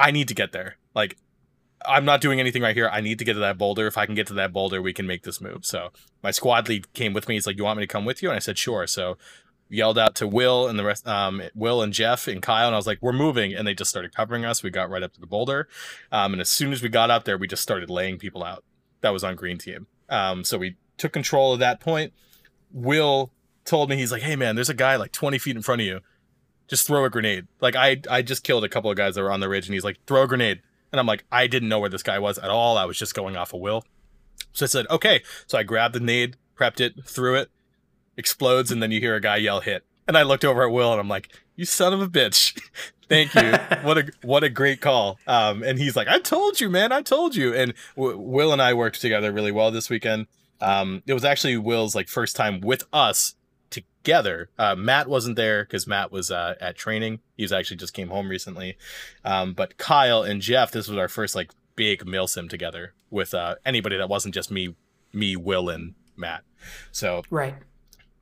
i 0.02 0.12
need 0.12 0.28
to 0.28 0.34
get 0.34 0.52
there. 0.52 0.78
Like 0.96 1.18
i'm 1.86 2.06
not 2.06 2.22
doing 2.22 2.40
anything 2.40 2.62
right 2.62 2.76
here. 2.76 2.90
I 2.92 3.02
need 3.02 3.20
to 3.20 3.26
get 3.26 3.34
to 3.34 3.40
that 3.40 3.58
boulder. 3.58 3.88
If 3.88 3.98
i 3.98 4.06
can 4.06 4.16
get 4.16 4.28
to 4.28 4.34
that 4.34 4.52
boulder 4.52 4.82
we 4.82 4.94
can 4.94 5.08
make 5.08 5.24
this 5.24 5.40
move. 5.40 5.66
So 5.66 5.92
my 6.24 6.32
squad 6.32 6.68
lead 6.68 6.92
came 6.94 7.14
with 7.14 7.28
me. 7.28 7.36
He's 7.36 7.48
like 7.48 7.58
you 7.58 7.64
want 7.64 7.78
me 7.78 7.84
to 7.84 7.88
come 7.88 8.04
with 8.04 8.22
you? 8.22 8.30
And 8.30 8.36
i 8.36 8.40
said 8.40 8.58
sure. 8.58 8.88
So 8.88 9.18
yelled 9.70 9.98
out 9.98 10.16
to 10.16 10.28
will 10.28 10.68
and 10.68 10.78
the 10.78 10.84
rest 10.84 11.08
um, 11.08 11.42
will 11.56 11.82
and 11.82 11.94
jeff 11.94 12.28
and 12.28 12.42
kyle 12.42 12.68
and 12.68 12.76
i 12.76 12.78
was 12.78 12.88
like 12.88 13.00
we're 13.02 13.14
moving. 13.14 13.54
And 13.54 13.68
they 13.68 13.76
just 13.76 13.90
started 13.90 14.16
covering 14.16 14.44
us. 14.44 14.64
We 14.64 14.72
got 14.72 14.90
right 14.90 15.04
up 15.04 15.14
to 15.14 15.22
the 15.22 15.28
boulder. 15.28 15.68
Um, 16.12 16.34
and 16.34 16.42
as 16.42 16.50
soon 16.50 16.74
as 16.74 16.82
we 16.82 16.90
got 16.90 17.12
up 17.12 17.26
there 17.26 17.38
we 17.38 17.48
just 17.48 17.64
started 17.64 17.90
laying 17.90 18.18
people 18.18 18.44
out. 18.44 18.64
That 19.02 19.12
was 19.12 19.24
on 19.24 19.36
green 19.36 19.58
team. 19.58 19.88
Um, 20.10 20.44
so 20.44 20.58
we 20.58 20.78
took 20.98 21.14
control 21.14 21.54
of 21.54 21.60
that 21.60 21.80
point. 21.80 22.14
Will 22.72 23.32
told 23.66 23.90
me 23.90 23.98
he's 23.98 24.12
like, 24.12 24.22
"Hey 24.22 24.36
man, 24.36 24.56
there's 24.56 24.70
a 24.70 24.74
guy 24.74 24.96
like 24.96 25.12
20 25.12 25.38
feet 25.38 25.56
in 25.56 25.62
front 25.62 25.82
of 25.82 25.88
you. 25.88 26.00
Just 26.68 26.88
throw 26.88 27.04
a 27.06 27.10
grenade." 27.10 27.48
Like 27.60 27.76
I 27.76 28.02
I 28.10 28.22
just 28.22 28.44
killed 28.44 28.64
a 28.64 28.70
couple 28.70 28.92
of 28.92 28.98
guys 28.98 29.16
that 29.16 29.22
were 29.22 29.32
on 29.32 29.40
the 29.40 29.50
ridge, 29.50 29.68
and 29.68 29.74
he's 29.74 29.84
like, 29.84 29.98
"Throw 30.06 30.24
a 30.24 30.28
grenade." 30.28 30.62
And 30.92 31.00
I'm 31.00 31.08
like, 31.08 31.24
I 31.32 31.48
didn't 31.48 31.70
know 31.70 31.80
where 31.80 31.90
this 31.90 32.04
guy 32.04 32.20
was 32.20 32.38
at 32.38 32.50
all. 32.50 32.78
I 32.78 32.84
was 32.84 32.98
just 32.98 33.16
going 33.16 33.38
off 33.38 33.54
of 33.54 33.62
will. 33.62 33.86
So 34.52 34.66
I 34.66 34.68
said, 34.68 34.88
"Okay." 34.90 35.22
So 35.48 35.58
I 35.58 35.64
grabbed 35.64 35.96
the 35.96 36.00
nade, 36.00 36.38
prepped 36.58 36.82
it, 36.82 36.96
threw 37.06 37.36
it, 37.36 37.50
explodes, 38.18 38.72
and 38.72 38.84
then 38.84 38.92
you 38.92 39.00
hear 39.00 39.16
a 39.16 39.22
guy 39.22 39.38
yell 39.38 39.62
hit. 39.62 39.86
And 40.08 40.18
I 40.18 40.24
looked 40.24 40.44
over 40.44 40.64
at 40.64 40.72
Will, 40.72 40.92
and 40.92 41.00
I'm 41.00 41.08
like, 41.08 41.30
"You 41.56 41.66
son 41.66 41.94
of 41.94 42.02
a 42.02 42.08
bitch." 42.08 42.60
Thank 43.10 43.36
you. 43.36 43.52
what 43.82 43.98
a 43.98 44.12
what 44.22 44.44
a 44.44 44.50
great 44.50 44.82
call. 44.82 45.20
Um, 45.28 45.64
and 45.64 45.78
he's 45.78 45.96
like, 45.96 46.08
"I 46.08 46.20
told 46.20 46.60
you, 46.60 46.70
man. 46.70 46.92
I 46.92 47.02
told 47.02 47.36
you." 47.36 47.54
And 47.54 47.74
w- 47.96 48.18
Will 48.18 48.52
and 48.52 48.62
I 48.62 48.74
worked 48.74 49.02
together 49.02 49.32
really 49.32 49.52
well 49.52 49.72
this 49.72 49.90
weekend. 49.90 50.28
Um, 50.62 51.04
it 51.08 51.14
was 51.14 51.26
actually 51.26 51.58
Will's 51.58 51.96
like 51.96 52.08
first 52.08 52.36
time 52.36 52.62
with 52.62 52.84
us 52.94 53.36
together. 54.04 54.50
Uh, 54.58 54.76
Matt 54.76 55.08
wasn't 55.08 55.36
there 55.36 55.64
because 55.64 55.88
Matt 55.88 56.12
was 56.12 56.32
uh, 56.32 56.56
at 56.60 56.76
training. 56.76 57.20
He's 57.38 57.52
actually 57.52 57.78
just 57.78 57.94
came 57.94 58.10
home 58.10 58.30
recently. 58.30 58.78
Um, 59.24 59.54
but 59.54 59.78
Kyle 59.78 60.24
and 60.24 60.42
Jeff, 60.42 60.72
this 60.72 60.88
was 60.88 60.98
our 60.98 61.08
first 61.08 61.36
like 61.36 61.52
big 61.76 62.06
milsim 62.06 62.50
together 62.50 62.94
with 63.10 63.34
uh, 63.34 63.56
anybody 63.66 63.98
that 63.98 64.10
wasn't 64.10 64.34
just 64.34 64.52
me, 64.52 64.76
me, 65.14 65.36
Will, 65.36 65.70
and 65.70 65.96
Matt. 66.16 66.44
So 66.92 67.24
right. 67.30 67.56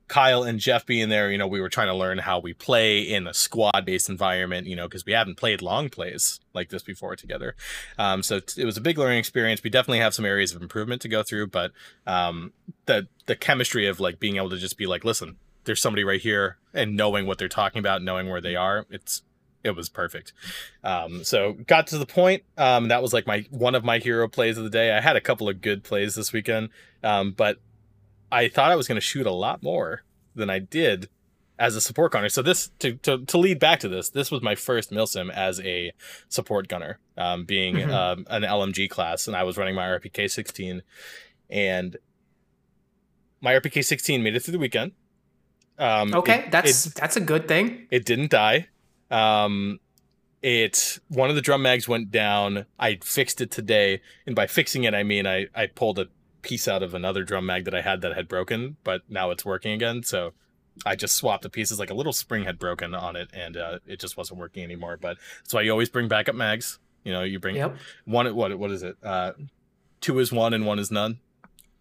Kyle 0.08 0.42
and 0.42 0.58
Jeff 0.58 0.84
being 0.84 1.08
there, 1.08 1.30
you 1.30 1.38
know, 1.38 1.46
we 1.46 1.60
were 1.60 1.68
trying 1.68 1.86
to 1.86 1.94
learn 1.94 2.18
how 2.18 2.40
we 2.40 2.52
play 2.52 3.00
in 3.00 3.28
a 3.28 3.34
squad 3.34 3.84
based 3.84 4.08
environment, 4.08 4.66
you 4.66 4.74
know, 4.74 4.88
because 4.88 5.06
we 5.06 5.12
haven't 5.12 5.36
played 5.36 5.62
long 5.62 5.88
plays 5.88 6.40
like 6.52 6.68
this 6.68 6.82
before 6.82 7.14
together. 7.14 7.54
Um, 7.96 8.24
so 8.24 8.40
it 8.56 8.64
was 8.64 8.76
a 8.76 8.80
big 8.80 8.98
learning 8.98 9.18
experience. 9.18 9.62
We 9.62 9.70
definitely 9.70 10.00
have 10.00 10.12
some 10.12 10.24
areas 10.24 10.52
of 10.52 10.60
improvement 10.60 11.00
to 11.02 11.08
go 11.08 11.22
through, 11.22 11.46
but 11.48 11.70
um, 12.08 12.52
the 12.86 13.06
the 13.26 13.36
chemistry 13.36 13.86
of 13.86 14.00
like 14.00 14.18
being 14.18 14.36
able 14.36 14.50
to 14.50 14.58
just 14.58 14.76
be 14.76 14.86
like, 14.86 15.04
listen, 15.04 15.36
there's 15.64 15.80
somebody 15.80 16.04
right 16.04 16.20
here 16.20 16.58
and 16.72 16.96
knowing 16.96 17.26
what 17.26 17.38
they're 17.38 17.48
talking 17.48 17.78
about, 17.78 18.02
knowing 18.02 18.28
where 18.28 18.40
they 18.40 18.56
are, 18.56 18.86
it's 18.90 19.22
it 19.62 19.76
was 19.76 19.88
perfect. 19.88 20.32
Um, 20.82 21.22
so 21.22 21.52
got 21.52 21.86
to 21.88 21.98
the 21.98 22.06
point. 22.06 22.44
Um, 22.56 22.88
that 22.88 23.02
was 23.02 23.12
like 23.12 23.26
my 23.26 23.46
one 23.50 23.74
of 23.74 23.84
my 23.84 23.98
hero 23.98 24.28
plays 24.28 24.56
of 24.56 24.64
the 24.64 24.70
day. 24.70 24.96
I 24.96 25.00
had 25.00 25.16
a 25.16 25.20
couple 25.20 25.48
of 25.48 25.60
good 25.60 25.84
plays 25.84 26.14
this 26.14 26.32
weekend, 26.32 26.70
um, 27.02 27.32
but 27.32 27.58
I 28.32 28.48
thought 28.48 28.70
I 28.70 28.76
was 28.76 28.88
going 28.88 28.96
to 28.96 29.02
shoot 29.02 29.26
a 29.26 29.32
lot 29.32 29.62
more 29.62 30.02
than 30.34 30.48
I 30.48 30.60
did 30.60 31.08
as 31.58 31.76
a 31.76 31.80
support 31.80 32.12
gunner. 32.12 32.30
So 32.30 32.40
this 32.40 32.70
to, 32.78 32.94
to, 32.94 33.24
to 33.26 33.38
lead 33.38 33.58
back 33.58 33.80
to 33.80 33.88
this, 33.88 34.08
this 34.08 34.30
was 34.30 34.40
my 34.40 34.54
first 34.54 34.90
milsim 34.90 35.30
as 35.30 35.60
a 35.60 35.92
support 36.28 36.68
gunner, 36.68 36.98
um, 37.18 37.44
being 37.44 37.76
mm-hmm. 37.76 37.90
um, 37.90 38.26
an 38.30 38.42
LMG 38.42 38.88
class, 38.88 39.26
and 39.26 39.36
I 39.36 39.42
was 39.42 39.58
running 39.58 39.74
my 39.74 39.86
RPK 39.86 40.30
16, 40.30 40.82
and 41.50 41.96
my 43.42 43.52
RPK 43.52 43.84
16 43.84 44.22
made 44.22 44.34
it 44.34 44.40
through 44.40 44.52
the 44.52 44.58
weekend. 44.58 44.92
Um, 45.80 46.14
okay, 46.14 46.40
it, 46.40 46.50
that's 46.50 46.86
it, 46.86 46.94
that's 46.94 47.16
a 47.16 47.20
good 47.20 47.48
thing. 47.48 47.86
It 47.90 48.04
didn't 48.04 48.30
die. 48.30 48.68
Um, 49.10 49.80
it 50.42 50.98
one 51.08 51.30
of 51.30 51.36
the 51.36 51.42
drum 51.42 51.62
mags 51.62 51.88
went 51.88 52.10
down. 52.10 52.66
I 52.78 52.98
fixed 53.02 53.40
it 53.40 53.50
today, 53.50 54.02
and 54.26 54.36
by 54.36 54.46
fixing 54.46 54.84
it, 54.84 54.94
I 54.94 55.02
mean 55.02 55.26
I 55.26 55.46
I 55.54 55.66
pulled 55.66 55.98
a 55.98 56.08
piece 56.42 56.68
out 56.68 56.82
of 56.82 56.94
another 56.94 57.24
drum 57.24 57.46
mag 57.46 57.64
that 57.64 57.74
I 57.74 57.80
had 57.82 58.02
that 58.02 58.14
had 58.14 58.28
broken, 58.28 58.76
but 58.84 59.02
now 59.08 59.30
it's 59.30 59.44
working 59.44 59.72
again. 59.72 60.02
So 60.02 60.32
I 60.84 60.96
just 60.96 61.16
swapped 61.16 61.42
the 61.42 61.50
pieces. 61.50 61.78
Like 61.78 61.90
a 61.90 61.94
little 61.94 62.12
spring 62.12 62.44
had 62.44 62.58
broken 62.58 62.94
on 62.94 63.16
it, 63.16 63.28
and 63.32 63.56
uh, 63.56 63.78
it 63.86 64.00
just 64.00 64.16
wasn't 64.16 64.38
working 64.38 64.62
anymore. 64.62 64.98
But 65.00 65.16
that's 65.42 65.54
why 65.54 65.62
you 65.62 65.70
always 65.70 65.88
bring 65.88 66.08
backup 66.08 66.34
mags. 66.34 66.78
You 67.04 67.12
know, 67.12 67.22
you 67.22 67.38
bring 67.38 67.56
yep. 67.56 67.76
one. 68.04 68.34
What 68.34 68.58
what 68.58 68.70
is 68.70 68.82
it? 68.82 68.96
Uh, 69.02 69.32
two 70.00 70.18
is 70.18 70.32
one 70.32 70.52
and 70.54 70.66
one 70.66 70.78
is 70.78 70.90
none. 70.90 71.20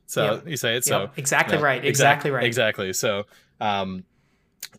So 0.10 0.34
yep. 0.34 0.48
you 0.48 0.58
say 0.58 0.76
it. 0.76 0.86
So 0.86 1.02
yep. 1.02 1.14
exactly 1.18 1.58
know, 1.58 1.64
right. 1.64 1.86
Exactly 1.86 2.32
right. 2.32 2.44
Exactly. 2.44 2.94
So 2.94 3.28
um, 3.62 4.06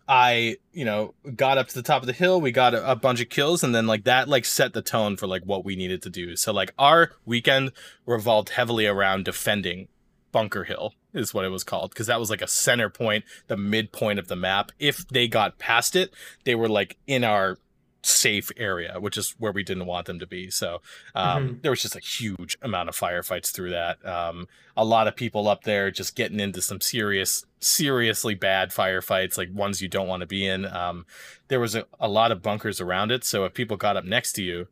I, 0.09 0.57
you 0.73 0.85
know, 0.85 1.15
got 1.37 1.57
up 1.57 1.69
to 1.69 1.75
the 1.75 1.85
top 1.85 2.03
of 2.03 2.09
the 2.09 2.13
hill. 2.13 2.41
We 2.41 2.51
got 2.51 2.75
a, 2.75 2.91
a, 2.91 2.97
bunch 2.97 3.21
of 3.21 3.29
kills, 3.29 3.63
and 3.63 3.73
then 3.73 3.87
like 3.87 4.03
that, 4.05 4.29
like 4.29 4.45
set 4.45 4.73
the 4.73 4.83
tone 4.83 5.17
for 5.17 5.29
like 5.29 5.45
what 5.45 5.65
we 5.65 5.77
needed 5.77 6.03
to 6.03 6.11
do. 6.11 6.35
So 6.35 6.53
like 6.53 6.75
our 6.81 7.13
weekend 7.25 7.71
revolved 8.07 8.49
heavily 8.49 8.89
around 8.89 9.25
defending 9.25 9.87
Bunker 10.33 10.65
Hill, 10.65 10.95
is 11.15 11.33
what 11.33 11.45
it 11.45 11.51
was 11.51 11.63
called, 11.63 11.91
because 11.91 12.09
that 12.09 12.19
was 12.19 12.29
like 12.29 12.43
a 12.43 12.49
center 12.49 12.91
point, 12.91 13.25
the 13.47 13.57
midpoint 13.57 14.19
of 14.19 14.27
the 14.27 14.35
map. 14.35 14.73
If 14.81 15.07
they 15.07 15.29
got 15.29 15.61
past 15.61 15.95
it, 15.95 16.13
they 16.43 16.57
were 16.57 16.69
like 16.69 16.97
in 17.07 17.23
our 17.23 17.59
safe 18.03 18.51
area, 18.57 18.99
which 18.99 19.17
is 19.17 19.35
where 19.39 19.53
we 19.53 19.63
didn't 19.63 19.87
want 19.87 20.07
them 20.07 20.19
to 20.19 20.27
be. 20.27 20.51
So 20.51 20.81
um, 21.15 21.47
mm-hmm. 21.47 21.61
there 21.63 21.71
was 21.71 21.83
just 21.83 21.97
a 21.97 22.01
huge 22.01 22.57
amount 22.63 22.89
of 22.89 22.97
firefights 22.97 23.51
through 23.51 23.71
that. 23.71 24.05
Um, 24.07 24.49
a 24.77 24.85
lot 24.85 25.07
of 25.07 25.17
people 25.17 25.49
up 25.49 25.65
there 25.65 25.91
just 25.91 26.17
getting 26.17 26.41
into 26.41 26.63
some 26.63 26.81
serious, 26.81 27.45
seriously 27.59 28.35
bad 28.35 28.71
firefights, 28.71 29.37
like 29.37 29.53
ones 29.53 29.83
you 29.83 29.89
don't 29.89 30.09
want 30.09 30.21
to 30.21 30.27
be 30.27 30.47
in. 30.47 30.65
Um, 30.65 31.07
there 31.49 31.61
was 31.61 31.75
a, 31.75 31.85
a 31.99 32.09
lot 32.09 32.33
of 32.33 32.43
bunkers 32.43 32.81
around 32.81 33.11
it. 33.11 33.25
So 33.25 33.45
if 33.45 33.55
people 33.55 33.77
got 33.77 33.97
up 33.97 34.05
next 34.05 34.33
to 34.35 34.43
you 34.43 34.69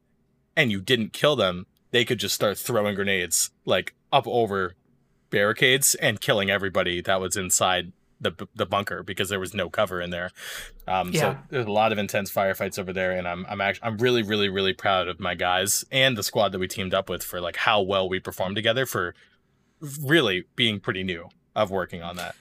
and 0.57 0.73
you 0.73 0.81
didn't 0.81 1.13
kill 1.13 1.37
them, 1.37 1.67
they 1.91 2.05
could 2.05 2.19
just 2.19 2.35
start 2.35 2.59
throwing 2.59 2.95
grenades 2.95 3.51
like 3.65 3.95
up 4.13 4.27
over 4.27 4.75
barricades 5.31 5.95
and 5.97 6.21
killing 6.21 6.51
everybody 6.51 7.01
that 7.03 7.21
was 7.21 7.37
inside 7.37 7.93
the 8.21 8.49
the 8.55 8.67
bunker 8.67 9.03
because 9.03 9.29
there 9.29 9.41
was 9.41 9.55
no 9.55 9.69
cover 9.71 10.01
in 10.01 10.11
there. 10.11 10.31
Um, 10.87 11.13
Yeah. 11.13 11.21
So 11.21 11.39
there's 11.51 11.67
a 11.67 11.73
lot 11.73 11.93
of 11.93 11.99
intense 11.99 12.31
firefights 12.31 12.79
over 12.79 12.93
there, 12.93 13.13
and 13.13 13.27
I'm 13.29 13.47
I'm 13.49 13.61
actually 13.61 13.87
I'm 13.87 13.99
really 13.99 14.23
really 14.23 14.49
really 14.49 14.73
proud 14.73 15.09
of 15.09 15.21
my 15.21 15.35
guys 15.35 15.85
and 15.91 16.17
the 16.17 16.23
squad 16.23 16.53
that 16.53 16.59
we 16.59 16.69
teamed 16.69 16.95
up 16.95 17.09
with 17.09 17.23
for 17.23 17.41
like 17.41 17.57
how 17.57 17.81
well 17.81 18.09
we 18.09 18.21
performed 18.21 18.57
together 18.57 18.87
for 18.87 19.15
really 20.03 20.45
being 20.57 20.81
pretty 20.81 21.05
new 21.05 21.29
of 21.55 21.71
working 21.71 22.03
on 22.03 22.17
that. 22.17 22.35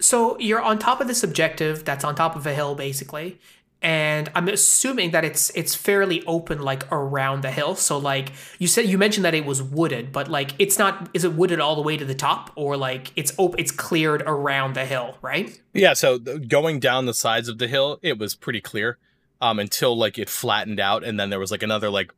So 0.00 0.38
you're 0.38 0.62
on 0.62 0.78
top 0.78 1.00
of 1.00 1.08
this 1.08 1.22
objective 1.22 1.84
that's 1.84 2.04
on 2.04 2.14
top 2.14 2.36
of 2.36 2.46
a 2.46 2.54
hill, 2.54 2.74
basically, 2.74 3.38
and 3.84 4.30
I'm 4.34 4.48
assuming 4.48 5.10
that 5.10 5.26
it's 5.26 5.50
it's 5.50 5.74
fairly 5.74 6.24
open, 6.26 6.62
like 6.62 6.90
around 6.90 7.42
the 7.42 7.50
hill. 7.50 7.76
So 7.76 7.98
like 7.98 8.32
you 8.58 8.66
said, 8.66 8.86
you 8.86 8.96
mentioned 8.96 9.26
that 9.26 9.34
it 9.34 9.44
was 9.44 9.62
wooded, 9.62 10.10
but 10.10 10.28
like 10.28 10.52
it's 10.58 10.78
not. 10.78 11.10
Is 11.12 11.22
it 11.22 11.34
wooded 11.34 11.60
all 11.60 11.76
the 11.76 11.82
way 11.82 11.98
to 11.98 12.04
the 12.04 12.14
top, 12.14 12.50
or 12.56 12.78
like 12.78 13.12
it's 13.14 13.34
open? 13.38 13.60
It's 13.60 13.70
cleared 13.70 14.22
around 14.22 14.74
the 14.74 14.86
hill, 14.86 15.18
right? 15.20 15.60
Yeah, 15.74 15.92
so 15.92 16.18
going 16.18 16.80
down 16.80 17.04
the 17.04 17.12
sides 17.12 17.48
of 17.48 17.58
the 17.58 17.68
hill, 17.68 17.98
it 18.00 18.18
was 18.18 18.34
pretty 18.34 18.62
clear 18.62 18.96
um, 19.42 19.58
until 19.58 19.94
like 19.94 20.18
it 20.18 20.30
flattened 20.30 20.80
out, 20.80 21.04
and 21.04 21.20
then 21.20 21.28
there 21.28 21.38
was 21.38 21.50
like 21.50 21.62
another 21.62 21.90
like 21.90 22.10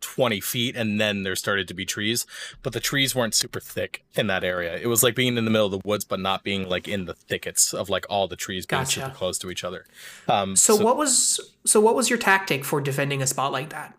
20 0.00 0.40
feet, 0.40 0.76
and 0.76 1.00
then 1.00 1.22
there 1.22 1.36
started 1.36 1.68
to 1.68 1.74
be 1.74 1.84
trees. 1.86 2.26
But 2.62 2.72
the 2.72 2.80
trees 2.80 3.14
weren't 3.14 3.34
super 3.34 3.60
thick 3.60 4.04
in 4.14 4.26
that 4.28 4.44
area. 4.44 4.76
It 4.76 4.86
was 4.86 5.02
like 5.02 5.14
being 5.14 5.36
in 5.36 5.44
the 5.44 5.50
middle 5.50 5.66
of 5.66 5.72
the 5.72 5.88
woods, 5.88 6.04
but 6.04 6.20
not 6.20 6.42
being 6.44 6.68
like 6.68 6.88
in 6.88 7.04
the 7.06 7.14
thickets 7.14 7.72
of 7.72 7.88
like 7.88 8.06
all 8.08 8.28
the 8.28 8.36
trees 8.36 8.66
being 8.66 8.82
Gotcha. 8.82 9.00
super 9.02 9.14
close 9.14 9.38
to 9.38 9.50
each 9.50 9.64
other. 9.64 9.86
Um, 10.28 10.56
So, 10.56 10.76
what 10.76 10.96
was 10.96 11.40
so 11.64 11.80
what 11.80 11.94
was 11.94 12.08
your 12.10 12.18
tactic 12.18 12.64
for 12.64 12.80
defending 12.80 13.22
a 13.22 13.26
spot 13.26 13.52
like 13.52 13.70
that? 13.70 13.96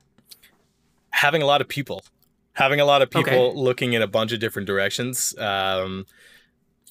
having 1.14 1.42
a 1.42 1.46
lot 1.46 1.62
of 1.62 1.68
people 1.68 2.04
having 2.54 2.80
a 2.80 2.86
lot 2.86 3.02
of 3.02 3.10
people 3.10 3.34
Okay. 3.50 3.54
looking 3.58 3.94
in 3.94 4.02
a 4.02 4.08
bunch 4.08 4.32
of 4.32 4.40
different 4.40 4.66
directions 4.66 5.38
um 5.38 6.06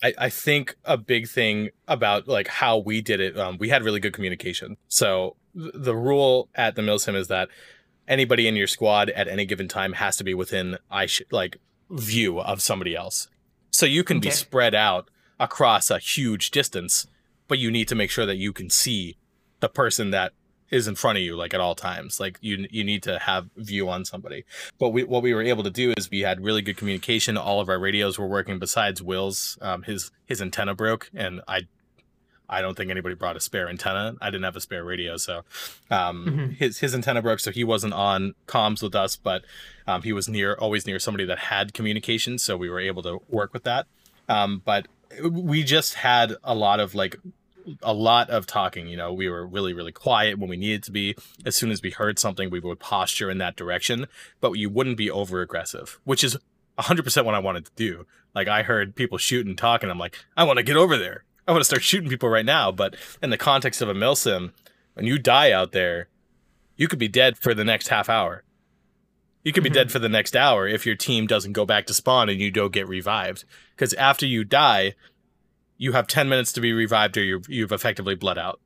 I, 0.02 0.14
I 0.18 0.28
think 0.30 0.76
a 0.84 0.96
big 0.96 1.26
thing 1.28 1.70
about 1.88 2.28
like 2.28 2.46
how 2.48 2.78
we 2.78 3.00
did 3.00 3.20
it 3.20 3.38
um, 3.38 3.56
we 3.58 3.70
had 3.70 3.82
really 3.82 3.98
good 4.00 4.12
communication 4.12 4.76
so 4.88 5.36
th- 5.56 5.72
the 5.74 5.96
rule 5.96 6.48
at 6.54 6.74
the 6.76 6.82
milsim 6.82 7.14
is 7.14 7.28
that 7.28 7.48
anybody 8.10 8.46
in 8.46 8.56
your 8.56 8.66
squad 8.66 9.08
at 9.10 9.26
any 9.28 9.46
given 9.46 9.68
time 9.68 9.94
has 9.94 10.16
to 10.18 10.24
be 10.24 10.34
within 10.34 10.76
i 10.90 11.06
sh- 11.06 11.22
like 11.30 11.56
view 11.88 12.40
of 12.40 12.60
somebody 12.60 12.94
else. 12.94 13.28
So 13.70 13.86
you 13.86 14.04
can 14.04 14.20
be 14.20 14.30
spread 14.30 14.74
out 14.74 15.08
across 15.38 15.90
a 15.90 15.98
huge 15.98 16.50
distance 16.50 17.06
but 17.50 17.58
you 17.58 17.68
need 17.68 17.88
to 17.88 17.96
make 17.96 18.10
sure 18.12 18.26
that 18.26 18.36
you 18.36 18.52
can 18.52 18.70
see 18.70 19.16
the 19.58 19.68
person 19.68 20.12
that 20.12 20.32
is 20.70 20.86
in 20.86 20.94
front 20.94 21.18
of 21.18 21.24
you 21.24 21.34
like 21.34 21.52
at 21.52 21.60
all 21.60 21.74
times. 21.74 22.20
Like 22.20 22.38
you 22.40 22.66
you 22.70 22.84
need 22.84 23.02
to 23.02 23.18
have 23.18 23.50
view 23.56 23.88
on 23.88 24.04
somebody. 24.04 24.44
But 24.78 24.90
we 24.90 25.02
what 25.02 25.24
we 25.24 25.34
were 25.34 25.42
able 25.42 25.64
to 25.64 25.70
do 25.70 25.92
is 25.96 26.08
we 26.08 26.20
had 26.20 26.44
really 26.44 26.62
good 26.62 26.76
communication. 26.76 27.36
All 27.36 27.60
of 27.60 27.68
our 27.68 27.78
radios 27.78 28.20
were 28.20 28.28
working 28.28 28.60
besides 28.60 29.02
will's. 29.02 29.58
Um, 29.60 29.82
his 29.82 30.12
his 30.26 30.40
antenna 30.40 30.76
broke 30.76 31.10
and 31.12 31.40
i 31.48 31.62
i 32.50 32.60
don't 32.60 32.76
think 32.76 32.90
anybody 32.90 33.14
brought 33.14 33.36
a 33.36 33.40
spare 33.40 33.68
antenna 33.68 34.14
i 34.20 34.28
didn't 34.30 34.44
have 34.44 34.56
a 34.56 34.60
spare 34.60 34.84
radio 34.84 35.16
so 35.16 35.42
um 35.90 36.26
Mhm. 36.26 36.56
his 36.56 36.78
his 36.80 36.94
antenna 36.94 37.22
broke 37.22 37.40
so 37.40 37.50
he 37.50 37.64
wasn't 37.64 37.94
on 37.94 38.34
comms 38.46 38.82
with 38.82 38.94
us 38.94 39.16
but 39.16 39.42
um, 39.86 40.02
he 40.02 40.12
was 40.12 40.28
near 40.28 40.54
always 40.54 40.86
near 40.86 40.98
somebody 40.98 41.24
that 41.24 41.38
had 41.38 41.72
communication 41.72 42.36
so 42.38 42.56
we 42.56 42.68
were 42.68 42.80
able 42.80 43.02
to 43.04 43.20
work 43.28 43.52
with 43.54 43.64
that 43.64 43.86
um 44.28 44.60
but 44.64 44.86
we 45.22 45.62
just 45.64 45.94
had 45.94 46.34
a 46.44 46.54
lot 46.54 46.78
of 46.80 46.94
like 46.94 47.16
a 47.82 47.92
lot 47.92 48.30
of 48.30 48.46
talking. 48.46 48.88
You 48.88 48.96
know, 48.96 49.12
we 49.12 49.28
were 49.28 49.46
really, 49.46 49.74
really 49.74 49.92
quiet 49.92 50.38
when 50.38 50.48
we 50.48 50.56
needed 50.56 50.82
to 50.84 50.90
be. 50.90 51.14
As 51.44 51.54
soon 51.54 51.70
as 51.70 51.82
we 51.82 51.90
heard 51.90 52.18
something, 52.18 52.48
we 52.48 52.58
would 52.58 52.78
posture 52.80 53.30
in 53.30 53.36
that 53.38 53.54
direction, 53.54 54.06
but 54.40 54.52
you 54.52 54.70
wouldn't 54.70 54.96
be 54.96 55.10
over 55.10 55.42
aggressive, 55.42 56.00
which 56.04 56.24
is 56.24 56.38
100% 56.78 57.24
what 57.24 57.34
I 57.34 57.38
wanted 57.38 57.66
to 57.66 57.70
do. 57.76 58.06
Like, 58.34 58.48
I 58.48 58.62
heard 58.62 58.96
people 58.96 59.18
shooting, 59.18 59.50
and 59.50 59.58
talking. 59.58 59.90
I'm 59.90 59.98
like, 59.98 60.16
I 60.36 60.44
want 60.44 60.56
to 60.56 60.62
get 60.62 60.76
over 60.76 60.96
there. 60.96 61.24
I 61.50 61.52
want 61.52 61.62
to 61.62 61.64
start 61.64 61.82
shooting 61.82 62.08
people 62.08 62.28
right 62.28 62.44
now. 62.46 62.70
But 62.70 62.94
in 63.20 63.30
the 63.30 63.36
context 63.36 63.82
of 63.82 63.88
a 63.88 63.94
milsim, 63.94 64.52
when 64.94 65.04
you 65.04 65.18
die 65.18 65.50
out 65.50 65.72
there, 65.72 66.08
you 66.76 66.86
could 66.86 67.00
be 67.00 67.08
dead 67.08 67.36
for 67.36 67.54
the 67.54 67.64
next 67.64 67.88
half 67.88 68.08
hour. 68.08 68.44
You 69.42 69.52
could 69.52 69.64
be 69.64 69.70
dead 69.70 69.90
for 69.90 69.98
the 69.98 70.08
next 70.08 70.36
hour 70.36 70.68
if 70.68 70.86
your 70.86 70.94
team 70.94 71.26
doesn't 71.26 71.54
go 71.54 71.64
back 71.66 71.86
to 71.86 71.94
spawn 71.94 72.28
and 72.28 72.38
you 72.40 72.52
don't 72.52 72.72
get 72.72 72.86
revived. 72.86 73.44
Because 73.74 73.94
after 73.94 74.26
you 74.26 74.44
die, 74.44 74.94
you 75.76 75.90
have 75.90 76.06
10 76.06 76.28
minutes 76.28 76.52
to 76.52 76.60
be 76.60 76.72
revived 76.72 77.16
or 77.16 77.24
you've, 77.24 77.48
you've 77.48 77.72
effectively 77.72 78.14
bled 78.14 78.38
out. 78.38 78.60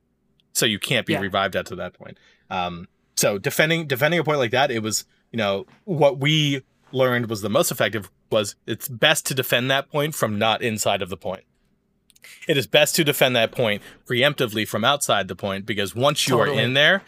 So 0.53 0.67
you 0.67 0.77
can't 0.77 1.07
be 1.07 1.13
Yeah. 1.13 1.21
revived 1.21 1.55
at 1.55 1.65
to 1.67 1.75
that 1.77 1.93
point. 1.93 2.19
Um, 2.51 2.87
so 3.15 3.39
defending 3.39 3.87
defending 3.87 4.19
a 4.19 4.23
point 4.23 4.37
like 4.37 4.51
that, 4.51 4.69
it 4.69 4.83
was, 4.83 5.05
you 5.31 5.37
know, 5.37 5.65
what 5.85 6.19
we 6.19 6.61
learned 6.91 7.29
was 7.31 7.41
the 7.41 7.49
most 7.49 7.71
effective 7.71 8.11
was 8.29 8.55
it's 8.67 8.87
best 8.87 9.25
to 9.25 9.33
defend 9.33 9.71
that 9.71 9.89
point 9.89 10.13
from 10.13 10.37
not 10.37 10.61
inside 10.61 11.01
of 11.01 11.09
the 11.09 11.17
point. 11.17 11.45
It 12.47 12.57
is 12.57 12.67
best 12.67 12.95
to 12.95 13.03
defend 13.03 13.35
that 13.35 13.51
point 13.51 13.81
preemptively 14.07 14.67
from 14.67 14.83
outside 14.83 15.27
the 15.27 15.35
point 15.35 15.65
because 15.65 15.95
once 15.95 16.27
you 16.27 16.37
Totally. 16.37 16.59
are 16.59 16.61
in 16.61 16.73
there, 16.73 17.01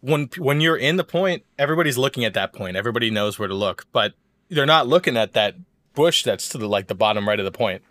when 0.00 0.28
when 0.38 0.60
you're 0.60 0.76
in 0.76 0.96
the 0.96 1.04
point, 1.04 1.44
everybody's 1.58 1.98
looking 1.98 2.24
at 2.24 2.34
that 2.34 2.52
point. 2.52 2.76
Everybody 2.76 3.10
knows 3.10 3.38
where 3.38 3.48
to 3.48 3.54
look, 3.54 3.86
but 3.92 4.14
they're 4.48 4.66
not 4.66 4.88
looking 4.88 5.16
at 5.16 5.32
that 5.34 5.54
bush 5.94 6.22
that's 6.24 6.48
to 6.50 6.58
the 6.58 6.68
like 6.68 6.88
the 6.88 6.94
bottom 6.94 7.28
right 7.28 7.38
of 7.38 7.44
the 7.44 7.52
point. 7.52 7.82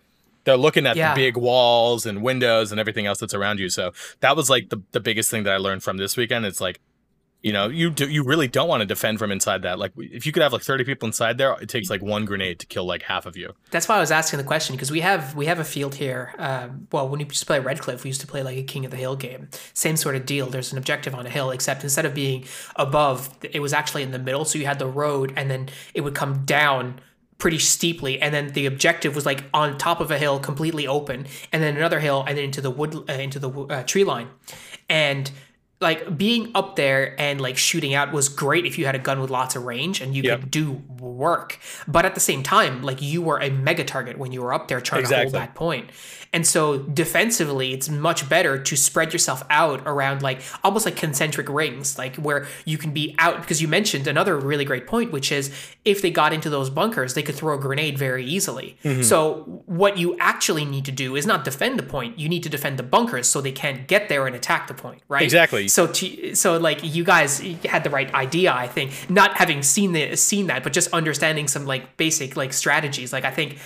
They're 0.43 0.57
looking 0.57 0.87
at 0.87 0.95
Yeah. 0.95 1.13
the 1.13 1.19
big 1.21 1.37
walls 1.37 2.05
and 2.05 2.23
windows 2.23 2.71
and 2.71 2.79
everything 2.79 3.05
else 3.05 3.19
that's 3.19 3.33
around 3.33 3.59
you. 3.59 3.69
So 3.69 3.93
that 4.21 4.35
was 4.35 4.49
like 4.49 4.69
the, 4.69 4.81
the 4.91 4.99
biggest 4.99 5.29
thing 5.29 5.43
that 5.43 5.53
I 5.53 5.57
learned 5.57 5.83
from 5.83 5.97
this 5.97 6.17
weekend. 6.17 6.45
It's 6.47 6.59
like, 6.59 6.79
you 7.41 7.51
know, 7.51 7.69
you 7.69 7.89
do, 7.89 8.07
you 8.07 8.23
really 8.23 8.47
don't 8.47 8.67
want 8.67 8.81
to 8.81 8.85
defend 8.85 9.17
from 9.17 9.31
inside 9.31 9.63
that. 9.63 9.79
Like 9.79 9.93
if 9.97 10.25
you 10.25 10.31
could 10.31 10.43
have 10.43 10.53
like 10.53 10.61
30 10.61 10.83
people 10.83 11.07
inside 11.07 11.37
there, 11.37 11.55
it 11.59 11.69
takes 11.69 11.89
like 11.89 12.01
one 12.01 12.25
grenade 12.25 12.59
to 12.59 12.67
kill 12.67 12.85
like 12.85 13.03
half 13.03 13.25
of 13.25 13.35
you. 13.35 13.53
That's 13.71 13.89
why 13.89 13.97
I 13.97 13.99
was 13.99 14.11
asking 14.11 14.37
the 14.37 14.43
question 14.43 14.75
because 14.75 14.91
we 14.91 15.01
have 15.01 15.35
we 15.35 15.47
have 15.47 15.59
a 15.59 15.63
field 15.63 15.95
here. 15.95 16.35
Um, 16.37 16.87
well, 16.91 17.09
when 17.09 17.19
used 17.19 17.39
to 17.39 17.45
play 17.45 17.59
Redcliffe, 17.59 18.03
we 18.03 18.09
used 18.09 18.21
to 18.21 18.27
play 18.27 18.43
like 18.43 18.57
a 18.57 18.63
King 18.63 18.85
of 18.85 18.91
the 18.91 18.97
Hill 18.97 19.15
game. 19.15 19.49
Same 19.73 19.97
sort 19.97 20.15
of 20.15 20.25
deal. 20.25 20.47
There's 20.47 20.71
an 20.71 20.77
objective 20.77 21.15
on 21.15 21.25
a 21.25 21.29
hill, 21.29 21.49
except 21.51 21.83
instead 21.83 22.05
of 22.05 22.13
being 22.13 22.45
above, 22.75 23.29
it 23.41 23.59
was 23.59 23.73
actually 23.73 24.03
in 24.03 24.11
the 24.11 24.19
middle. 24.19 24.45
So 24.45 24.59
you 24.59 24.65
had 24.65 24.79
the 24.79 24.87
road, 24.87 25.33
and 25.35 25.49
then 25.49 25.69
it 25.93 26.01
would 26.01 26.15
come 26.15 26.45
down 26.45 26.99
pretty 27.39 27.57
steeply, 27.57 28.21
and 28.21 28.31
then 28.31 28.49
the 28.49 28.67
objective 28.67 29.15
was 29.15 29.25
like 29.25 29.45
on 29.51 29.75
top 29.79 29.99
of 29.99 30.11
a 30.11 30.17
hill, 30.19 30.39
completely 30.39 30.85
open, 30.85 31.25
and 31.51 31.63
then 31.63 31.75
another 31.75 31.99
hill, 31.99 32.23
and 32.27 32.37
then 32.37 32.45
into 32.45 32.61
the 32.61 32.69
wood, 32.69 32.95
uh, 33.09 33.13
into 33.13 33.39
the 33.39 33.49
uh, 33.49 33.83
tree 33.83 34.03
line, 34.03 34.27
and 34.87 35.31
like 35.81 36.15
being 36.17 36.51
up 36.55 36.75
there 36.75 37.19
and 37.19 37.41
like 37.41 37.57
shooting 37.57 37.93
out 37.93 38.13
was 38.13 38.29
great 38.29 38.65
if 38.65 38.77
you 38.77 38.85
had 38.85 38.95
a 38.95 38.99
gun 38.99 39.19
with 39.19 39.29
lots 39.31 39.55
of 39.55 39.63
range 39.65 39.99
and 39.99 40.15
you 40.15 40.21
Yep. 40.23 40.39
could 40.41 40.51
do 40.51 40.71
work. 40.99 41.59
But 41.87 42.05
at 42.05 42.13
the 42.13 42.21
same 42.21 42.43
time, 42.43 42.83
like 42.83 43.01
you 43.01 43.21
were 43.21 43.39
a 43.39 43.49
mega 43.49 43.83
target 43.83 44.17
when 44.17 44.31
you 44.31 44.41
were 44.43 44.53
up 44.53 44.67
there 44.67 44.79
trying 44.79 45.05
to 45.07 45.15
hold 45.15 45.31
that 45.33 45.55
point. 45.55 45.89
And 46.33 46.47
so 46.47 46.77
defensively, 46.77 47.73
it's 47.73 47.89
much 47.89 48.29
better 48.29 48.57
to 48.57 48.75
spread 48.77 49.11
yourself 49.11 49.43
out 49.49 49.81
around 49.85 50.21
like 50.21 50.41
almost 50.63 50.85
like 50.85 50.95
concentric 50.95 51.49
rings, 51.49 51.97
like 51.97 52.15
where 52.15 52.47
you 52.63 52.77
can 52.77 52.91
be 52.91 53.15
out 53.17 53.41
because 53.41 53.61
you 53.61 53.67
mentioned 53.67 54.07
another 54.07 54.37
really 54.37 54.63
great 54.63 54.87
point, 54.87 55.11
which 55.11 55.29
is 55.31 55.51
if 55.83 56.01
they 56.01 56.09
got 56.09 56.31
into 56.31 56.49
those 56.49 56.69
bunkers, 56.69 57.15
they 57.15 57.23
could 57.23 57.35
throw 57.35 57.57
a 57.57 57.59
grenade 57.59 57.97
very 57.97 58.25
easily. 58.25 58.77
Mm-hmm. 58.83 59.01
So 59.01 59.63
what 59.65 59.97
you 59.97 60.15
actually 60.19 60.63
need 60.63 60.85
to 60.85 60.91
do 60.91 61.17
is 61.17 61.25
not 61.25 61.43
defend 61.43 61.77
the 61.77 61.83
point, 61.83 62.17
you 62.17 62.29
need 62.29 62.43
to 62.43 62.49
defend 62.49 62.79
the 62.79 62.83
bunkers 62.83 63.27
so 63.27 63.41
they 63.41 63.51
can't 63.51 63.87
get 63.87 64.07
there 64.07 64.25
and 64.25 64.33
attack 64.33 64.67
the 64.67 64.73
point, 64.73 65.01
right? 65.09 65.23
Exactly. 65.23 65.67
So 65.67 65.87
to, 65.87 66.33
so 66.35 66.57
like 66.57 66.79
you 66.81 67.03
guys 67.03 67.39
had 67.65 67.83
the 67.83 67.89
right 67.89 68.11
idea, 68.13 68.53
I 68.53 68.67
think. 68.67 69.09
Not 69.09 69.35
having 69.35 69.63
seen 69.63 69.91
the 69.91 70.15
seen 70.15 70.47
that, 70.47 70.63
but 70.63 70.71
just 70.71 70.93
understanding 70.93 71.49
some 71.49 71.65
like 71.65 71.97
basic 71.97 72.37
like 72.37 72.53
strategies. 72.53 73.11
Like 73.11 73.25
I 73.25 73.31
think 73.31 73.57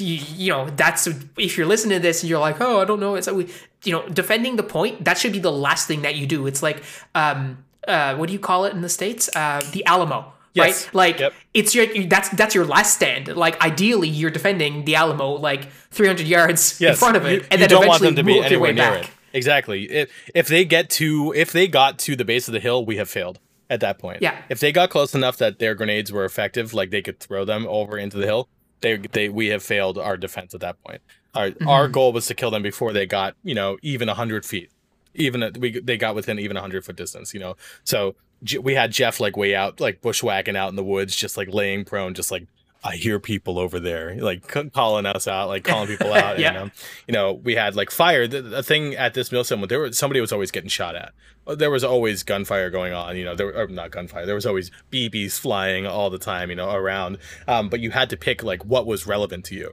you, 0.00 0.20
you 0.36 0.52
know 0.52 0.70
that's 0.70 1.06
if 1.36 1.56
you're 1.56 1.66
listening 1.66 1.98
to 1.98 2.02
this 2.02 2.22
and 2.22 2.30
you're 2.30 2.38
like, 2.40 2.60
oh, 2.60 2.80
I 2.80 2.84
don't 2.84 3.00
know, 3.00 3.14
it's 3.14 3.30
we, 3.30 3.48
you 3.84 3.92
know, 3.92 4.08
defending 4.08 4.56
the 4.56 4.62
point 4.62 5.04
that 5.04 5.18
should 5.18 5.32
be 5.32 5.38
the 5.38 5.52
last 5.52 5.86
thing 5.88 6.02
that 6.02 6.16
you 6.16 6.26
do. 6.26 6.46
It's 6.46 6.62
like 6.62 6.82
um 7.14 7.64
uh 7.88 8.14
what 8.16 8.26
do 8.28 8.32
you 8.32 8.38
call 8.38 8.64
it 8.64 8.72
in 8.72 8.80
the 8.82 8.88
states? 8.88 9.28
Uh 9.34 9.60
the 9.72 9.84
Alamo. 9.86 10.32
Yes. 10.54 10.86
Right, 10.86 10.94
like 10.94 11.20
Yep. 11.20 11.32
it's 11.54 11.74
your 11.74 11.86
that's 12.06 12.28
that's 12.30 12.54
your 12.54 12.64
last 12.64 12.94
stand. 12.94 13.28
Like 13.36 13.62
ideally, 13.62 14.08
you're 14.08 14.30
defending 14.30 14.84
the 14.86 14.94
Alamo 14.96 15.32
like 15.32 15.70
300 15.90 16.26
yards 16.26 16.80
in 16.80 16.94
front 16.94 17.16
of 17.16 17.26
it, 17.26 17.32
you, 17.32 17.46
and 17.50 17.52
you 17.52 17.58
then 17.58 17.68
don't 17.68 17.86
want 17.86 18.00
eventually 18.02 18.08
them 18.10 18.16
to 18.16 18.22
be 18.24 18.40
move 18.40 18.50
your 18.50 18.60
way 18.60 18.70
anywhere 18.70 18.90
near 18.90 19.00
back. 19.02 19.08
it. 19.08 19.10
Exactly. 19.34 19.84
If 19.90 20.10
if 20.34 20.48
they 20.48 20.64
get 20.64 20.88
to 20.90 21.32
if 21.36 21.52
they 21.52 21.68
got 21.68 21.98
to 22.00 22.16
the 22.16 22.24
base 22.24 22.48
of 22.48 22.54
the 22.54 22.60
hill, 22.60 22.86
we 22.86 22.96
have 22.96 23.08
failed 23.10 23.38
at 23.68 23.80
that 23.80 23.98
point. 23.98 24.22
Yeah. 24.22 24.40
If 24.48 24.60
they 24.60 24.72
got 24.72 24.88
close 24.88 25.14
enough 25.14 25.36
that 25.38 25.58
their 25.58 25.74
grenades 25.74 26.10
were 26.10 26.24
effective, 26.24 26.72
like 26.72 26.90
they 26.90 27.02
could 27.02 27.20
throw 27.20 27.44
them 27.44 27.66
over 27.68 27.98
into 27.98 28.16
the 28.16 28.24
hill, 28.24 28.48
they 28.86 28.96
they 28.96 29.28
we 29.28 29.48
have 29.48 29.62
failed 29.62 29.98
our 29.98 30.16
defense 30.16 30.54
at 30.54 30.60
that 30.60 30.82
point. 30.82 31.00
Our 31.34 31.50
Mm-hmm. 31.50 31.68
our 31.68 31.88
goal 31.88 32.12
was 32.12 32.26
to 32.28 32.34
kill 32.34 32.50
them 32.50 32.62
before 32.62 32.92
they 32.92 33.04
got 33.06 33.34
you 33.42 33.54
know 33.54 33.76
even 33.82 34.08
hundred 34.08 34.44
feet. 34.46 34.70
Even 35.14 35.42
at, 35.42 35.58
we 35.58 35.80
they 35.80 35.96
got 35.96 36.14
within 36.14 36.38
even 36.38 36.56
hundred 36.56 36.84
foot 36.84 36.96
distance. 36.96 37.34
You 37.34 37.40
know, 37.40 37.56
so 37.84 38.14
J- 38.42 38.58
we 38.58 38.74
had 38.74 38.92
Jeff 38.92 39.18
like 39.20 39.36
way 39.36 39.54
out 39.54 39.80
like 39.80 40.00
bushwhacking 40.00 40.56
out 40.56 40.68
in 40.70 40.76
the 40.76 40.84
woods, 40.84 41.14
just 41.16 41.36
like 41.36 41.48
laying 41.52 41.84
prone, 41.84 42.14
just 42.14 42.30
like 42.30 42.46
I 42.86 42.94
hear 42.96 43.18
people 43.18 43.58
over 43.58 43.80
there 43.80 44.14
like 44.16 44.46
calling 44.72 45.06
us 45.06 45.26
out, 45.26 45.48
like 45.48 45.64
calling 45.64 45.88
people 45.88 46.12
out. 46.12 46.38
yeah. 46.38 46.48
And, 46.48 46.56
um, 46.58 46.72
you 47.08 47.12
know, 47.12 47.32
we 47.32 47.56
had 47.56 47.74
like 47.74 47.90
fire. 47.90 48.28
The, 48.28 48.42
the 48.42 48.62
thing 48.62 48.94
at 48.94 49.14
this 49.14 49.30
milsim, 49.30 49.66
there 49.68 49.80
was 49.80 49.98
somebody 49.98 50.20
was 50.20 50.32
always 50.32 50.52
getting 50.52 50.68
shot 50.68 50.94
at. 50.94 51.12
There 51.58 51.70
was 51.70 51.82
always 51.82 52.22
gunfire 52.22 52.70
going 52.70 52.92
on. 52.92 53.16
You 53.16 53.24
know, 53.24 53.34
there 53.34 53.46
were 53.46 53.66
not 53.66 53.90
gunfire. 53.90 54.24
There 54.24 54.34
was 54.36 54.46
always 54.46 54.70
BBs 54.92 55.38
flying 55.38 55.86
all 55.86 56.10
the 56.10 56.18
time. 56.18 56.48
You 56.48 56.56
know, 56.56 56.70
around. 56.70 57.18
Um, 57.48 57.68
but 57.68 57.80
you 57.80 57.90
had 57.90 58.08
to 58.10 58.16
pick 58.16 58.44
like 58.44 58.64
what 58.64 58.86
was 58.86 59.06
relevant 59.06 59.44
to 59.46 59.56
you. 59.56 59.72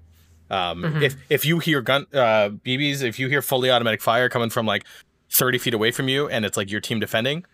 Um, 0.49 0.81
mm-hmm. 0.81 1.03
If 1.03 1.15
if 1.29 1.45
you 1.45 1.59
hear 1.59 1.81
gun 1.81 2.07
uh, 2.13 2.49
BBs, 2.49 3.03
if 3.03 3.19
you 3.19 3.29
hear 3.29 3.43
fully 3.43 3.69
automatic 3.69 4.01
fire 4.01 4.27
coming 4.27 4.49
from 4.49 4.65
like 4.65 4.85
30 5.29 5.59
feet 5.59 5.73
away 5.75 5.91
from 5.91 6.07
you, 6.07 6.27
and 6.27 6.45
it's 6.45 6.57
like 6.57 6.71
your 6.71 6.81
team 6.81 6.99
defending, 6.99 7.45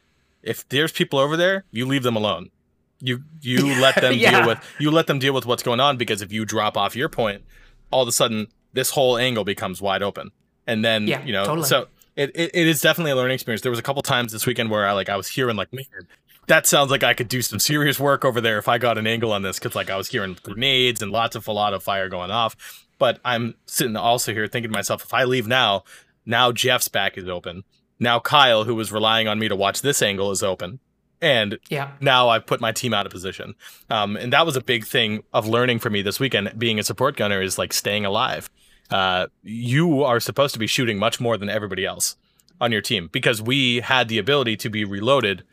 if 0.42 0.68
there's 0.70 0.94
people 0.94 1.20
over 1.20 1.36
there, 1.36 1.66
you 1.72 1.86
leave 1.86 2.04
them 2.04 2.16
alone 2.16 2.50
you 3.02 3.24
you 3.42 3.80
let 3.82 3.96
them 3.96 4.14
yeah. 4.18 4.40
deal 4.40 4.48
with 4.48 4.60
you 4.80 4.92
let 4.92 5.08
them 5.08 5.20
deal 5.20 5.34
with 5.34 5.46
what's 5.46 5.64
going 5.64 5.80
on 5.80 5.98
because 5.98 6.22
if 6.22 6.32
you 6.32 6.46
drop 6.46 6.78
off 6.78 6.96
your 6.96 7.10
point, 7.10 7.44
all 7.92 8.02
of 8.02 8.08
a 8.08 8.12
sudden 8.12 8.48
this 8.74 8.92
whole 8.92 9.18
angle 9.18 9.44
becomes 9.44 9.82
wide 9.82 10.04
open. 10.04 10.32
And 10.68 10.84
then 10.84 11.08
yeah, 11.08 11.24
you 11.24 11.34
know 11.34 11.46
totally. 11.46 11.68
so 11.68 11.88
it, 12.16 12.32
it, 12.36 12.52
it 12.54 12.68
is 12.68 12.82
definitely 12.82 13.12
a 13.12 13.16
learning 13.16 13.36
experience. 13.36 13.62
There 13.62 13.72
was 13.72 13.80
a 13.80 13.84
couple 13.84 14.02
times 14.02 14.32
this 14.32 14.46
weekend 14.46 14.70
where 14.70 14.86
I 14.86 14.92
like 14.92 15.10
I 15.10 15.16
was 15.16 15.28
hearing 15.28 15.56
like 15.56 15.72
man, 15.74 15.86
that 16.48 16.68
sounds 16.68 16.92
like 16.92 17.04
I 17.04 17.14
could 17.14 17.30
do 17.30 17.42
some 17.42 17.60
serious 17.60 18.00
work 18.00 18.26
over 18.26 18.42
there 18.42 18.58
if 18.58 18.68
I 18.68 18.78
got 18.78 18.98
an 18.98 19.08
angle 19.08 19.32
on 19.32 19.42
this 19.42 19.58
because 19.60 19.76
like 19.76 19.90
I 19.90 19.96
was 19.96 20.10
hearing 20.10 20.38
grenades 20.44 21.02
and 21.02 21.12
lots 21.12 21.36
of 21.36 21.48
a 21.48 21.52
lot 21.52 21.74
of 21.74 21.84
fire 21.84 22.10
going 22.10 22.32
off. 22.32 22.86
But 22.98 23.20
I'm 23.24 23.56
sitting 23.66 23.96
also 23.96 24.34
here 24.34 24.48
thinking 24.48 24.72
to 24.72 24.78
myself, 24.78 25.06
if 25.06 25.14
I 25.14 25.24
leave 25.24 25.48
now, 25.48 25.84
now 26.26 26.52
Jeff's 26.52 26.90
back 26.90 27.18
is 27.18 27.30
open. 27.30 27.64
Now 27.98 28.20
Kyle, 28.20 28.66
who 28.66 28.76
was 28.76 28.92
relying 28.92 29.28
on 29.28 29.40
me 29.40 29.48
to 29.48 29.56
watch 29.56 29.82
this 29.82 30.02
angle, 30.02 30.32
is 30.32 30.44
open 30.44 30.80
and 31.22 31.60
yeah. 31.70 31.92
now 32.00 32.30
I've 32.30 32.46
put 32.46 32.62
my 32.62 32.72
team 32.72 32.94
out 32.94 33.06
of 33.06 33.12
position. 33.12 33.56
Um, 33.90 34.16
and 34.16 34.32
that 34.34 34.46
was 34.46 34.56
a 34.56 34.62
big 34.62 34.86
thing 34.86 35.24
of 35.34 35.48
learning 35.48 35.80
for 35.80 35.90
me 35.90 36.02
this 36.02 36.20
weekend. 36.20 36.54
Being 36.58 36.80
a 36.80 36.84
support 36.84 37.18
gunner 37.18 37.42
is 37.42 37.58
like 37.58 37.74
staying 37.74 38.06
alive. 38.06 38.50
Uh, 38.90 39.28
you 39.44 40.04
are 40.04 40.20
supposed 40.20 40.54
to 40.54 40.60
be 40.60 40.68
shooting 40.68 40.98
much 40.98 41.20
more 41.20 41.38
than 41.38 41.50
everybody 41.50 41.86
else 41.86 42.16
on 42.62 42.72
your 42.72 42.82
team 42.82 43.10
because 43.12 43.42
we 43.42 43.82
had 43.82 44.08
the 44.08 44.18
ability 44.18 44.58
to 44.58 44.70
be 44.70 44.84
reloaded 44.84 45.44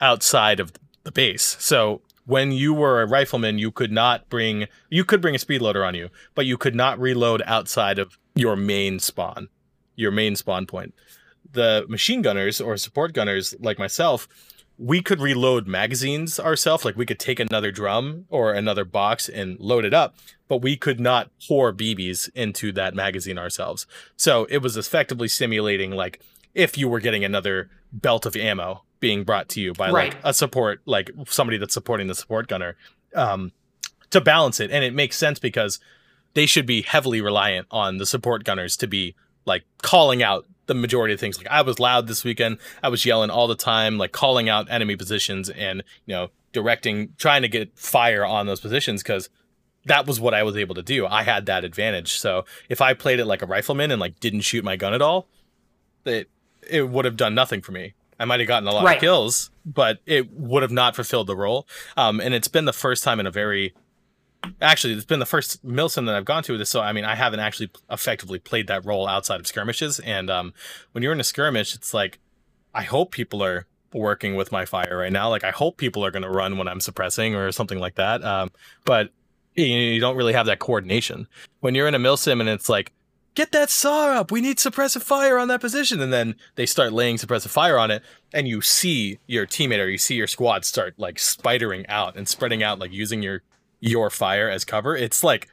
outside 0.00 0.60
of 0.60 0.72
the 1.04 1.12
base. 1.12 1.56
So 1.60 2.00
when 2.24 2.52
you 2.52 2.74
were 2.74 3.02
a 3.02 3.06
rifleman, 3.06 3.58
you 3.58 3.70
could 3.70 3.92
not 3.92 4.28
bring 4.28 4.66
you 4.90 5.04
could 5.04 5.20
bring 5.20 5.34
a 5.34 5.38
speed 5.38 5.62
loader 5.62 5.84
on 5.84 5.94
you, 5.94 6.08
but 6.34 6.46
you 6.46 6.56
could 6.56 6.74
not 6.74 6.98
reload 6.98 7.42
outside 7.46 7.98
of 7.98 8.18
your 8.34 8.56
main 8.56 8.98
spawn, 8.98 9.48
your 9.94 10.10
main 10.10 10.36
spawn 10.36 10.66
point. 10.66 10.94
The 11.52 11.86
machine 11.88 12.22
gunners 12.22 12.60
or 12.60 12.76
support 12.76 13.12
gunners 13.12 13.54
like 13.60 13.78
myself 13.78 14.28
we 14.78 15.00
could 15.00 15.20
reload 15.20 15.66
magazines 15.66 16.38
ourselves. 16.38 16.84
Like 16.84 16.96
we 16.96 17.06
could 17.06 17.18
take 17.18 17.40
another 17.40 17.70
drum 17.70 18.26
or 18.28 18.52
another 18.52 18.84
box 18.84 19.28
and 19.28 19.58
load 19.58 19.84
it 19.84 19.94
up, 19.94 20.16
but 20.48 20.62
we 20.62 20.76
could 20.76 21.00
not 21.00 21.30
pour 21.46 21.72
BBs 21.72 22.28
into 22.34 22.72
that 22.72 22.94
magazine 22.94 23.38
ourselves. 23.38 23.86
So 24.16 24.46
it 24.50 24.58
was 24.58 24.76
effectively 24.76 25.28
simulating 25.28 25.92
like 25.92 26.20
if 26.54 26.76
you 26.76 26.88
were 26.88 27.00
getting 27.00 27.24
another 27.24 27.70
belt 27.92 28.26
of 28.26 28.36
ammo 28.36 28.82
being 29.00 29.24
brought 29.24 29.48
to 29.50 29.60
you 29.60 29.72
by 29.72 29.90
right. 29.90 30.14
like 30.14 30.20
a 30.24 30.34
support, 30.34 30.80
like 30.84 31.10
somebody 31.26 31.58
that's 31.58 31.74
supporting 31.74 32.06
the 32.06 32.14
support 32.14 32.48
gunner, 32.48 32.76
um, 33.14 33.52
to 34.10 34.20
balance 34.20 34.60
it. 34.60 34.70
And 34.70 34.84
it 34.84 34.94
makes 34.94 35.16
sense 35.16 35.38
because 35.38 35.78
they 36.34 36.46
should 36.46 36.66
be 36.66 36.82
heavily 36.82 37.20
reliant 37.20 37.66
on 37.70 37.96
the 37.96 38.06
support 38.06 38.44
gunners 38.44 38.76
to 38.78 38.86
be 38.86 39.14
like 39.46 39.64
calling 39.82 40.22
out 40.22 40.46
the 40.66 40.74
majority 40.74 41.14
of 41.14 41.20
things. 41.20 41.38
Like 41.38 41.48
I 41.48 41.62
was 41.62 41.78
loud 41.78 42.06
this 42.06 42.24
weekend. 42.24 42.58
I 42.82 42.88
was 42.88 43.04
yelling 43.04 43.30
all 43.30 43.46
the 43.46 43.54
time, 43.56 43.98
like 43.98 44.12
calling 44.12 44.48
out 44.48 44.70
enemy 44.70 44.96
positions 44.96 45.48
and, 45.50 45.82
you 46.06 46.14
know, 46.14 46.28
directing, 46.52 47.14
trying 47.18 47.42
to 47.42 47.48
get 47.48 47.78
fire 47.78 48.24
on 48.24 48.46
those 48.46 48.60
positions 48.60 49.02
because 49.02 49.28
that 49.86 50.06
was 50.06 50.20
what 50.20 50.34
I 50.34 50.42
was 50.42 50.56
able 50.56 50.74
to 50.74 50.82
do. 50.82 51.06
I 51.06 51.22
had 51.22 51.46
that 51.46 51.64
advantage. 51.64 52.18
So 52.18 52.44
if 52.68 52.80
I 52.80 52.94
played 52.94 53.20
it 53.20 53.26
like 53.26 53.42
a 53.42 53.46
rifleman 53.46 53.90
and 53.90 54.00
like 54.00 54.20
didn't 54.20 54.40
shoot 54.40 54.64
my 54.64 54.76
gun 54.76 54.94
at 54.94 55.02
all, 55.02 55.28
it 56.04 56.28
it 56.68 56.88
would 56.88 57.04
have 57.04 57.16
done 57.16 57.34
nothing 57.34 57.62
for 57.62 57.72
me. 57.72 57.94
I 58.18 58.24
might 58.24 58.40
have 58.40 58.48
gotten 58.48 58.68
a 58.68 58.72
lot 58.72 58.84
right. 58.84 58.96
of 58.96 59.00
kills, 59.00 59.50
but 59.64 60.00
it 60.06 60.32
would 60.32 60.62
have 60.62 60.72
not 60.72 60.96
fulfilled 60.96 61.26
the 61.26 61.36
role. 61.36 61.68
Um, 61.96 62.20
and 62.20 62.34
it's 62.34 62.48
been 62.48 62.64
the 62.64 62.72
first 62.72 63.04
time 63.04 63.20
in 63.20 63.26
a 63.26 63.30
very 63.30 63.74
actually 64.60 64.94
it's 64.94 65.04
been 65.04 65.18
the 65.18 65.26
first 65.26 65.64
milsim 65.66 66.06
that 66.06 66.14
I've 66.14 66.24
gone 66.24 66.42
to 66.44 66.52
with 66.52 66.60
this 66.60 66.70
so 66.70 66.80
I 66.80 66.92
mean 66.92 67.04
I 67.04 67.14
haven't 67.14 67.40
actually 67.40 67.70
effectively 67.90 68.38
played 68.38 68.66
that 68.68 68.84
role 68.84 69.06
outside 69.06 69.40
of 69.40 69.46
skirmishes 69.46 69.98
and 70.00 70.30
um, 70.30 70.54
when 70.92 71.02
you're 71.02 71.12
in 71.12 71.20
a 71.20 71.24
skirmish 71.24 71.74
it's 71.74 71.92
like 71.94 72.18
I 72.74 72.82
hope 72.82 73.12
people 73.12 73.42
are 73.42 73.66
working 73.92 74.34
with 74.34 74.52
my 74.52 74.64
fire 74.64 74.98
right 74.98 75.12
now 75.12 75.28
like 75.28 75.44
I 75.44 75.50
hope 75.50 75.76
people 75.76 76.04
are 76.04 76.10
going 76.10 76.22
to 76.22 76.30
run 76.30 76.58
when 76.58 76.68
I'm 76.68 76.80
suppressing 76.80 77.34
or 77.34 77.50
something 77.52 77.78
like 77.78 77.94
that 77.96 78.22
um, 78.24 78.50
but 78.84 79.10
you, 79.56 79.64
you 79.64 80.00
don't 80.00 80.16
really 80.16 80.34
have 80.34 80.46
that 80.46 80.58
coordination. 80.58 81.26
When 81.60 81.74
you're 81.74 81.88
in 81.88 81.94
a 81.94 81.98
milsim 81.98 82.40
and 82.40 82.48
it's 82.48 82.68
like 82.68 82.92
get 83.34 83.52
that 83.52 83.68
saw 83.68 84.08
up 84.18 84.30
we 84.30 84.40
need 84.40 84.56
suppressive 84.56 85.02
fire 85.02 85.38
on 85.38 85.48
that 85.48 85.60
position 85.60 86.00
and 86.00 86.10
then 86.10 86.34
they 86.54 86.64
start 86.64 86.92
laying 86.92 87.16
suppressive 87.16 87.50
fire 87.50 87.78
on 87.78 87.90
it 87.90 88.02
and 88.32 88.48
you 88.48 88.62
see 88.62 89.18
your 89.26 89.46
teammate 89.46 89.78
or 89.78 89.88
you 89.88 89.98
see 89.98 90.14
your 90.14 90.26
squad 90.26 90.64
start 90.64 90.94
like 90.96 91.16
spidering 91.16 91.84
out 91.86 92.16
and 92.16 92.26
spreading 92.28 92.62
out 92.62 92.78
like 92.78 92.92
using 92.92 93.22
your 93.22 93.42
your 93.80 94.10
fire 94.10 94.48
as 94.48 94.64
cover. 94.64 94.96
It's 94.96 95.22
like 95.22 95.48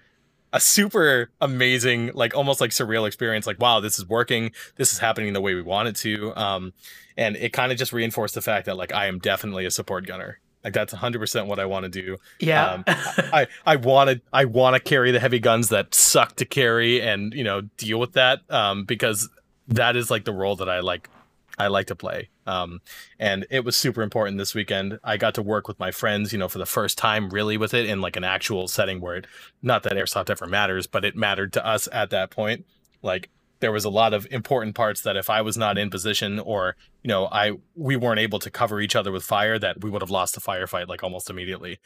a 0.51 0.59
super 0.59 1.32
amazing, 1.41 2.11
like 2.13 2.36
almost 2.36 2.61
like 2.61 2.71
surreal 2.71 3.07
experience. 3.07 3.47
Like, 3.47 3.59
wow, 3.59 3.80
this 3.80 3.97
is 3.97 4.07
working. 4.07 4.51
This 4.76 4.93
is 4.93 4.99
happening 4.99 5.34
the 5.34 5.41
way 5.41 5.55
we 5.55 5.61
want 5.61 5.88
it 5.89 5.95
to. 5.97 6.36
Um, 6.36 6.74
and 7.17 7.36
it 7.36 7.53
kind 7.53 7.71
of 7.71 7.78
just 7.78 7.91
reinforced 7.91 8.36
the 8.36 8.41
fact 8.41 8.67
that 8.67 8.78
like 8.78 8.93
I 8.93 9.07
am 9.07 9.19
definitely 9.19 9.65
a 9.65 9.71
support 9.71 10.05
gunner. 10.05 10.39
Like 10.63 10.74
that's 10.74 10.93
100% 10.93 11.47
what 11.47 11.59
I 11.59 11.65
want 11.65 11.84
to 11.84 11.89
do. 11.89 12.17
Yeah. 12.39 12.65
Um, 12.71 12.84
I 12.88 13.47
I 13.65 13.76
want 13.76 14.11
to 14.11 14.21
I 14.32 14.45
want 14.45 14.76
to 14.76 14.80
carry 14.80 15.11
the 15.11 15.19
heavy 15.19 15.39
guns 15.39 15.69
that 15.69 15.93
suck 15.93 16.38
to 16.38 16.45
carry 16.45 17.01
and, 17.01 17.34
you 17.34 17.43
know, 17.43 17.61
deal 17.78 17.99
with 17.99 18.13
that 18.13 18.39
um 18.49 18.86
because 18.86 19.30
that 19.67 19.95
is 19.95 20.09
like 20.09 20.24
the 20.24 20.32
role 20.32 20.55
that 20.57 20.69
I 20.69 20.80
like 20.80 21.09
I 21.57 21.67
like 21.67 21.88
to 21.88 21.95
play. 21.95 22.30
Um, 22.46 22.82
and 23.20 23.46
it 23.50 23.64
was 23.64 23.76
super 23.76 24.02
important 24.02 24.38
this 24.38 24.56
weekend. 24.56 25.00
I 25.04 25.18
got 25.18 25.36
to 25.36 25.41
work 25.41 25.68
with 25.68 25.80
my 25.80 25.91
friends, 25.91 26.34
you 26.34 26.39
know, 26.39 26.48
for 26.48 26.60
the 26.60 26.66
first 26.66 26.98
time 26.98 27.30
really 27.30 27.58
with 27.58 27.74
it 27.74 27.86
in 27.86 28.02
like 28.02 28.16
an 28.16 28.24
actual 28.24 28.68
setting 28.68 29.00
where 29.00 29.16
it, 29.16 29.28
not 29.62 29.84
that 29.84 29.94
airsoft 29.94 30.30
ever 30.30 30.46
matters, 30.46 30.88
but 30.88 31.06
it 31.06 31.16
mattered 31.16 31.54
to 31.54 31.66
us 31.66 31.88
at 31.91 32.10
that 32.10 32.32
point. 32.32 32.66
Like 33.02 33.30
there 33.60 33.72
was 33.72 33.86
a 33.86 33.89
lot 33.89 34.14
of 34.14 34.28
important 34.30 34.76
parts 34.76 35.02
that 35.02 35.16
if 35.16 35.30
I 35.30 35.41
was 35.41 35.58
not 35.58 35.78
in 35.78 35.89
position 35.89 36.39
or, 36.39 36.76
you 37.02 37.08
know, 37.08 37.28
I, 37.32 37.54
we 37.76 37.96
weren't 37.96 38.20
able 38.20 38.39
to 38.39 38.52
cover 38.52 38.82
each 38.82 38.96
other 38.96 39.12
with 39.12 39.24
fire 39.24 39.58
that 39.58 39.82
we 39.82 39.89
would 39.89 40.02
have 40.02 40.12
lost 40.12 40.36
the 40.36 40.41
firefight 40.41 40.88
like 40.88 41.04
almost 41.04 41.30
immediately. 41.30 41.80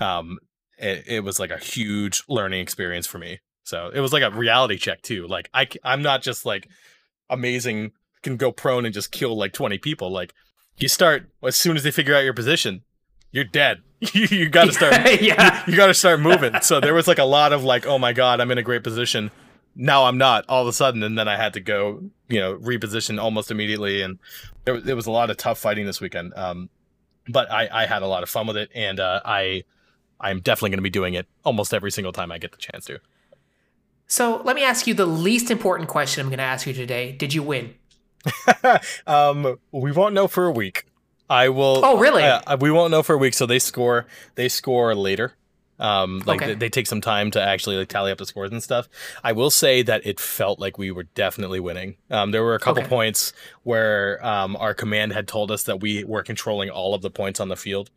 Um, 0.00 0.38
it, 0.76 1.04
it 1.06 1.20
was 1.20 1.38
like 1.38 1.50
a 1.50 1.58
huge 1.58 2.24
learning 2.28 2.60
experience 2.60 3.06
for 3.06 3.18
me. 3.18 3.38
So 3.62 3.90
it 3.94 4.00
was 4.00 4.12
like 4.12 4.24
a 4.24 4.30
reality 4.30 4.76
check 4.76 5.02
too. 5.02 5.28
Like 5.28 5.48
I, 5.54 5.68
I'm 5.84 6.02
not 6.02 6.22
just 6.22 6.44
like 6.44 6.66
amazing 7.28 7.92
can 8.22 8.36
go 8.36 8.52
prone 8.52 8.84
and 8.84 8.94
just 8.94 9.10
kill 9.10 9.36
like 9.36 9.52
20 9.52 9.78
people. 9.78 10.10
Like 10.10 10.34
you 10.76 10.88
start 10.88 11.30
as 11.42 11.56
soon 11.56 11.76
as 11.76 11.82
they 11.82 11.90
figure 11.90 12.14
out 12.14 12.24
your 12.24 12.34
position, 12.34 12.82
you're 13.32 13.44
dead. 13.44 13.82
you, 14.12 14.26
you 14.30 14.48
got 14.48 14.66
to 14.66 14.72
start. 14.72 14.94
yeah. 15.20 15.64
You, 15.66 15.72
you 15.72 15.76
got 15.76 15.88
to 15.88 15.94
start 15.94 16.20
moving. 16.20 16.54
so 16.62 16.80
there 16.80 16.94
was 16.94 17.06
like 17.06 17.18
a 17.18 17.24
lot 17.24 17.52
of 17.52 17.64
like, 17.64 17.86
oh 17.86 17.98
my 17.98 18.12
god, 18.12 18.40
I'm 18.40 18.50
in 18.50 18.58
a 18.58 18.62
great 18.62 18.82
position. 18.82 19.30
Now 19.76 20.04
I'm 20.04 20.18
not. 20.18 20.44
All 20.48 20.62
of 20.62 20.68
a 20.68 20.72
sudden, 20.72 21.02
and 21.02 21.16
then 21.16 21.28
I 21.28 21.36
had 21.36 21.54
to 21.54 21.60
go, 21.60 22.02
you 22.28 22.40
know, 22.40 22.56
reposition 22.56 23.20
almost 23.20 23.50
immediately, 23.50 24.02
and 24.02 24.18
there, 24.64 24.80
there 24.80 24.96
was 24.96 25.06
a 25.06 25.10
lot 25.10 25.30
of 25.30 25.36
tough 25.36 25.58
fighting 25.58 25.86
this 25.86 26.00
weekend. 26.00 26.34
Um, 26.34 26.70
but 27.28 27.50
I, 27.50 27.68
I 27.70 27.86
had 27.86 28.02
a 28.02 28.06
lot 28.06 28.22
of 28.22 28.28
fun 28.28 28.46
with 28.46 28.56
it, 28.56 28.70
and 28.74 28.98
uh, 28.98 29.20
I, 29.24 29.62
I'm 30.18 30.40
definitely 30.40 30.70
going 30.70 30.78
to 30.78 30.82
be 30.82 30.90
doing 30.90 31.14
it 31.14 31.26
almost 31.44 31.72
every 31.72 31.92
single 31.92 32.12
time 32.12 32.32
I 32.32 32.38
get 32.38 32.50
the 32.50 32.58
chance 32.58 32.86
to. 32.86 32.98
So 34.06 34.42
let 34.44 34.56
me 34.56 34.64
ask 34.64 34.88
you 34.88 34.94
the 34.94 35.06
least 35.06 35.52
important 35.52 35.88
question 35.88 36.22
I'm 36.22 36.30
going 36.30 36.38
to 36.38 36.44
ask 36.44 36.66
you 36.66 36.72
today. 36.72 37.12
Did 37.12 37.32
you 37.32 37.44
win? 37.44 37.74
um, 39.06 39.58
we 39.72 39.92
won't 39.92 40.14
know 40.14 40.28
for 40.28 40.46
a 40.46 40.52
week. 40.52 40.86
I 41.28 41.48
will. 41.48 41.84
Oh, 41.84 41.98
really? 41.98 42.24
Uh, 42.24 42.56
we 42.60 42.70
won't 42.70 42.90
know 42.90 43.02
for 43.02 43.14
a 43.14 43.18
week. 43.18 43.34
So 43.34 43.46
they 43.46 43.60
score. 43.60 44.06
They 44.34 44.48
score 44.48 44.94
later. 44.94 45.34
Um, 45.78 46.22
like 46.26 46.42
okay. 46.42 46.48
they, 46.48 46.54
they, 46.54 46.68
take 46.68 46.86
some 46.86 47.00
time 47.00 47.30
to 47.30 47.40
actually 47.40 47.76
like 47.76 47.88
tally 47.88 48.12
up 48.12 48.18
the 48.18 48.26
scores 48.26 48.50
and 48.50 48.62
stuff. 48.62 48.86
I 49.24 49.32
will 49.32 49.48
say 49.48 49.80
that 49.80 50.04
it 50.04 50.20
felt 50.20 50.60
like 50.60 50.76
we 50.76 50.90
were 50.90 51.04
definitely 51.04 51.58
winning. 51.58 51.96
Um, 52.10 52.32
there 52.32 52.44
were 52.44 52.54
a 52.54 52.58
couple 52.58 52.82
okay. 52.82 52.88
points 52.90 53.32
where 53.62 54.22
um, 54.24 54.56
our 54.56 54.74
command 54.74 55.14
had 55.14 55.26
told 55.26 55.50
us 55.50 55.62
that 55.62 55.80
we 55.80 56.04
were 56.04 56.22
controlling 56.22 56.68
all 56.68 56.92
of 56.94 57.00
the 57.00 57.10
points 57.10 57.40
on 57.40 57.48
the 57.48 57.56
field. 57.56 57.88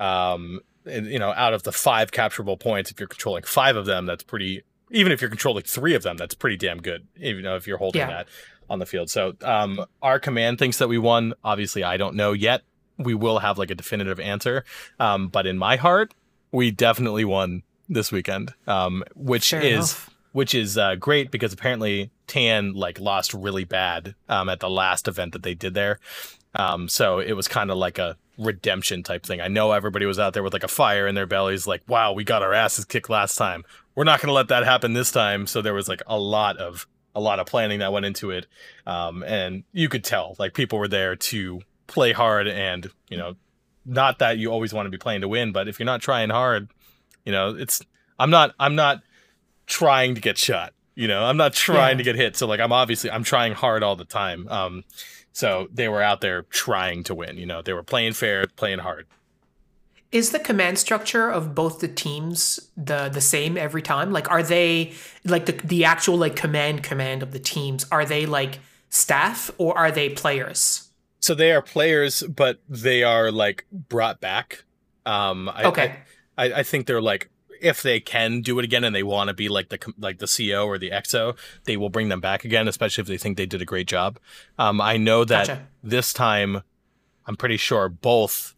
Um, 0.00 0.62
and, 0.84 1.06
you 1.06 1.20
know, 1.20 1.32
out 1.34 1.54
of 1.54 1.62
the 1.62 1.70
five 1.70 2.10
capturable 2.10 2.58
points, 2.58 2.90
if 2.90 2.98
you're 2.98 3.06
controlling 3.06 3.44
five 3.44 3.76
of 3.76 3.86
them, 3.86 4.04
that's 4.04 4.24
pretty. 4.24 4.62
Even 4.90 5.12
if 5.12 5.20
you're 5.20 5.30
controlling 5.30 5.62
three 5.62 5.94
of 5.94 6.02
them, 6.02 6.16
that's 6.16 6.34
pretty 6.34 6.56
damn 6.56 6.82
good. 6.82 7.06
Even 7.20 7.46
if 7.46 7.68
you're 7.68 7.78
holding 7.78 8.00
yeah. 8.00 8.08
that 8.08 8.28
on 8.72 8.78
the 8.78 8.86
field. 8.86 9.10
So 9.10 9.34
um, 9.42 9.84
our 10.00 10.18
command 10.18 10.58
thinks 10.58 10.78
that 10.78 10.88
we 10.88 10.96
won. 10.96 11.34
Obviously, 11.44 11.84
I 11.84 11.98
don't 11.98 12.16
know 12.16 12.32
yet. 12.32 12.62
We 12.98 13.14
will 13.14 13.38
have 13.38 13.58
like 13.58 13.70
a 13.70 13.74
definitive 13.74 14.18
answer. 14.18 14.64
Um, 14.98 15.28
but 15.28 15.46
in 15.46 15.58
my 15.58 15.76
heart, 15.76 16.14
we 16.52 16.70
definitely 16.70 17.24
won 17.26 17.62
this 17.88 18.10
weekend, 18.10 18.54
um, 18.66 19.04
which 19.14 19.50
Fair 19.50 19.60
is 19.60 19.74
enough. 19.74 20.10
which 20.32 20.54
is 20.54 20.78
uh, 20.78 20.94
great 20.94 21.30
because 21.30 21.52
apparently 21.52 22.10
Tan 22.26 22.72
like 22.72 22.98
lost 22.98 23.34
really 23.34 23.64
bad 23.64 24.14
um, 24.30 24.48
at 24.48 24.60
the 24.60 24.70
last 24.70 25.06
event 25.06 25.34
that 25.34 25.42
they 25.42 25.54
did 25.54 25.74
there. 25.74 25.98
Um, 26.54 26.88
so 26.88 27.18
it 27.18 27.32
was 27.32 27.48
kind 27.48 27.70
of 27.70 27.76
like 27.76 27.98
a 27.98 28.16
redemption 28.38 29.02
type 29.02 29.24
thing. 29.24 29.42
I 29.42 29.48
know 29.48 29.72
everybody 29.72 30.06
was 30.06 30.18
out 30.18 30.32
there 30.32 30.42
with 30.42 30.54
like 30.54 30.64
a 30.64 30.68
fire 30.68 31.06
in 31.06 31.14
their 31.14 31.26
bellies, 31.26 31.66
like, 31.66 31.82
wow, 31.86 32.12
we 32.12 32.24
got 32.24 32.42
our 32.42 32.54
asses 32.54 32.86
kicked 32.86 33.10
last 33.10 33.36
time. 33.36 33.64
We're 33.94 34.04
not 34.04 34.20
going 34.20 34.28
to 34.28 34.34
let 34.34 34.48
that 34.48 34.64
happen 34.64 34.94
this 34.94 35.12
time. 35.12 35.46
So 35.46 35.60
there 35.60 35.74
was 35.74 35.88
like 35.88 36.02
a 36.06 36.18
lot 36.18 36.56
of 36.56 36.86
a 37.14 37.20
lot 37.20 37.38
of 37.38 37.46
planning 37.46 37.80
that 37.80 37.92
went 37.92 38.06
into 38.06 38.30
it, 38.30 38.46
um, 38.86 39.22
and 39.22 39.64
you 39.72 39.88
could 39.88 40.04
tell 40.04 40.36
like 40.38 40.54
people 40.54 40.78
were 40.78 40.88
there 40.88 41.16
to 41.16 41.60
play 41.86 42.12
hard, 42.12 42.48
and 42.48 42.90
you 43.08 43.16
know, 43.16 43.34
not 43.84 44.18
that 44.20 44.38
you 44.38 44.50
always 44.50 44.72
want 44.72 44.86
to 44.86 44.90
be 44.90 44.98
playing 44.98 45.20
to 45.22 45.28
win, 45.28 45.52
but 45.52 45.68
if 45.68 45.78
you're 45.78 45.86
not 45.86 46.00
trying 46.00 46.30
hard, 46.30 46.68
you 47.24 47.32
know, 47.32 47.56
it's 47.56 47.82
I'm 48.18 48.30
not 48.30 48.54
I'm 48.58 48.74
not 48.74 49.02
trying 49.66 50.14
to 50.14 50.20
get 50.20 50.38
shot. 50.38 50.72
You 50.94 51.08
know, 51.08 51.24
I'm 51.24 51.36
not 51.36 51.54
trying 51.54 51.98
yeah. 51.98 51.98
to 51.98 52.02
get 52.04 52.16
hit. 52.16 52.36
So 52.36 52.46
like 52.46 52.60
I'm 52.60 52.72
obviously 52.72 53.10
I'm 53.10 53.24
trying 53.24 53.52
hard 53.52 53.82
all 53.82 53.96
the 53.96 54.04
time. 54.04 54.46
Um, 54.48 54.84
so 55.32 55.68
they 55.72 55.88
were 55.88 56.02
out 56.02 56.20
there 56.20 56.42
trying 56.42 57.04
to 57.04 57.14
win. 57.14 57.38
You 57.38 57.46
know, 57.46 57.62
they 57.62 57.72
were 57.72 57.82
playing 57.82 58.12
fair, 58.12 58.46
playing 58.56 58.80
hard. 58.80 59.06
Is 60.12 60.30
the 60.30 60.38
command 60.38 60.78
structure 60.78 61.30
of 61.30 61.54
both 61.54 61.80
the 61.80 61.88
teams 61.88 62.68
the 62.76 63.08
the 63.08 63.20
same 63.20 63.56
every 63.56 63.82
time? 63.82 64.12
Like, 64.12 64.30
are 64.30 64.42
they 64.42 64.92
like 65.24 65.46
the 65.46 65.52
the 65.52 65.84
actual 65.84 66.16
like 66.16 66.36
command 66.36 66.82
command 66.82 67.22
of 67.22 67.32
the 67.32 67.38
teams? 67.38 67.86
Are 67.90 68.04
they 68.04 68.26
like 68.26 68.60
staff 68.90 69.50
or 69.56 69.76
are 69.76 69.90
they 69.90 70.10
players? 70.10 70.90
So 71.20 71.34
they 71.34 71.52
are 71.52 71.62
players, 71.62 72.22
but 72.22 72.60
they 72.68 73.02
are 73.02 73.30
like 73.30 73.64
brought 73.72 74.20
back. 74.20 74.64
Um, 75.06 75.48
I, 75.48 75.64
okay. 75.64 75.96
I, 76.36 76.52
I 76.52 76.62
think 76.62 76.86
they're 76.86 77.00
like 77.00 77.30
if 77.62 77.80
they 77.80 78.00
can 78.00 78.40
do 78.40 78.58
it 78.58 78.64
again 78.64 78.82
and 78.84 78.94
they 78.94 79.04
want 79.04 79.28
to 79.28 79.34
be 79.34 79.48
like 79.48 79.68
the 79.68 79.94
like 79.98 80.18
the 80.18 80.26
CO 80.26 80.66
or 80.66 80.78
the 80.78 80.90
EXO, 80.90 81.36
they 81.64 81.76
will 81.76 81.90
bring 81.90 82.08
them 82.08 82.20
back 82.20 82.44
again, 82.44 82.68
especially 82.68 83.02
if 83.02 83.08
they 83.08 83.16
think 83.16 83.36
they 83.36 83.46
did 83.46 83.62
a 83.62 83.64
great 83.64 83.86
job. 83.86 84.18
Um, 84.58 84.80
I 84.80 84.96
know 84.96 85.24
that 85.24 85.46
gotcha. 85.46 85.66
this 85.82 86.12
time, 86.12 86.62
I'm 87.26 87.36
pretty 87.36 87.56
sure 87.56 87.88
both 87.88 88.54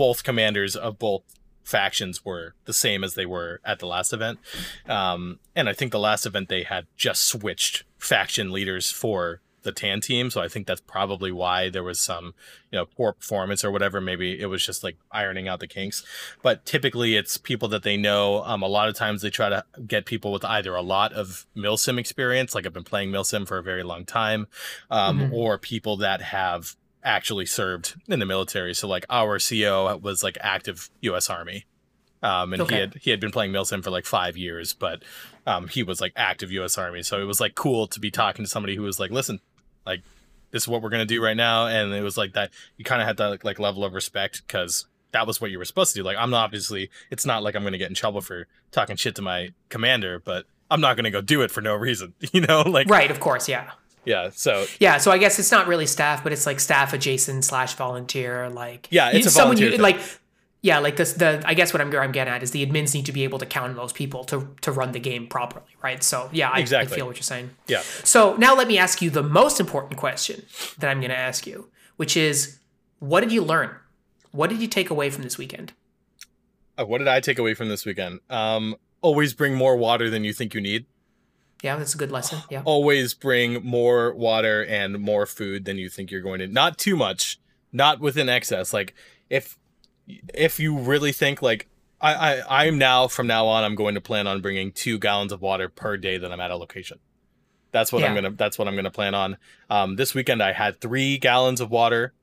both 0.00 0.24
commanders 0.24 0.76
of 0.76 0.98
both 0.98 1.20
factions 1.62 2.24
were 2.24 2.54
the 2.64 2.72
same 2.72 3.04
as 3.04 3.16
they 3.16 3.26
were 3.26 3.60
at 3.66 3.80
the 3.80 3.86
last 3.86 4.14
event. 4.14 4.38
Um, 4.88 5.40
and 5.54 5.68
I 5.68 5.74
think 5.74 5.92
the 5.92 5.98
last 5.98 6.24
event 6.24 6.48
they 6.48 6.62
had 6.62 6.86
just 6.96 7.24
switched 7.24 7.84
faction 7.98 8.50
leaders 8.50 8.90
for 8.90 9.42
the 9.62 9.72
tan 9.72 10.00
team. 10.00 10.30
So 10.30 10.40
I 10.40 10.48
think 10.48 10.66
that's 10.66 10.80
probably 10.80 11.30
why 11.30 11.68
there 11.68 11.82
was 11.82 12.00
some, 12.00 12.32
you 12.70 12.78
know, 12.78 12.86
poor 12.86 13.12
performance 13.12 13.62
or 13.62 13.70
whatever. 13.70 14.00
Maybe 14.00 14.40
it 14.40 14.46
was 14.46 14.64
just 14.64 14.82
like 14.82 14.96
ironing 15.12 15.48
out 15.48 15.60
the 15.60 15.66
kinks. 15.66 16.02
But 16.40 16.64
typically 16.64 17.14
it's 17.16 17.36
people 17.36 17.68
that 17.68 17.82
they 17.82 17.98
know. 17.98 18.42
Um, 18.44 18.62
a 18.62 18.68
lot 18.68 18.88
of 18.88 18.94
times 18.94 19.20
they 19.20 19.28
try 19.28 19.50
to 19.50 19.66
get 19.86 20.06
people 20.06 20.32
with 20.32 20.46
either 20.46 20.74
a 20.74 20.80
lot 20.80 21.12
of 21.12 21.44
milsim 21.54 21.98
experience, 21.98 22.54
like 22.54 22.64
I've 22.64 22.72
been 22.72 22.84
playing 22.84 23.10
milsim 23.10 23.46
for 23.46 23.58
a 23.58 23.62
very 23.62 23.82
long 23.82 24.06
time, 24.06 24.46
um, 24.90 25.20
mm-hmm. 25.20 25.34
or 25.34 25.58
people 25.58 25.98
that 25.98 26.22
have 26.22 26.74
actually 27.02 27.46
served 27.46 27.94
in 28.08 28.20
the 28.20 28.26
military. 28.26 28.74
So 28.74 28.88
like 28.88 29.06
our 29.08 29.38
CO 29.38 29.96
was 29.96 30.22
like 30.22 30.38
active 30.40 30.90
U.S. 31.02 31.30
Army. 31.30 31.66
Um, 32.22 32.52
and 32.52 32.60
okay. 32.62 32.74
he 32.74 32.80
had 32.80 32.94
he 32.96 33.10
had 33.10 33.20
been 33.20 33.30
playing 33.30 33.50
Milsim 33.50 33.82
for 33.82 33.90
like 33.90 34.04
five 34.04 34.36
years, 34.36 34.74
but 34.74 35.02
um, 35.46 35.68
he 35.68 35.82
was 35.82 36.02
like 36.02 36.12
active 36.16 36.52
U.S. 36.52 36.76
Army, 36.76 37.02
so 37.02 37.18
it 37.18 37.24
was 37.24 37.40
like 37.40 37.54
cool 37.54 37.86
to 37.86 37.98
be 37.98 38.10
talking 38.10 38.44
to 38.44 38.50
somebody 38.50 38.76
who 38.76 38.82
was 38.82 39.00
like, 39.00 39.10
"Listen, 39.10 39.40
like 39.86 40.02
this 40.50 40.64
is 40.64 40.68
what 40.68 40.82
we're 40.82 40.90
gonna 40.90 41.06
do 41.06 41.22
right 41.22 41.36
now 41.36 41.66
and 41.66 41.92
it 41.92 42.02
was 42.02 42.16
like 42.16 42.32
that 42.34 42.50
you 42.76 42.84
kind 42.84 43.00
of 43.00 43.06
had 43.06 43.16
that 43.16 43.44
like 43.44 43.58
level 43.58 43.84
of 43.84 43.92
respect 43.92 44.42
because 44.46 44.86
that 45.12 45.26
was 45.26 45.40
what 45.40 45.50
you 45.50 45.58
were 45.58 45.64
supposed 45.64 45.92
to 45.92 46.00
do 46.00 46.04
like 46.04 46.16
i'm 46.18 46.34
obviously 46.34 46.90
it's 47.10 47.26
not 47.26 47.42
like 47.42 47.54
i'm 47.54 47.64
gonna 47.64 47.78
get 47.78 47.88
in 47.88 47.94
trouble 47.94 48.20
for 48.20 48.46
talking 48.70 48.96
shit 48.96 49.14
to 49.14 49.22
my 49.22 49.50
commander 49.68 50.20
but 50.20 50.46
i'm 50.70 50.80
not 50.80 50.96
gonna 50.96 51.10
go 51.10 51.20
do 51.20 51.42
it 51.42 51.50
for 51.50 51.60
no 51.60 51.74
reason 51.74 52.14
you 52.32 52.40
know 52.40 52.62
like 52.62 52.88
right 52.88 53.10
of 53.10 53.20
course 53.20 53.48
yeah 53.48 53.70
yeah 54.04 54.30
so 54.30 54.66
yeah 54.78 54.96
so 54.96 55.10
i 55.10 55.18
guess 55.18 55.38
it's 55.38 55.50
not 55.50 55.66
really 55.66 55.86
staff 55.86 56.22
but 56.22 56.32
it's 56.32 56.46
like 56.46 56.58
staff 56.58 56.92
adjacent 56.92 57.44
slash 57.44 57.74
volunteer 57.74 58.48
like 58.48 58.88
yeah 58.90 59.10
it's 59.10 59.24
you, 59.24 59.28
a 59.28 59.44
volunteer 59.44 59.70
someone 59.70 59.78
you, 59.78 59.82
like 59.82 60.20
yeah, 60.62 60.78
like 60.78 60.96
this, 60.96 61.14
the 61.14 61.42
I 61.46 61.54
guess 61.54 61.72
what 61.72 61.80
I'm, 61.80 61.94
I'm 61.96 62.12
getting 62.12 62.32
at 62.32 62.42
is 62.42 62.50
the 62.50 62.64
admins 62.64 62.92
need 62.94 63.06
to 63.06 63.12
be 63.12 63.24
able 63.24 63.38
to 63.38 63.46
count 63.46 63.74
those 63.76 63.92
people 63.92 64.24
to 64.24 64.48
to 64.60 64.72
run 64.72 64.92
the 64.92 65.00
game 65.00 65.26
properly, 65.26 65.64
right? 65.82 66.02
So 66.02 66.28
yeah, 66.32 66.50
I, 66.50 66.58
exactly. 66.58 66.92
I 66.92 66.96
feel 66.96 67.06
what 67.06 67.16
you're 67.16 67.22
saying. 67.22 67.50
Yeah. 67.66 67.80
So 67.80 68.36
now 68.36 68.54
let 68.54 68.68
me 68.68 68.76
ask 68.76 69.00
you 69.00 69.08
the 69.08 69.22
most 69.22 69.58
important 69.58 69.98
question 69.98 70.44
that 70.78 70.90
I'm 70.90 71.00
going 71.00 71.10
to 71.10 71.16
ask 71.16 71.46
you, 71.46 71.70
which 71.96 72.16
is, 72.16 72.58
what 72.98 73.20
did 73.20 73.32
you 73.32 73.42
learn? 73.42 73.70
What 74.32 74.50
did 74.50 74.60
you 74.60 74.68
take 74.68 74.90
away 74.90 75.08
from 75.08 75.22
this 75.22 75.38
weekend? 75.38 75.72
Uh, 76.78 76.84
what 76.84 76.98
did 76.98 77.08
I 77.08 77.20
take 77.20 77.38
away 77.38 77.54
from 77.54 77.68
this 77.68 77.86
weekend? 77.86 78.20
Um, 78.28 78.76
always 79.00 79.32
bring 79.32 79.54
more 79.54 79.76
water 79.76 80.10
than 80.10 80.24
you 80.24 80.34
think 80.34 80.52
you 80.52 80.60
need. 80.60 80.84
Yeah, 81.62 81.76
that's 81.76 81.94
a 81.94 81.98
good 81.98 82.10
lesson. 82.10 82.40
Yeah. 82.50 82.62
Always 82.64 83.14
bring 83.14 83.64
more 83.64 84.12
water 84.14 84.64
and 84.64 84.98
more 84.98 85.26
food 85.26 85.64
than 85.64 85.76
you 85.78 85.88
think 85.88 86.10
you're 86.10 86.20
going 86.20 86.40
to. 86.40 86.46
Not 86.46 86.78
too 86.78 86.96
much, 86.96 87.38
not 87.72 88.00
within 88.00 88.28
excess. 88.28 88.72
Like 88.72 88.94
if 89.28 89.58
if 90.34 90.58
you 90.58 90.76
really 90.76 91.12
think 91.12 91.42
like 91.42 91.68
I, 92.00 92.14
I 92.40 92.66
I'm 92.66 92.78
now 92.78 93.06
from 93.08 93.26
now 93.26 93.46
on 93.46 93.62
I'm 93.62 93.74
going 93.74 93.94
to 93.94 94.00
plan 94.00 94.26
on 94.26 94.40
bringing 94.40 94.72
two 94.72 94.98
gallons 94.98 95.32
of 95.32 95.42
water 95.42 95.68
per 95.68 95.96
day 95.96 96.18
that 96.18 96.32
I'm 96.32 96.40
at 96.40 96.50
a 96.50 96.56
location. 96.56 96.98
That's 97.72 97.92
what 97.92 98.02
yeah. 98.02 98.08
I'm 98.08 98.14
gonna 98.14 98.32
that's 98.32 98.58
what 98.58 98.66
I'm 98.66 98.74
gonna 98.74 98.90
plan 98.90 99.14
on. 99.14 99.36
Um, 99.68 99.96
this 99.96 100.14
weekend 100.14 100.42
I 100.42 100.52
had 100.52 100.80
three 100.80 101.18
gallons 101.18 101.60
of 101.60 101.70
water 101.70 102.14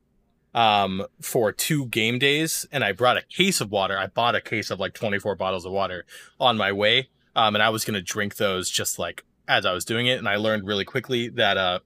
um 0.54 1.06
for 1.20 1.52
two 1.52 1.86
game 1.86 2.18
days 2.18 2.66
and 2.72 2.82
I 2.82 2.92
brought 2.92 3.16
a 3.16 3.22
case 3.22 3.60
of 3.60 3.70
water. 3.70 3.98
I 3.98 4.06
bought 4.06 4.34
a 4.34 4.40
case 4.40 4.70
of 4.70 4.80
like 4.80 4.94
24 4.94 5.36
bottles 5.36 5.64
of 5.64 5.72
water 5.72 6.04
on 6.40 6.56
my 6.56 6.72
way. 6.72 7.08
Um 7.36 7.54
and 7.54 7.62
I 7.62 7.70
was 7.70 7.84
gonna 7.84 8.02
drink 8.02 8.36
those 8.36 8.70
just 8.70 8.98
like 8.98 9.24
as 9.48 9.66
I 9.66 9.72
was 9.72 9.84
doing 9.84 10.06
it. 10.06 10.18
And 10.18 10.28
I 10.28 10.36
learned 10.36 10.66
really 10.66 10.84
quickly 10.84 11.28
that 11.30 11.56
uh 11.56 11.80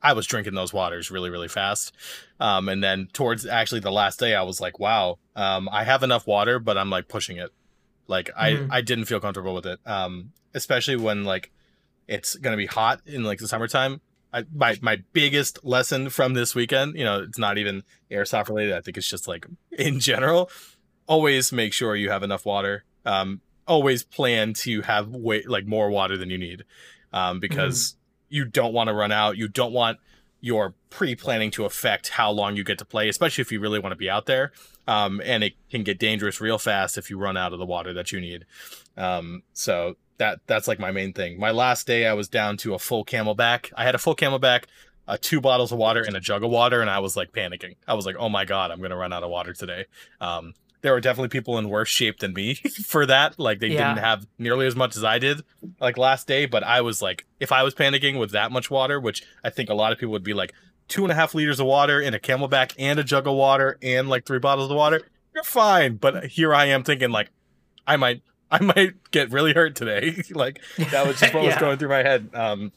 I 0.00 0.12
was 0.12 0.26
drinking 0.26 0.54
those 0.54 0.72
waters 0.72 1.10
really, 1.10 1.28
really 1.28 1.48
fast. 1.48 1.92
Um, 2.38 2.68
and 2.68 2.82
then 2.82 3.08
towards 3.12 3.44
actually 3.44 3.80
the 3.80 3.90
last 3.90 4.20
day, 4.20 4.34
I 4.34 4.42
was 4.42 4.60
like, 4.60 4.78
wow, 4.78 5.18
um, 5.34 5.68
I 5.72 5.82
have 5.82 6.04
enough 6.04 6.24
water, 6.24 6.60
but 6.60 6.78
I'm 6.78 6.88
like 6.88 7.08
pushing 7.08 7.36
it. 7.36 7.50
Like 8.06 8.30
mm-hmm. 8.36 8.70
I, 8.72 8.78
I 8.78 8.80
didn't 8.80 9.06
feel 9.06 9.18
comfortable 9.18 9.54
with 9.54 9.66
it. 9.66 9.80
Um, 9.84 10.32
especially 10.54 10.96
when 10.96 11.24
like 11.24 11.50
it's 12.06 12.36
gonna 12.36 12.56
be 12.56 12.66
hot 12.66 13.00
in 13.06 13.24
like 13.24 13.38
the 13.38 13.48
summertime. 13.48 14.00
I, 14.32 14.44
my 14.54 14.78
my 14.82 15.02
biggest 15.12 15.64
lesson 15.64 16.10
from 16.10 16.34
this 16.34 16.54
weekend, 16.54 16.96
you 16.96 17.04
know, 17.04 17.22
it's 17.22 17.38
not 17.38 17.58
even 17.58 17.82
airsoft 18.10 18.48
related. 18.48 18.74
I 18.74 18.80
think 18.80 18.96
it's 18.96 19.08
just 19.08 19.28
like 19.28 19.46
in 19.72 20.00
general. 20.00 20.50
Always 21.06 21.52
make 21.52 21.72
sure 21.72 21.96
you 21.96 22.10
have 22.10 22.22
enough 22.22 22.44
water. 22.44 22.84
Um, 23.04 23.40
always 23.66 24.02
plan 24.02 24.54
to 24.54 24.82
have 24.82 25.08
way 25.08 25.42
like 25.46 25.66
more 25.66 25.90
water 25.90 26.16
than 26.16 26.30
you 26.30 26.38
need, 26.38 26.64
um, 27.18 27.40
because 27.40 27.92
mm-hmm 27.92 27.98
you 28.28 28.44
don't 28.44 28.72
want 28.72 28.88
to 28.88 28.94
run 28.94 29.12
out. 29.12 29.36
You 29.36 29.48
don't 29.48 29.72
want 29.72 29.98
your 30.40 30.74
pre-planning 30.90 31.50
to 31.50 31.64
affect 31.64 32.10
how 32.10 32.30
long 32.30 32.56
you 32.56 32.62
get 32.62 32.78
to 32.78 32.84
play, 32.84 33.08
especially 33.08 33.42
if 33.42 33.50
you 33.50 33.58
really 33.60 33.78
want 33.78 33.92
to 33.92 33.96
be 33.96 34.08
out 34.08 34.26
there. 34.26 34.52
Um, 34.86 35.20
and 35.24 35.42
it 35.42 35.54
can 35.70 35.82
get 35.82 35.98
dangerous 35.98 36.40
real 36.40 36.58
fast 36.58 36.96
if 36.96 37.10
you 37.10 37.18
run 37.18 37.36
out 37.36 37.52
of 37.52 37.58
the 37.58 37.66
water 37.66 37.92
that 37.94 38.12
you 38.12 38.20
need. 38.20 38.46
Um, 38.96 39.42
so 39.52 39.96
that 40.18 40.40
that's 40.46 40.68
like 40.68 40.78
my 40.78 40.90
main 40.90 41.12
thing. 41.12 41.38
My 41.38 41.50
last 41.50 41.86
day, 41.86 42.06
I 42.06 42.12
was 42.14 42.28
down 42.28 42.56
to 42.58 42.74
a 42.74 42.78
full 42.78 43.04
CamelBak. 43.04 43.72
I 43.76 43.84
had 43.84 43.94
a 43.94 43.98
full 43.98 44.16
CamelBak, 44.16 44.64
uh, 45.06 45.18
two 45.20 45.40
bottles 45.40 45.72
of 45.72 45.78
water, 45.78 46.02
and 46.02 46.16
a 46.16 46.20
jug 46.20 46.42
of 46.42 46.50
water, 46.50 46.80
and 46.80 46.90
I 46.90 47.00
was 47.00 47.16
like 47.16 47.32
panicking. 47.32 47.76
I 47.86 47.94
was 47.94 48.06
like, 48.06 48.16
"Oh 48.18 48.28
my 48.28 48.44
god, 48.44 48.70
I'm 48.70 48.80
gonna 48.80 48.96
run 48.96 49.12
out 49.12 49.22
of 49.22 49.30
water 49.30 49.52
today." 49.52 49.86
Um, 50.20 50.54
there 50.80 50.92
were 50.92 51.00
definitely 51.00 51.28
people 51.28 51.58
in 51.58 51.68
worse 51.68 51.88
shape 51.88 52.20
than 52.20 52.32
me 52.32 52.54
for 52.86 53.06
that. 53.06 53.38
Like 53.38 53.58
they 53.58 53.68
yeah. 53.68 53.88
didn't 53.88 54.04
have 54.04 54.26
nearly 54.38 54.66
as 54.66 54.76
much 54.76 54.96
as 54.96 55.04
I 55.04 55.18
did 55.18 55.42
like 55.80 55.98
last 55.98 56.26
day, 56.26 56.46
but 56.46 56.62
I 56.62 56.80
was 56.80 57.02
like, 57.02 57.26
if 57.40 57.52
I 57.52 57.62
was 57.62 57.74
panicking 57.74 58.18
with 58.18 58.30
that 58.32 58.52
much 58.52 58.70
water, 58.70 59.00
which 59.00 59.24
I 59.42 59.50
think 59.50 59.70
a 59.70 59.74
lot 59.74 59.92
of 59.92 59.98
people 59.98 60.12
would 60.12 60.22
be 60.22 60.34
like 60.34 60.52
two 60.86 61.02
and 61.02 61.12
a 61.12 61.14
half 61.14 61.34
liters 61.34 61.60
of 61.60 61.66
water 61.66 62.00
in 62.00 62.14
a 62.14 62.18
CamelBak 62.18 62.74
and 62.78 62.98
a 62.98 63.04
jug 63.04 63.26
of 63.26 63.34
water 63.34 63.78
and 63.82 64.08
like 64.08 64.24
three 64.24 64.38
bottles 64.38 64.70
of 64.70 64.76
water, 64.76 65.02
you're 65.34 65.44
fine. 65.44 65.96
But 65.96 66.26
here 66.26 66.54
I 66.54 66.66
am 66.66 66.84
thinking 66.84 67.10
like, 67.10 67.30
I 67.86 67.96
might, 67.96 68.22
I 68.50 68.62
might 68.62 69.10
get 69.10 69.30
really 69.30 69.52
hurt 69.52 69.76
today. 69.76 70.22
like 70.30 70.60
that 70.78 71.06
was 71.06 71.20
just 71.20 71.34
what 71.34 71.44
yeah. 71.44 71.50
was 71.50 71.58
going 71.58 71.78
through 71.78 71.90
my 71.90 72.02
head. 72.02 72.30
Um, 72.32 72.72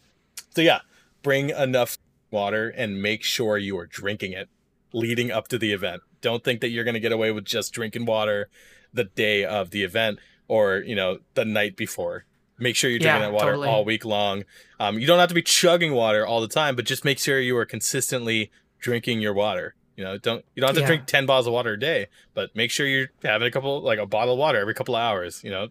so 0.49 0.61
yeah, 0.61 0.79
bring 1.23 1.51
enough 1.51 1.97
water 2.29 2.69
and 2.69 3.01
make 3.01 3.23
sure 3.23 3.57
you 3.57 3.77
are 3.77 3.85
drinking 3.85 4.33
it 4.33 4.49
leading 4.93 5.31
up 5.31 5.47
to 5.49 5.57
the 5.57 5.71
event. 5.71 6.01
Don't 6.21 6.43
think 6.43 6.61
that 6.61 6.69
you're 6.69 6.83
going 6.83 6.95
to 6.95 6.99
get 6.99 7.11
away 7.11 7.31
with 7.31 7.45
just 7.45 7.73
drinking 7.73 8.05
water 8.05 8.49
the 8.93 9.05
day 9.05 9.45
of 9.45 9.71
the 9.71 9.83
event 9.83 10.19
or, 10.47 10.77
you 10.77 10.95
know, 10.95 11.19
the 11.33 11.45
night 11.45 11.75
before. 11.75 12.25
Make 12.59 12.75
sure 12.75 12.89
you're 12.89 12.99
drinking 12.99 13.21
yeah, 13.21 13.27
that 13.27 13.33
water 13.33 13.51
totally. 13.53 13.67
all 13.69 13.83
week 13.83 14.05
long. 14.05 14.43
Um, 14.79 14.99
you 14.99 15.07
don't 15.07 15.17
have 15.17 15.29
to 15.29 15.35
be 15.35 15.41
chugging 15.41 15.93
water 15.93 16.25
all 16.25 16.41
the 16.41 16.47
time, 16.47 16.75
but 16.75 16.85
just 16.85 17.03
make 17.03 17.17
sure 17.17 17.39
you 17.39 17.57
are 17.57 17.65
consistently 17.65 18.51
drinking 18.79 19.19
your 19.19 19.33
water. 19.33 19.73
You 19.95 20.03
know, 20.03 20.17
don't 20.17 20.45
you 20.55 20.61
don't 20.61 20.69
have 20.69 20.75
to 20.75 20.81
yeah. 20.81 20.87
drink 20.87 21.05
ten 21.05 21.25
bottles 21.25 21.47
of 21.47 21.53
water 21.53 21.73
a 21.73 21.79
day, 21.79 22.07
but 22.33 22.55
make 22.55 22.71
sure 22.71 22.87
you're 22.87 23.09
having 23.23 23.47
a 23.47 23.51
couple 23.51 23.81
like 23.81 23.99
a 23.99 24.05
bottle 24.05 24.33
of 24.33 24.39
water 24.39 24.59
every 24.59 24.73
couple 24.73 24.95
of 24.95 25.01
hours. 25.01 25.43
You 25.43 25.51
know, 25.51 25.67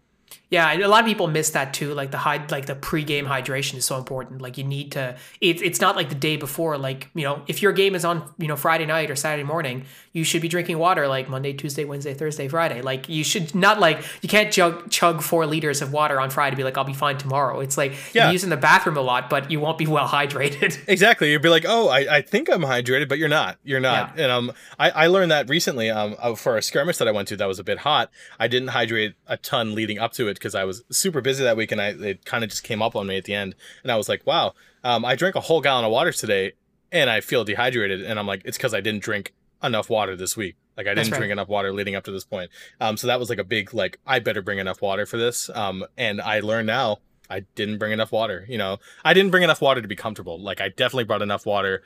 Yeah, 0.51 0.73
a 0.73 0.89
lot 0.89 1.01
of 1.01 1.07
people 1.07 1.29
miss 1.29 1.51
that 1.51 1.73
too. 1.73 1.95
Like 1.95 2.11
the 2.11 2.19
high, 2.19 2.45
like 2.51 2.67
the 2.67 2.75
pre-game 2.75 3.25
hydration 3.25 3.75
is 3.75 3.85
so 3.85 3.97
important. 3.97 4.43
Like 4.43 4.59
you 4.59 4.65
need 4.65 4.93
to. 4.93 5.17
It's 5.41 5.63
it's 5.63 5.81
not 5.81 5.95
like 5.95 6.09
the 6.09 6.17
day 6.17 6.37
before. 6.37 6.77
Like 6.77 7.09
you 7.15 7.23
know, 7.23 7.43
if 7.47 7.63
your 7.63 7.73
game 7.73 7.95
is 7.95 8.05
on 8.05 8.25
you 8.37 8.49
know 8.49 8.57
Friday 8.57 8.85
night 8.85 9.11
or 9.11 9.17
Saturday 9.17 9.45
morning, 9.45 9.85
you 10.13 10.25
should 10.25 10.43
be 10.43 10.49
drinking 10.49 10.79
water 10.79 11.07
like 11.07 11.29
Monday, 11.29 11.53
Tuesday, 11.53 11.85
Wednesday, 11.85 12.15
Thursday, 12.15 12.49
Friday. 12.49 12.83
Like 12.83 13.09
you 13.09 13.23
should 13.23 13.55
not 13.55 13.79
like 13.79 14.03
you 14.23 14.29
can't 14.29 14.53
chug 14.53 14.91
chug 14.91 15.23
four 15.23 15.47
liters 15.47 15.83
of 15.83 15.93
water 15.93 16.19
on 16.19 16.31
Friday. 16.31 16.57
Be 16.57 16.65
like 16.65 16.77
I'll 16.77 16.83
be 16.83 16.95
fine 16.95 17.17
tomorrow. 17.17 17.61
It's 17.61 17.79
like 17.79 17.93
yeah. 18.13 18.25
you're 18.25 18.33
using 18.33 18.51
the 18.51 18.57
bathroom 18.57 18.97
a 18.97 19.03
lot, 19.03 19.31
but 19.31 19.53
you 19.53 19.61
won't 19.61 19.79
be 19.79 19.87
well 19.87 20.09
hydrated. 20.09 20.79
Exactly. 20.91 21.31
You'd 21.31 21.43
be 21.43 21.49
like, 21.49 21.65
oh, 21.69 21.89
I, 21.89 22.17
I 22.17 22.23
think 22.23 22.49
I'm 22.51 22.63
hydrated, 22.63 23.09
but 23.09 23.19
you're 23.19 23.29
not. 23.29 23.59
You're 23.63 23.81
not. 23.81 24.17
Yeah. 24.17 24.25
And 24.25 24.33
um, 24.33 24.53
I 24.79 24.91
I 24.91 25.07
learned 25.07 25.31
that 25.31 25.49
recently. 25.49 25.89
Um, 25.89 26.17
uh, 26.19 26.35
for 26.35 26.57
a 26.57 26.63
skirmish 26.63 26.99
that 26.99 27.07
I 27.07 27.13
went 27.13 27.29
to 27.29 27.37
that 27.37 27.47
was 27.47 27.59
a 27.59 27.65
bit 27.65 27.79
hot. 27.79 28.11
I 28.39 28.49
didn't 28.49 28.69
hydrate 28.69 29.15
a 29.27 29.37
ton 29.37 29.75
leading 29.75 29.99
up 29.99 30.13
to 30.15 30.20
it 30.29 30.35
because 30.35 30.55
I 30.55 30.65
was 30.65 30.83
super 30.91 31.21
busy 31.21 31.45
that 31.45 31.57
week, 31.57 31.73
and 31.73 31.81
I 31.81 31.89
it 31.89 32.25
kind 32.25 32.45
of 32.45 32.51
just 32.51 32.65
came 32.65 32.83
up 32.83 32.97
on 32.97 33.07
me 33.07 33.17
at 33.17 33.25
the 33.25 33.35
end, 33.35 33.55
and 33.83 33.93
I 33.93 33.97
was 33.97 34.09
like, 34.09 34.27
wow, 34.27 34.55
um, 34.85 35.05
I 35.05 35.15
drank 35.15 35.37
a 35.37 35.41
whole 35.41 35.61
gallon 35.61 35.85
of 35.85 35.93
water 35.93 36.13
today, 36.13 36.53
and 36.93 37.11
I 37.11 37.21
feel 37.21 37.45
dehydrated, 37.45 38.03
and 38.03 38.19
I'm 38.19 38.27
like, 38.27 38.43
it's 38.45 38.57
because 38.57 38.75
I 38.75 38.81
didn't 38.81 39.03
drink 39.03 39.33
enough 39.63 39.91
water 39.91 40.17
this 40.17 40.37
week. 40.37 40.57
Like 40.77 40.87
I 40.87 40.95
didn't 40.95 41.13
right. 41.13 41.19
drink 41.19 41.33
enough 41.33 41.49
water 41.49 41.73
leading 41.73 41.95
up 41.95 42.05
to 42.05 42.11
this 42.11 42.25
point. 42.25 42.51
Um, 42.81 42.97
so 42.97 43.07
that 43.07 43.21
was 43.21 43.29
like 43.29 43.39
a 43.39 43.45
big 43.45 43.75
like 43.75 43.99
I 44.07 44.19
better 44.19 44.41
bring 44.41 44.59
enough 44.59 44.81
water 44.81 45.05
for 45.05 45.19
this. 45.19 45.51
Um, 45.51 45.85
and 45.99 46.23
I 46.23 46.41
learned 46.41 46.69
now 46.69 47.01
I 47.29 47.41
didn't 47.55 47.79
bring 47.79 47.93
enough 47.93 48.13
water. 48.13 48.45
You 48.49 48.59
know, 48.59 48.79
I 49.05 49.15
didn't 49.15 49.31
bring 49.31 49.43
enough 49.43 49.61
water 49.61 49.83
to 49.83 49.89
be 49.89 49.97
comfortable. 49.97 50.39
Like 50.41 50.61
I 50.61 50.69
definitely 50.69 51.05
brought 51.05 51.23
enough 51.23 51.45
water 51.45 51.83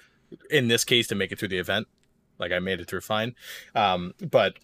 in 0.50 0.68
this 0.68 0.84
case 0.84 1.08
to 1.08 1.14
make 1.14 1.32
it 1.32 1.38
through 1.38 1.48
the 1.48 1.58
event. 1.58 1.88
Like 2.38 2.52
I 2.52 2.58
made 2.58 2.80
it 2.80 2.88
through 2.88 3.02
fine. 3.02 3.34
Um, 3.74 4.14
but 4.30 4.54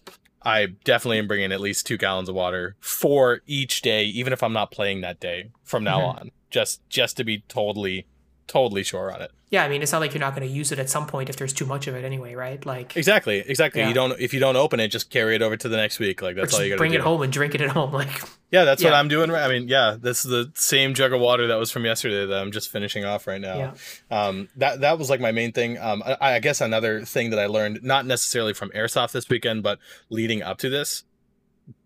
I 0.43 0.67
definitely 0.83 1.19
am 1.19 1.27
bringing 1.27 1.51
at 1.51 1.61
least 1.61 1.85
two 1.85 1.97
gallons 1.97 2.29
of 2.29 2.35
water 2.35 2.75
for 2.79 3.41
each 3.45 3.81
day, 3.81 4.05
even 4.05 4.33
if 4.33 4.41
I'm 4.41 4.53
not 4.53 4.71
playing 4.71 5.01
that 5.01 5.19
day 5.19 5.51
from 5.63 5.83
now 5.83 5.99
mm-hmm. 5.99 6.19
on, 6.19 6.31
just 6.49 6.87
just 6.89 7.17
to 7.17 7.23
be 7.23 7.43
totally, 7.47 8.05
totally 8.51 8.83
sure 8.83 9.13
on 9.13 9.21
it. 9.21 9.31
Yeah, 9.49 9.63
I 9.63 9.69
mean, 9.69 9.81
it's 9.81 9.93
not 9.93 9.99
like 9.99 10.13
you're 10.13 10.19
not 10.19 10.35
going 10.35 10.47
to 10.47 10.53
use 10.53 10.73
it 10.73 10.79
at 10.79 10.89
some 10.89 11.07
point 11.07 11.29
if 11.29 11.37
there's 11.37 11.53
too 11.53 11.65
much 11.65 11.87
of 11.87 11.95
it 11.95 12.03
anyway, 12.03 12.35
right? 12.35 12.63
Like 12.65 12.97
exactly, 12.97 13.39
exactly. 13.39 13.81
Yeah. 13.81 13.87
You 13.87 13.93
don't 13.93 14.19
if 14.19 14.33
you 14.33 14.41
don't 14.41 14.57
open 14.57 14.79
it, 14.81 14.89
just 14.89 15.09
carry 15.09 15.35
it 15.35 15.41
over 15.41 15.55
to 15.55 15.69
the 15.69 15.77
next 15.77 15.99
week. 15.99 16.21
Like 16.21 16.35
that's 16.35 16.53
all 16.53 16.61
you 16.61 16.69
got 16.69 16.75
to 16.75 16.77
do. 16.77 16.79
bring 16.79 16.91
do. 16.91 16.97
it 16.97 17.01
home 17.01 17.21
and 17.21 17.31
drink 17.31 17.55
it 17.55 17.61
at 17.61 17.69
home. 17.69 17.91
Like 18.01 18.23
yeah, 18.51 18.65
that's 18.65 18.81
yeah. 18.81 18.89
what 18.89 18.95
I'm 18.95 19.07
doing. 19.07 19.29
Right. 19.29 19.43
I 19.43 19.47
mean, 19.47 19.67
yeah, 19.67 19.95
this 19.99 20.25
is 20.25 20.31
the 20.31 20.51
same 20.55 20.93
jug 20.93 21.13
of 21.13 21.21
water 21.21 21.47
that 21.47 21.55
was 21.55 21.71
from 21.71 21.85
yesterday 21.85 22.25
that 22.25 22.41
I'm 22.41 22.51
just 22.51 22.69
finishing 22.69 23.05
off 23.05 23.27
right 23.27 23.39
now. 23.39 23.73
Yeah. 24.09 24.25
Um, 24.25 24.49
that 24.57 24.81
that 24.81 24.97
was 24.97 25.09
like 25.09 25.19
my 25.19 25.31
main 25.31 25.51
thing. 25.51 25.77
Um, 25.77 26.03
I, 26.05 26.17
I 26.19 26.39
guess 26.39 26.59
another 26.61 27.05
thing 27.05 27.29
that 27.29 27.39
I 27.39 27.45
learned, 27.45 27.83
not 27.83 28.05
necessarily 28.05 28.53
from 28.53 28.69
airsoft 28.71 29.11
this 29.11 29.29
weekend, 29.29 29.63
but 29.63 29.79
leading 30.09 30.41
up 30.41 30.57
to 30.59 30.69
this, 30.69 31.03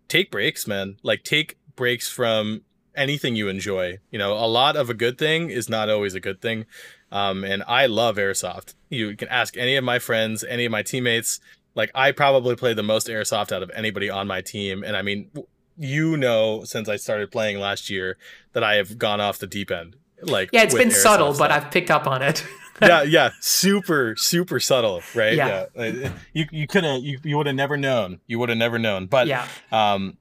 take 0.08 0.30
breaks, 0.30 0.66
man. 0.66 0.96
Like 1.02 1.22
take 1.22 1.58
breaks 1.76 2.08
from 2.08 2.62
anything 2.96 3.36
you 3.36 3.48
enjoy. 3.48 3.98
You 4.10 4.18
know, 4.18 4.32
a 4.32 4.46
lot 4.46 4.76
of 4.76 4.90
a 4.90 4.94
good 4.94 5.18
thing 5.18 5.50
is 5.50 5.68
not 5.68 5.88
always 5.88 6.14
a 6.14 6.20
good 6.20 6.40
thing. 6.40 6.66
Um, 7.12 7.44
and 7.44 7.62
I 7.66 7.86
love 7.86 8.16
airsoft. 8.16 8.74
You 8.88 9.16
can 9.16 9.28
ask 9.28 9.56
any 9.56 9.76
of 9.76 9.84
my 9.84 9.98
friends, 9.98 10.44
any 10.44 10.64
of 10.64 10.72
my 10.72 10.82
teammates. 10.82 11.40
Like 11.74 11.90
I 11.94 12.12
probably 12.12 12.56
play 12.56 12.74
the 12.74 12.82
most 12.82 13.06
airsoft 13.06 13.52
out 13.52 13.62
of 13.62 13.70
anybody 13.74 14.10
on 14.10 14.26
my 14.26 14.40
team. 14.40 14.82
And 14.82 14.96
I 14.96 15.02
mean, 15.02 15.30
you 15.78 16.16
know, 16.16 16.64
since 16.64 16.88
I 16.88 16.96
started 16.96 17.30
playing 17.30 17.60
last 17.60 17.90
year, 17.90 18.16
that 18.52 18.64
I 18.64 18.74
have 18.76 18.98
gone 18.98 19.20
off 19.20 19.38
the 19.38 19.46
deep 19.46 19.70
end. 19.70 19.96
Like 20.22 20.50
yeah, 20.52 20.62
it's 20.62 20.74
been 20.74 20.90
subtle, 20.90 21.34
stuff. 21.34 21.48
but 21.48 21.52
I've 21.52 21.70
picked 21.70 21.90
up 21.90 22.06
on 22.06 22.22
it. 22.22 22.44
yeah, 22.82 23.02
yeah, 23.02 23.30
super, 23.40 24.14
super 24.16 24.58
subtle, 24.58 25.02
right? 25.14 25.34
Yeah, 25.34 25.66
yeah. 25.76 26.12
you 26.32 26.46
you 26.50 26.66
couldn't, 26.66 27.02
you, 27.02 27.18
you 27.22 27.36
would 27.36 27.46
have 27.46 27.56
never 27.56 27.76
known. 27.76 28.20
You 28.26 28.38
would 28.38 28.48
have 28.48 28.58
never 28.58 28.78
known. 28.78 29.06
But 29.06 29.26
yeah, 29.26 29.46
um, 29.70 30.16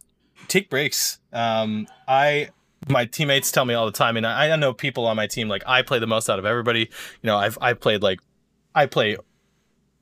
take 0.47 0.69
breaks. 0.69 1.19
Um, 1.31 1.87
I 2.07 2.49
my 2.89 3.05
teammates 3.05 3.51
tell 3.51 3.65
me 3.65 3.73
all 3.73 3.85
the 3.85 3.91
time, 3.91 4.17
and 4.17 4.25
I, 4.25 4.49
I 4.49 4.55
know 4.55 4.73
people 4.73 5.05
on 5.05 5.15
my 5.15 5.27
team 5.27 5.47
like 5.47 5.63
I 5.65 5.81
play 5.81 5.99
the 5.99 6.07
most 6.07 6.29
out 6.29 6.39
of 6.39 6.45
everybody. 6.45 6.81
You 6.81 7.27
know, 7.27 7.37
I've 7.37 7.57
I 7.61 7.73
played 7.73 8.01
like 8.01 8.19
I 8.73 8.85
play 8.85 9.17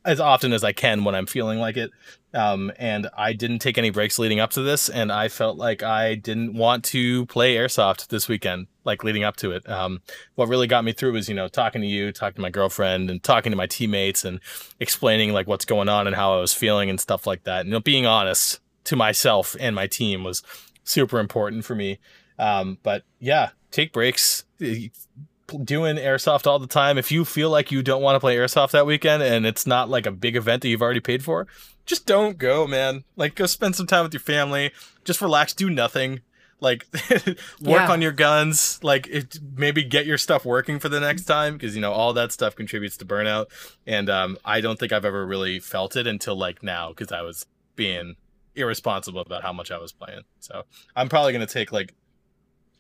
as 0.06 0.20
often 0.20 0.52
as 0.52 0.64
I 0.64 0.74
can 0.74 1.04
when 1.04 1.16
I'm 1.16 1.26
feeling 1.26 1.60
like 1.60 1.78
it. 1.78 1.92
Um, 2.34 2.72
and 2.78 3.10
I 3.16 3.34
didn't 3.34 3.60
take 3.60 3.78
any 3.78 3.92
breaks 3.92 4.18
leading 4.18 4.40
up 4.40 4.50
to 4.52 4.62
this, 4.62 4.90
and 4.90 5.12
I 5.12 5.28
felt 5.28 5.58
like 5.58 5.84
I 5.84 6.16
didn't 6.16 6.56
want 6.56 6.84
to 6.86 7.28
play 7.28 7.56
airsoft 7.56 8.08
this 8.08 8.28
weekend, 8.28 8.68
like 8.84 9.04
leading 9.04 9.24
up 9.24 9.36
to 9.38 9.52
it. 9.52 9.70
Um, 9.70 10.02
what 10.34 10.50
really 10.50 10.66
got 10.66 10.84
me 10.84 10.94
through 10.94 11.14
was, 11.14 11.30
you 11.30 11.36
know, 11.36 11.48
talking 11.48 11.82
to 11.82 11.88
you, 11.88 12.12
talking 12.12 12.36
to 12.36 12.42
my 12.42 12.50
girlfriend, 12.50 13.12
and 13.12 13.22
talking 13.22 13.52
to 13.52 13.56
my 13.56 13.68
teammates, 13.68 14.26
and 14.26 14.40
explaining 14.80 15.32
like 15.32 15.48
what's 15.48 15.66
going 15.66 15.90
on 15.90 16.08
and 16.08 16.16
how 16.16 16.34
I 16.34 16.42
was 16.42 16.54
feeling 16.54 16.90
and 16.90 17.00
stuff 17.00 17.28
like 17.28 17.44
that. 17.44 17.62
And, 17.62 17.70
you 17.70 17.74
know, 17.74 17.80
being 17.80 18.08
honest 18.08 18.60
to 18.86 18.96
myself 18.96 19.56
and 19.60 19.76
my 19.76 19.88
team 19.88 20.24
was 20.24 20.42
super 20.84 21.20
important 21.20 21.66
for 21.66 21.76
me. 21.76 22.00
Um, 22.40 22.78
but 22.84 23.04
yeah, 23.20 23.50
take 23.72 23.94
breaks. 23.94 24.46
Doing 25.64 25.98
airsoft 25.98 26.48
all 26.48 26.58
the 26.58 26.68
time. 26.68 26.98
If 26.98 27.12
you 27.12 27.26
feel 27.26 27.50
like 27.50 27.72
you 27.72 27.84
don't 27.84 28.02
want 28.02 28.16
to 28.16 28.20
play 28.20 28.36
airsoft 28.36 28.72
that 28.72 28.86
weekend 28.86 29.22
and 29.22 29.46
it's 29.46 29.68
not 29.68 29.90
like 29.90 30.06
a 30.06 30.12
big 30.12 30.36
event 30.36 30.62
that 30.62 30.70
you've 30.70 30.82
already 30.82 31.02
paid 31.02 31.24
for, 31.24 31.48
just 31.86 32.06
don't 32.06 32.38
go, 32.38 32.66
man. 32.66 33.04
Like, 33.16 33.36
go 33.36 33.46
spend 33.46 33.76
some 33.76 33.88
time 33.88 34.04
with 34.04 34.14
your 34.14 34.22
family. 34.22 34.72
Just 35.04 35.22
relax. 35.22 35.54
Do 35.54 35.70
nothing. 35.70 36.22
Like, 36.60 36.86
work 37.12 37.36
yeah. 37.62 37.92
on 37.92 38.02
your 38.02 38.14
guns. 38.14 38.80
Like, 38.82 39.08
it, 39.08 39.38
maybe 39.58 39.84
get 39.84 40.06
your 40.06 40.18
stuff 40.18 40.46
working 40.46 40.80
for 40.80 40.88
the 40.88 41.02
next 41.02 41.26
time 41.26 41.54
because 41.54 41.76
you 41.76 41.82
know 41.82 41.92
all 41.92 42.14
that 42.14 42.32
stuff 42.32 42.56
contributes 42.56 42.96
to 42.98 43.06
burnout. 43.06 43.48
And 43.86 44.10
um, 44.10 44.38
I 44.46 44.62
don't 44.62 44.80
think 44.80 44.94
I've 44.94 45.06
ever 45.06 45.26
really 45.26 45.60
felt 45.60 45.96
it 45.98 46.08
until 46.08 46.36
like 46.36 46.64
now 46.64 46.90
because 46.90 47.12
I 47.12 47.22
was 47.22 47.46
being 47.76 48.16
irresponsible 48.56 49.22
about 49.22 49.42
how 49.42 49.54
much 49.54 49.72
I 49.72 49.78
was 49.78 49.92
playing. 49.92 50.22
So 50.40 50.64
I'm 50.96 51.10
probably 51.10 51.34
gonna 51.34 51.48
take 51.48 51.72
like 51.72 51.94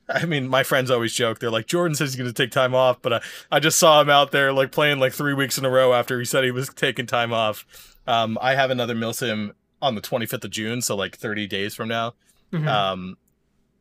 I 0.10 0.26
mean, 0.26 0.48
my 0.48 0.64
friends 0.64 0.92
always 0.92 1.14
joke. 1.14 1.40
They're 1.40 1.50
like, 1.50 1.66
Jordan 1.68 1.96
says 1.96 2.12
he's 2.12 2.18
going 2.18 2.32
to 2.32 2.34
take 2.34 2.52
time 2.52 2.76
off, 2.76 3.02
but 3.02 3.14
I, 3.14 3.22
I 3.52 3.60
just 3.60 3.80
saw 3.80 4.02
him 4.02 4.10
out 4.10 4.32
there 4.32 4.52
like 4.52 4.72
playing 4.72 5.00
like 5.00 5.14
three 5.14 5.34
weeks 5.34 5.58
in 5.58 5.64
a 5.64 5.70
row 5.70 5.94
after 5.94 6.20
he 6.20 6.26
said 6.26 6.44
he 6.44 6.52
was 6.52 6.70
taking 6.70 7.06
time 7.06 7.32
off. 7.32 7.66
Um, 8.06 8.38
I 8.42 8.56
have 8.56 8.70
another 8.70 8.96
milsim 8.96 9.52
on 9.82 9.96
the 9.96 10.02
25th 10.02 10.44
of 10.44 10.52
June, 10.52 10.82
so 10.82 10.96
like 10.96 11.16
30 11.16 11.48
days 11.48 11.74
from 11.74 11.88
now. 11.88 12.16
Mm-hmm. 12.52 12.68
Um, 12.68 13.18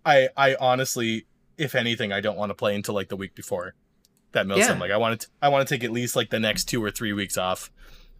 I 0.04 0.28
I 0.36 0.56
honestly, 0.60 1.26
if 1.58 1.74
anything, 1.74 2.12
I 2.12 2.20
don't 2.20 2.36
want 2.36 2.50
to 2.50 2.54
play 2.54 2.74
until 2.74 2.94
like 2.94 3.08
the 3.08 3.16
week 3.16 3.34
before 3.34 3.74
that 4.32 4.46
milsim. 4.46 4.68
Yeah. 4.68 4.78
Like 4.78 4.90
I 4.90 4.96
want 4.96 5.20
to 5.20 5.28
I 5.40 5.48
want 5.48 5.66
to 5.66 5.74
take 5.74 5.84
at 5.84 5.90
least 5.90 6.16
like 6.16 6.30
the 6.30 6.40
next 6.40 6.64
two 6.64 6.82
or 6.82 6.90
three 6.90 7.12
weeks 7.12 7.36
off, 7.36 7.70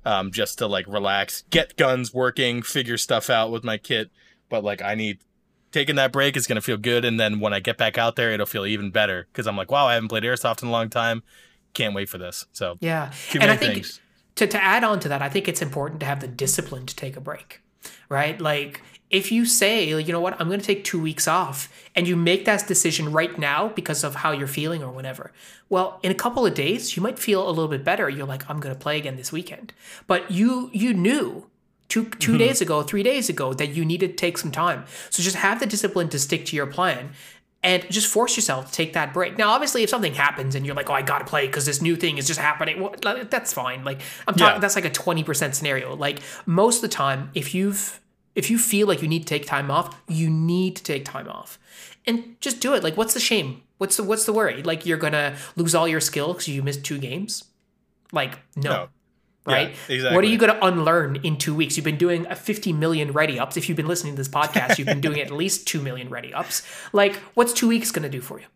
um, 0.05 0.31
just 0.31 0.59
to 0.59 0.67
like 0.67 0.87
relax, 0.87 1.45
get 1.51 1.77
guns 1.77 2.13
working, 2.13 2.63
figure 2.63 2.97
stuff 2.97 3.31
out 3.31 3.51
with 3.51 3.65
my 3.65 3.79
kit. 3.79 4.11
But 4.49 4.65
like 4.65 4.83
I 4.83 4.95
need 4.95 5.19
taking 5.73 5.97
that 5.97 6.13
break 6.13 6.37
is 6.37 6.47
going 6.47 6.57
to 6.57 6.63
feel 6.63 6.77
good. 6.77 7.05
And 7.05 7.19
then 7.19 7.41
when 7.41 7.53
I 7.53 7.61
get 7.61 7.79
back 7.79 7.99
out 7.99 8.17
there, 8.17 8.31
it'll 8.31 8.47
feel 8.47 8.67
even 8.67 8.91
better 8.91 9.27
because 9.33 9.47
I'm 9.47 9.57
like, 9.57 9.71
wow, 9.71 9.87
I 9.87 9.95
haven't 9.95 10.09
played 10.09 10.23
airsoft 10.23 10.63
in 10.63 10.69
a 10.69 10.73
long 10.73 10.91
time. 10.91 11.23
Can't 11.75 11.95
wait 11.95 12.09
for 12.09 12.19
this. 12.19 12.47
So 12.53 12.77
yeah, 12.81 13.13
and 13.35 13.51
I 13.51 13.57
think 13.57 13.75
things. 13.75 14.01
to 14.37 14.47
to 14.47 14.63
add 14.63 14.85
on 14.85 15.01
to 15.01 15.09
that, 15.09 15.23
I 15.23 15.29
think 15.29 15.49
it's 15.49 15.63
important 15.63 16.01
to 16.01 16.07
have 16.07 16.21
the 16.21 16.29
discipline 16.29 16.87
to 16.87 16.95
take 16.95 17.17
a 17.17 17.21
break, 17.21 17.63
right? 18.09 18.39
Like 18.41 18.83
if 19.13 19.31
you 19.31 19.45
say, 19.45 19.89
you 19.89 20.11
know 20.11 20.21
what, 20.21 20.41
I'm 20.41 20.49
going 20.49 20.59
to 20.59 20.67
take 20.67 20.85
two 20.85 21.01
weeks 21.01 21.29
off, 21.29 21.69
and 21.95 22.09
you 22.09 22.17
make 22.17 22.47
that 22.47 22.67
decision 22.67 23.13
right 23.13 23.39
now 23.39 23.69
because 23.69 24.03
of 24.03 24.17
how 24.17 24.33
you're 24.33 24.49
feeling 24.49 24.83
or 24.83 24.91
whatever, 24.91 25.31
well, 25.69 26.01
in 26.03 26.11
a 26.11 26.15
couple 26.15 26.47
of 26.47 26.55
days, 26.55 26.97
you 26.97 27.03
might 27.03 27.19
feel 27.19 27.47
a 27.47 27.51
little 27.51 27.69
bit 27.69 27.85
better. 27.85 28.09
You're 28.09 28.27
like, 28.27 28.49
I'm 28.51 28.59
going 28.59 28.75
to 28.75 28.81
play 28.81 28.97
again 28.97 29.17
this 29.17 29.31
weekend, 29.31 29.75
but 30.07 30.31
you 30.31 30.71
you 30.73 30.95
knew 30.95 31.47
two 31.89 32.07
2 32.07 32.09
mm-hmm. 32.09 32.39
days 32.39 32.61
ago, 32.63 32.83
three 32.83 33.03
days 33.03 33.29
ago 33.29 33.53
that 33.53 33.69
you 33.69 33.85
needed 33.85 34.09
to 34.09 34.17
take 34.17 34.39
some 34.39 34.51
time. 34.51 34.85
So 35.11 35.23
just 35.23 35.37
have 35.37 35.61
the 35.61 35.67
discipline 35.67 36.09
to 36.09 36.19
stick 36.19 36.47
to 36.47 36.57
your 36.57 36.67
plan 36.67 37.11
and 37.63 37.89
just 37.91 38.09
force 38.09 38.37
yourself 38.37 38.67
to 38.67 38.73
take 38.73 38.95
that 38.95 39.13
break. 39.13 39.39
Now, 39.39 39.51
obviously, 39.51 39.83
if 39.83 39.91
something 39.91 40.15
happens 40.15 40.55
and 40.55 40.67
you're 40.67 40.75
like, 40.75 40.91
"Oh, 40.91 40.95
I 40.95 41.03
gotta 41.03 41.27
play 41.27 41.47
because 41.47 41.67
this 41.67 41.83
new 41.83 41.97
thing 41.97 42.17
is 42.19 42.27
just 42.27 42.41
happening," 42.41 42.81
well, 42.81 42.95
that's 43.03 43.53
fine. 43.53 43.85
Like 43.85 44.01
I'm 44.27 44.35
talking, 44.35 44.57
yeah. 44.57 44.59
that's 44.59 44.75
like 44.75 44.87
a 44.87 44.91
twenty 44.91 45.23
percent 45.23 45.55
scenario. 45.55 45.95
Like 45.95 46.21
most 46.47 46.77
of 46.77 46.83
the 46.83 46.95
time, 46.97 47.31
if 47.35 47.55
you've 47.55 48.01
if 48.35 48.51
you 48.51 48.59
feel 48.59 48.87
like 48.87 49.03
you 49.03 49.09
need 49.09 49.21
to 49.21 49.27
take 49.27 49.47
time 49.47 49.71
off, 49.71 50.01
you 50.09 50.31
need 50.31 50.77
to 50.77 50.83
take 50.83 51.05
time 51.05 51.29
off, 51.29 51.59
and 52.07 52.37
just 52.41 52.61
do 52.61 52.75
it. 52.75 52.83
Like, 52.83 52.97
what's 52.97 53.15
the 53.15 53.21
shame? 53.21 53.63
What's 53.79 53.97
the 53.97 54.05
what's 54.05 54.25
the 54.25 54.33
worry? 54.33 54.63
Like 54.63 54.87
you're 54.87 54.99
gonna 54.99 55.37
lose 55.57 55.75
all 55.75 55.89
your 55.89 56.01
skill 56.01 56.29
because 56.29 56.49
you 56.49 56.63
missed 56.63 56.85
two 56.85 56.99
games? 56.99 57.45
Like 58.13 58.39
no. 58.57 58.71
no 58.71 58.89
right? 59.45 59.71
Yeah, 59.89 59.95
exactly. 59.95 60.15
What 60.15 60.25
are 60.25 60.29
you 60.29 60.39
going 60.39 60.53
to 60.53 60.67
unlearn 60.67 61.17
in 61.23 61.37
two 61.37 61.55
weeks? 61.55 61.77
You've 61.77 61.85
been 61.85 61.97
doing 61.97 62.27
a 62.27 62.37
50 62.37 62.73
million 62.73 63.13
ready 63.13 63.39
ups. 63.39 63.57
If 63.57 63.69
you've 63.69 63.77
been 63.77 63.89
listening 63.89 64.15
to 64.15 64.17
this 64.17 64.29
podcast, 64.29 64.79
you've 64.79 64.87
been 64.87 65.01
doing 65.01 65.21
at 65.21 65.31
least 65.31 65.67
2 65.69 65.81
million 65.81 66.09
ready 66.09 66.33
ups. 66.33 66.63
Like, 66.93 67.17
what's 67.35 67.53
two 67.53 67.69
weeks 67.69 67.91
going 67.91 68.05
to 68.05 68.09
do 68.09 68.21
for 68.21 68.39
you? 68.39 68.47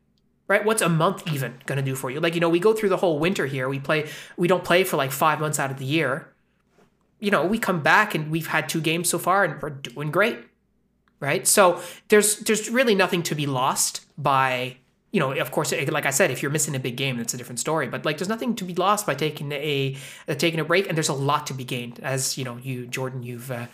Right? 0.48 0.64
What's 0.64 0.82
a 0.82 0.88
month 0.88 1.26
even 1.32 1.58
going 1.66 1.76
to 1.78 1.84
do 1.84 1.96
for 1.96 2.10
you? 2.10 2.20
Like, 2.20 2.34
you 2.34 2.40
know, 2.40 2.48
we 2.48 2.60
go 2.60 2.72
through 2.72 2.90
the 2.90 2.96
whole 2.96 3.18
winter 3.18 3.46
here. 3.46 3.68
We 3.68 3.80
play, 3.80 4.08
we 4.36 4.46
don't 4.46 4.62
play 4.62 4.84
for 4.84 4.96
like 4.96 5.10
five 5.10 5.40
months 5.40 5.58
out 5.58 5.70
of 5.72 5.78
the 5.78 5.84
year. 5.84 6.32
You 7.18 7.30
know, 7.30 7.46
we 7.46 7.58
come 7.58 7.82
back 7.82 8.14
and 8.14 8.30
we've 8.30 8.46
had 8.46 8.68
two 8.68 8.80
games 8.80 9.08
so 9.08 9.18
far 9.18 9.44
and 9.44 9.60
we're 9.60 9.70
doing 9.70 10.10
great. 10.10 10.38
Right? 11.18 11.46
So 11.46 11.80
there's 12.08 12.40
there's 12.40 12.68
really 12.70 12.94
nothing 12.94 13.22
to 13.24 13.34
be 13.34 13.46
lost 13.46 14.04
by 14.18 14.76
you 15.12 15.20
know, 15.20 15.32
of 15.32 15.50
course, 15.50 15.72
like 15.72 16.04
I 16.04 16.10
said, 16.10 16.30
if 16.30 16.42
you're 16.42 16.50
missing 16.50 16.74
a 16.74 16.78
big 16.78 16.96
game, 16.96 17.16
that's 17.16 17.32
a 17.32 17.38
different 17.38 17.58
story. 17.58 17.88
But 17.88 18.04
like, 18.04 18.18
there's 18.18 18.28
nothing 18.28 18.54
to 18.56 18.64
be 18.64 18.74
lost 18.74 19.06
by 19.06 19.14
taking 19.14 19.50
a 19.52 19.96
uh, 20.28 20.34
taking 20.34 20.60
a 20.60 20.64
break, 20.64 20.88
and 20.88 20.94
there's 20.94 21.08
a 21.08 21.14
lot 21.14 21.46
to 21.46 21.54
be 21.54 21.64
gained. 21.64 22.00
As 22.00 22.36
you 22.36 22.44
know, 22.44 22.58
you 22.58 22.86
Jordan, 22.86 23.22
you've 23.22 23.50
uh, 23.50 23.68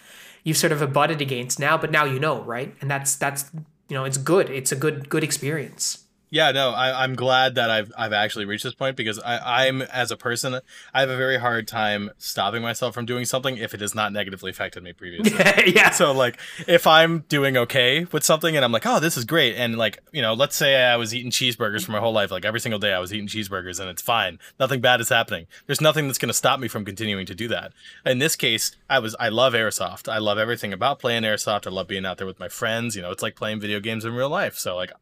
you've 0.44 0.56
sort 0.56 0.72
of 0.72 0.82
abutted 0.82 1.20
against 1.20 1.58
now, 1.58 1.76
but 1.76 1.90
now 1.90 2.04
you 2.04 2.20
know, 2.20 2.42
right? 2.42 2.72
And 2.80 2.88
that's 2.88 3.16
that's 3.16 3.50
you 3.88 3.96
know 3.96 4.04
it's 4.04 4.18
good. 4.18 4.50
It's 4.50 4.70
a 4.70 4.76
good 4.76 5.08
good 5.08 5.24
experience. 5.24 6.01
Yeah, 6.32 6.50
no, 6.50 6.70
I, 6.70 7.04
am 7.04 7.14
glad 7.14 7.56
that 7.56 7.70
I've 7.70 7.92
I've 7.94 8.14
actually 8.14 8.46
reached 8.46 8.64
this 8.64 8.72
point 8.72 8.96
because 8.96 9.18
I, 9.18 9.66
I'm 9.66 9.82
as 9.82 10.10
a 10.10 10.16
person, 10.16 10.60
I 10.94 11.00
have 11.00 11.10
a 11.10 11.16
very 11.16 11.36
hard 11.36 11.68
time 11.68 12.10
stopping 12.16 12.62
myself 12.62 12.94
from 12.94 13.04
doing 13.04 13.26
something 13.26 13.58
if 13.58 13.74
it 13.74 13.82
has 13.82 13.94
not 13.94 14.14
negatively 14.14 14.50
affected 14.50 14.82
me 14.82 14.94
previously. 14.94 15.38
yeah. 15.74 15.90
So 15.92 16.10
like, 16.10 16.40
if 16.66 16.86
I'm 16.86 17.26
doing 17.28 17.58
okay 17.58 18.06
with 18.12 18.24
something 18.24 18.56
and 18.56 18.64
I'm 18.64 18.72
like, 18.72 18.86
oh, 18.86 18.98
this 18.98 19.18
is 19.18 19.26
great, 19.26 19.56
and 19.56 19.76
like, 19.76 19.98
you 20.10 20.22
know, 20.22 20.32
let's 20.32 20.56
say 20.56 20.82
I 20.82 20.96
was 20.96 21.14
eating 21.14 21.30
cheeseburgers 21.30 21.84
for 21.84 21.92
my 21.92 22.00
whole 22.00 22.14
life, 22.14 22.30
like 22.30 22.46
every 22.46 22.60
single 22.60 22.80
day 22.80 22.94
I 22.94 22.98
was 22.98 23.12
eating 23.12 23.28
cheeseburgers 23.28 23.78
and 23.78 23.90
it's 23.90 24.00
fine, 24.00 24.38
nothing 24.58 24.80
bad 24.80 25.02
is 25.02 25.10
happening. 25.10 25.46
There's 25.66 25.82
nothing 25.82 26.06
that's 26.06 26.18
going 26.18 26.30
to 26.30 26.34
stop 26.34 26.58
me 26.60 26.66
from 26.66 26.86
continuing 26.86 27.26
to 27.26 27.34
do 27.34 27.46
that. 27.48 27.74
In 28.06 28.20
this 28.20 28.36
case, 28.36 28.74
I 28.88 29.00
was 29.00 29.14
I 29.20 29.28
love 29.28 29.52
airsoft. 29.52 30.10
I 30.10 30.16
love 30.16 30.38
everything 30.38 30.72
about 30.72 30.98
playing 30.98 31.24
airsoft. 31.24 31.66
I 31.66 31.70
love 31.70 31.88
being 31.88 32.06
out 32.06 32.16
there 32.16 32.26
with 32.26 32.40
my 32.40 32.48
friends. 32.48 32.96
You 32.96 33.02
know, 33.02 33.10
it's 33.10 33.22
like 33.22 33.36
playing 33.36 33.60
video 33.60 33.80
games 33.80 34.06
in 34.06 34.14
real 34.14 34.30
life. 34.30 34.56
So 34.56 34.74
like 34.76 34.92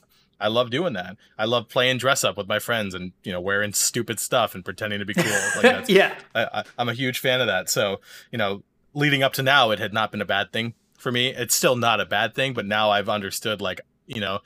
I 0.41 0.49
love 0.49 0.71
doing 0.71 0.95
that. 0.95 1.17
I 1.39 1.45
love 1.45 1.69
playing 1.69 1.99
dress 1.99 2.25
up 2.25 2.37
with 2.37 2.49
my 2.49 2.59
friends 2.59 2.95
and 2.95 3.13
you 3.23 3.33
know 3.33 3.41
wearing 3.41 3.73
stupid 3.73 4.19
stuff 4.19 4.55
and 4.55 4.65
pretending 4.65 4.99
to 4.99 5.05
be 5.05 5.15
cool. 5.15 5.63
Like 5.63 5.85
yeah, 5.89 6.15
I, 6.35 6.65
am 6.79 6.89
a 6.89 6.95
huge 6.95 7.19
fan 7.19 7.41
of 7.41 7.47
that. 7.47 7.69
So 7.69 8.01
you 8.33 8.39
know, 8.39 8.63
leading 8.95 9.23
up 9.23 9.33
to 9.35 9.43
now, 9.43 9.71
it 9.71 9.79
had 9.79 9.93
not 9.93 10.11
been 10.11 10.21
a 10.21 10.27
bad 10.27 10.53
thing 10.53 10.75
for 10.99 11.13
me. 11.13 11.29
It's 11.29 11.55
still 11.55 11.77
not 11.77 12.01
a 12.01 12.07
bad 12.07 12.35
thing, 12.35 12.55
but 12.55 12.67
now 12.67 12.91
I've 12.91 13.09
understood 13.09 13.61
like 13.61 13.81
you 14.07 14.21
know, 14.21 14.41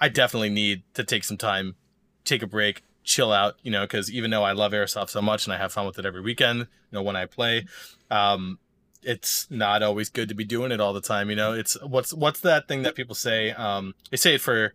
I 0.00 0.08
definitely 0.08 0.50
need 0.50 0.82
to 0.94 1.04
take 1.04 1.24
some 1.24 1.38
time, 1.38 1.74
take 2.24 2.42
a 2.42 2.46
break, 2.46 2.82
chill 3.02 3.32
out. 3.32 3.56
You 3.62 3.70
know, 3.70 3.82
because 3.82 4.12
even 4.12 4.30
though 4.30 4.44
I 4.44 4.52
love 4.52 4.72
airsoft 4.72 5.10
so 5.10 5.22
much 5.22 5.46
and 5.46 5.54
I 5.54 5.58
have 5.58 5.72
fun 5.72 5.86
with 5.86 5.98
it 5.98 6.06
every 6.06 6.20
weekend, 6.20 6.60
you 6.60 6.66
know, 6.92 7.02
when 7.02 7.16
I 7.16 7.26
play, 7.26 7.66
um, 8.10 8.58
it's 9.02 9.46
not 9.50 9.82
always 9.82 10.08
good 10.08 10.28
to 10.28 10.34
be 10.34 10.44
doing 10.44 10.72
it 10.72 10.80
all 10.80 10.92
the 10.92 11.00
time. 11.00 11.30
You 11.30 11.36
know, 11.36 11.52
it's 11.52 11.80
what's 11.82 12.12
what's 12.12 12.40
that 12.40 12.68
thing 12.68 12.82
that 12.82 12.94
people 12.94 13.14
say? 13.14 13.52
Um, 13.52 13.94
they 14.10 14.16
say 14.16 14.34
it 14.34 14.40
for 14.40 14.74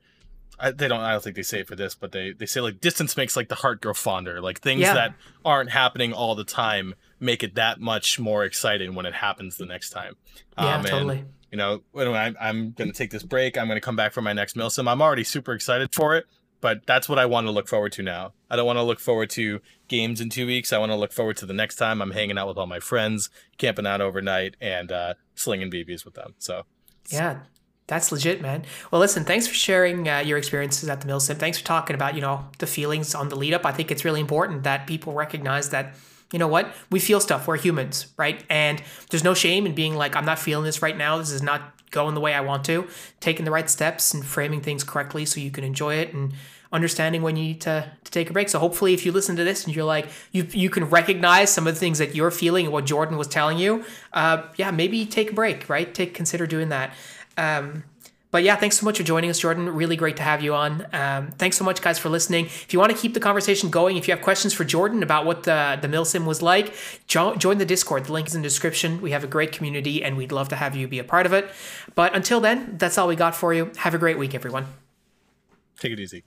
I, 0.59 0.71
they 0.71 0.87
don't. 0.87 0.99
I 0.99 1.11
don't 1.11 1.23
think 1.23 1.35
they 1.35 1.43
say 1.43 1.61
it 1.61 1.67
for 1.67 1.75
this, 1.75 1.95
but 1.95 2.11
they 2.11 2.31
they 2.31 2.45
say 2.45 2.61
like 2.61 2.81
distance 2.81 3.15
makes 3.15 3.35
like 3.35 3.49
the 3.49 3.55
heart 3.55 3.81
grow 3.81 3.93
fonder. 3.93 4.41
Like 4.41 4.59
things 4.59 4.81
yeah. 4.81 4.93
that 4.93 5.15
aren't 5.45 5.71
happening 5.71 6.13
all 6.13 6.35
the 6.35 6.43
time 6.43 6.95
make 7.19 7.43
it 7.43 7.55
that 7.55 7.79
much 7.79 8.19
more 8.19 8.43
exciting 8.43 8.95
when 8.95 9.05
it 9.05 9.13
happens 9.13 9.57
the 9.57 9.65
next 9.65 9.89
time. 9.89 10.15
Yeah, 10.57 10.75
um, 10.75 10.83
totally. 10.83 11.19
And, 11.19 11.33
you 11.51 11.57
know, 11.57 11.81
when 11.91 12.07
I'm 12.09 12.35
I'm 12.39 12.71
gonna 12.71 12.93
take 12.93 13.11
this 13.11 13.23
break, 13.23 13.57
I'm 13.57 13.67
gonna 13.67 13.81
come 13.81 13.95
back 13.95 14.13
for 14.13 14.21
my 14.21 14.33
next 14.33 14.55
milsim. 14.55 14.89
I'm 14.89 15.01
already 15.01 15.23
super 15.23 15.53
excited 15.53 15.93
for 15.93 16.15
it, 16.15 16.25
but 16.61 16.85
that's 16.85 17.09
what 17.09 17.19
I 17.19 17.25
want 17.25 17.47
to 17.47 17.51
look 17.51 17.67
forward 17.67 17.91
to 17.93 18.03
now. 18.03 18.33
I 18.49 18.55
don't 18.55 18.65
want 18.65 18.77
to 18.77 18.83
look 18.83 18.99
forward 18.99 19.29
to 19.31 19.61
games 19.87 20.21
in 20.21 20.29
two 20.29 20.45
weeks. 20.45 20.71
I 20.71 20.77
want 20.77 20.91
to 20.91 20.95
look 20.95 21.11
forward 21.11 21.37
to 21.37 21.45
the 21.45 21.53
next 21.53 21.75
time 21.75 22.01
I'm 22.01 22.11
hanging 22.11 22.37
out 22.37 22.47
with 22.47 22.57
all 22.57 22.67
my 22.67 22.79
friends, 22.79 23.29
camping 23.57 23.87
out 23.87 24.01
overnight, 24.01 24.55
and 24.61 24.91
uh, 24.91 25.13
slinging 25.35 25.71
BBs 25.71 26.05
with 26.05 26.13
them. 26.13 26.35
So 26.37 26.63
yeah, 27.09 27.39
that's 27.89 28.11
legit, 28.11 28.39
man. 28.39 28.63
Well, 28.91 29.01
listen, 29.01 29.25
thanks 29.25 29.47
for 29.47 29.55
sharing 29.55 30.07
uh, 30.07 30.19
your 30.19 30.37
experiences 30.37 30.87
at 30.87 31.01
the 31.01 31.07
Milsim. 31.07 31.37
Thanks 31.37 31.57
for 31.57 31.65
talking 31.65 31.95
about, 31.95 32.15
you 32.15 32.21
know, 32.21 32.45
the 32.59 32.67
feelings 32.67 33.15
on 33.15 33.29
the 33.29 33.35
lead 33.35 33.53
up. 33.53 33.65
I 33.65 33.71
think 33.71 33.91
it's 33.91 34.05
really 34.05 34.21
important 34.21 34.63
that 34.63 34.87
people 34.87 35.13
recognize 35.13 35.71
that, 35.71 35.95
you 36.31 36.37
know 36.37 36.47
what, 36.47 36.73
we 36.91 36.99
feel 36.99 37.19
stuff. 37.19 37.47
We're 37.47 37.57
humans, 37.57 38.13
right? 38.15 38.43
And 38.49 38.81
there's 39.09 39.23
no 39.23 39.33
shame 39.33 39.65
in 39.65 39.73
being 39.73 39.95
like, 39.95 40.15
I'm 40.15 40.25
not 40.25 40.37
feeling 40.37 40.65
this 40.65 40.81
right 40.83 40.95
now. 40.95 41.17
This 41.17 41.31
is 41.31 41.41
not 41.41 41.73
going 41.89 42.13
the 42.13 42.21
way 42.21 42.35
I 42.35 42.41
want 42.41 42.63
to. 42.65 42.87
Taking 43.19 43.43
the 43.43 43.51
right 43.51 43.69
steps 43.69 44.13
and 44.13 44.23
framing 44.23 44.61
things 44.61 44.83
correctly 44.83 45.25
so 45.25 45.39
you 45.39 45.49
can 45.49 45.63
enjoy 45.63 45.95
it 45.95 46.13
and 46.13 46.33
understanding 46.71 47.23
when 47.23 47.35
you 47.35 47.43
need 47.43 47.61
to, 47.61 47.91
to 48.03 48.11
take 48.11 48.29
a 48.29 48.33
break. 48.33 48.47
So 48.47 48.59
hopefully 48.59 48.93
if 48.93 49.03
you 49.05 49.11
listen 49.11 49.35
to 49.37 49.43
this 49.43 49.65
and 49.65 49.75
you're 49.75 49.85
like, 49.85 50.07
you, 50.31 50.45
you 50.51 50.69
can 50.69 50.85
recognize 50.85 51.51
some 51.51 51.65
of 51.65 51.73
the 51.73 51.79
things 51.79 51.97
that 51.97 52.13
you're 52.13 52.29
feeling 52.29 52.65
and 52.65 52.73
what 52.73 52.85
Jordan 52.85 53.17
was 53.17 53.27
telling 53.27 53.57
you, 53.57 53.83
uh, 54.13 54.43
yeah, 54.57 54.69
maybe 54.69 55.05
take 55.07 55.31
a 55.31 55.33
break, 55.33 55.67
right? 55.67 55.91
Take 55.91 56.13
consider 56.13 56.45
doing 56.45 56.69
that. 56.69 56.93
Um, 57.39 57.83
but 58.31 58.43
yeah, 58.43 58.55
thanks 58.55 58.77
so 58.77 58.85
much 58.85 58.97
for 58.97 59.03
joining 59.03 59.31
us, 59.31 59.39
Jordan. 59.39 59.67
Really 59.69 59.95
great 59.95 60.17
to 60.17 60.23
have 60.23 60.43
you 60.43 60.53
on. 60.53 60.85
Um, 60.93 61.31
thanks 61.31 61.57
so 61.57 61.63
much, 61.63 61.81
guys, 61.81 61.97
for 61.97 62.09
listening. 62.09 62.45
If 62.45 62.73
you 62.73 62.79
want 62.79 62.91
to 62.91 62.97
keep 62.97 63.15
the 63.15 63.19
conversation 63.19 63.71
going, 63.71 63.97
if 63.97 64.07
you 64.07 64.13
have 64.13 64.23
questions 64.23 64.53
for 64.53 64.63
Jordan 64.63 65.01
about 65.01 65.25
what 65.25 65.43
the, 65.43 65.79
the 65.81 65.87
Milsim 65.87 66.25
was 66.25 66.41
like, 66.41 66.75
jo- 67.07 67.35
join 67.35 67.57
the 67.57 67.65
Discord. 67.65 68.05
The 68.05 68.13
link 68.13 68.27
is 68.27 68.35
in 68.35 68.43
the 68.43 68.47
description. 68.47 69.01
We 69.01 69.11
have 69.11 69.23
a 69.23 69.27
great 69.27 69.51
community, 69.51 70.03
and 70.03 70.15
we'd 70.15 70.31
love 70.31 70.49
to 70.49 70.55
have 70.55 70.75
you 70.75 70.87
be 70.87 70.99
a 70.99 71.03
part 71.03 71.25
of 71.25 71.33
it. 71.33 71.49
But 71.95 72.15
until 72.15 72.39
then, 72.39 72.75
that's 72.77 72.99
all 72.99 73.07
we 73.07 73.15
got 73.15 73.35
for 73.35 73.51
you. 73.51 73.71
Have 73.77 73.95
a 73.95 73.97
great 73.97 74.19
week, 74.19 74.35
everyone. 74.35 74.67
Take 75.79 75.93
it 75.93 75.99
easy. 75.99 76.23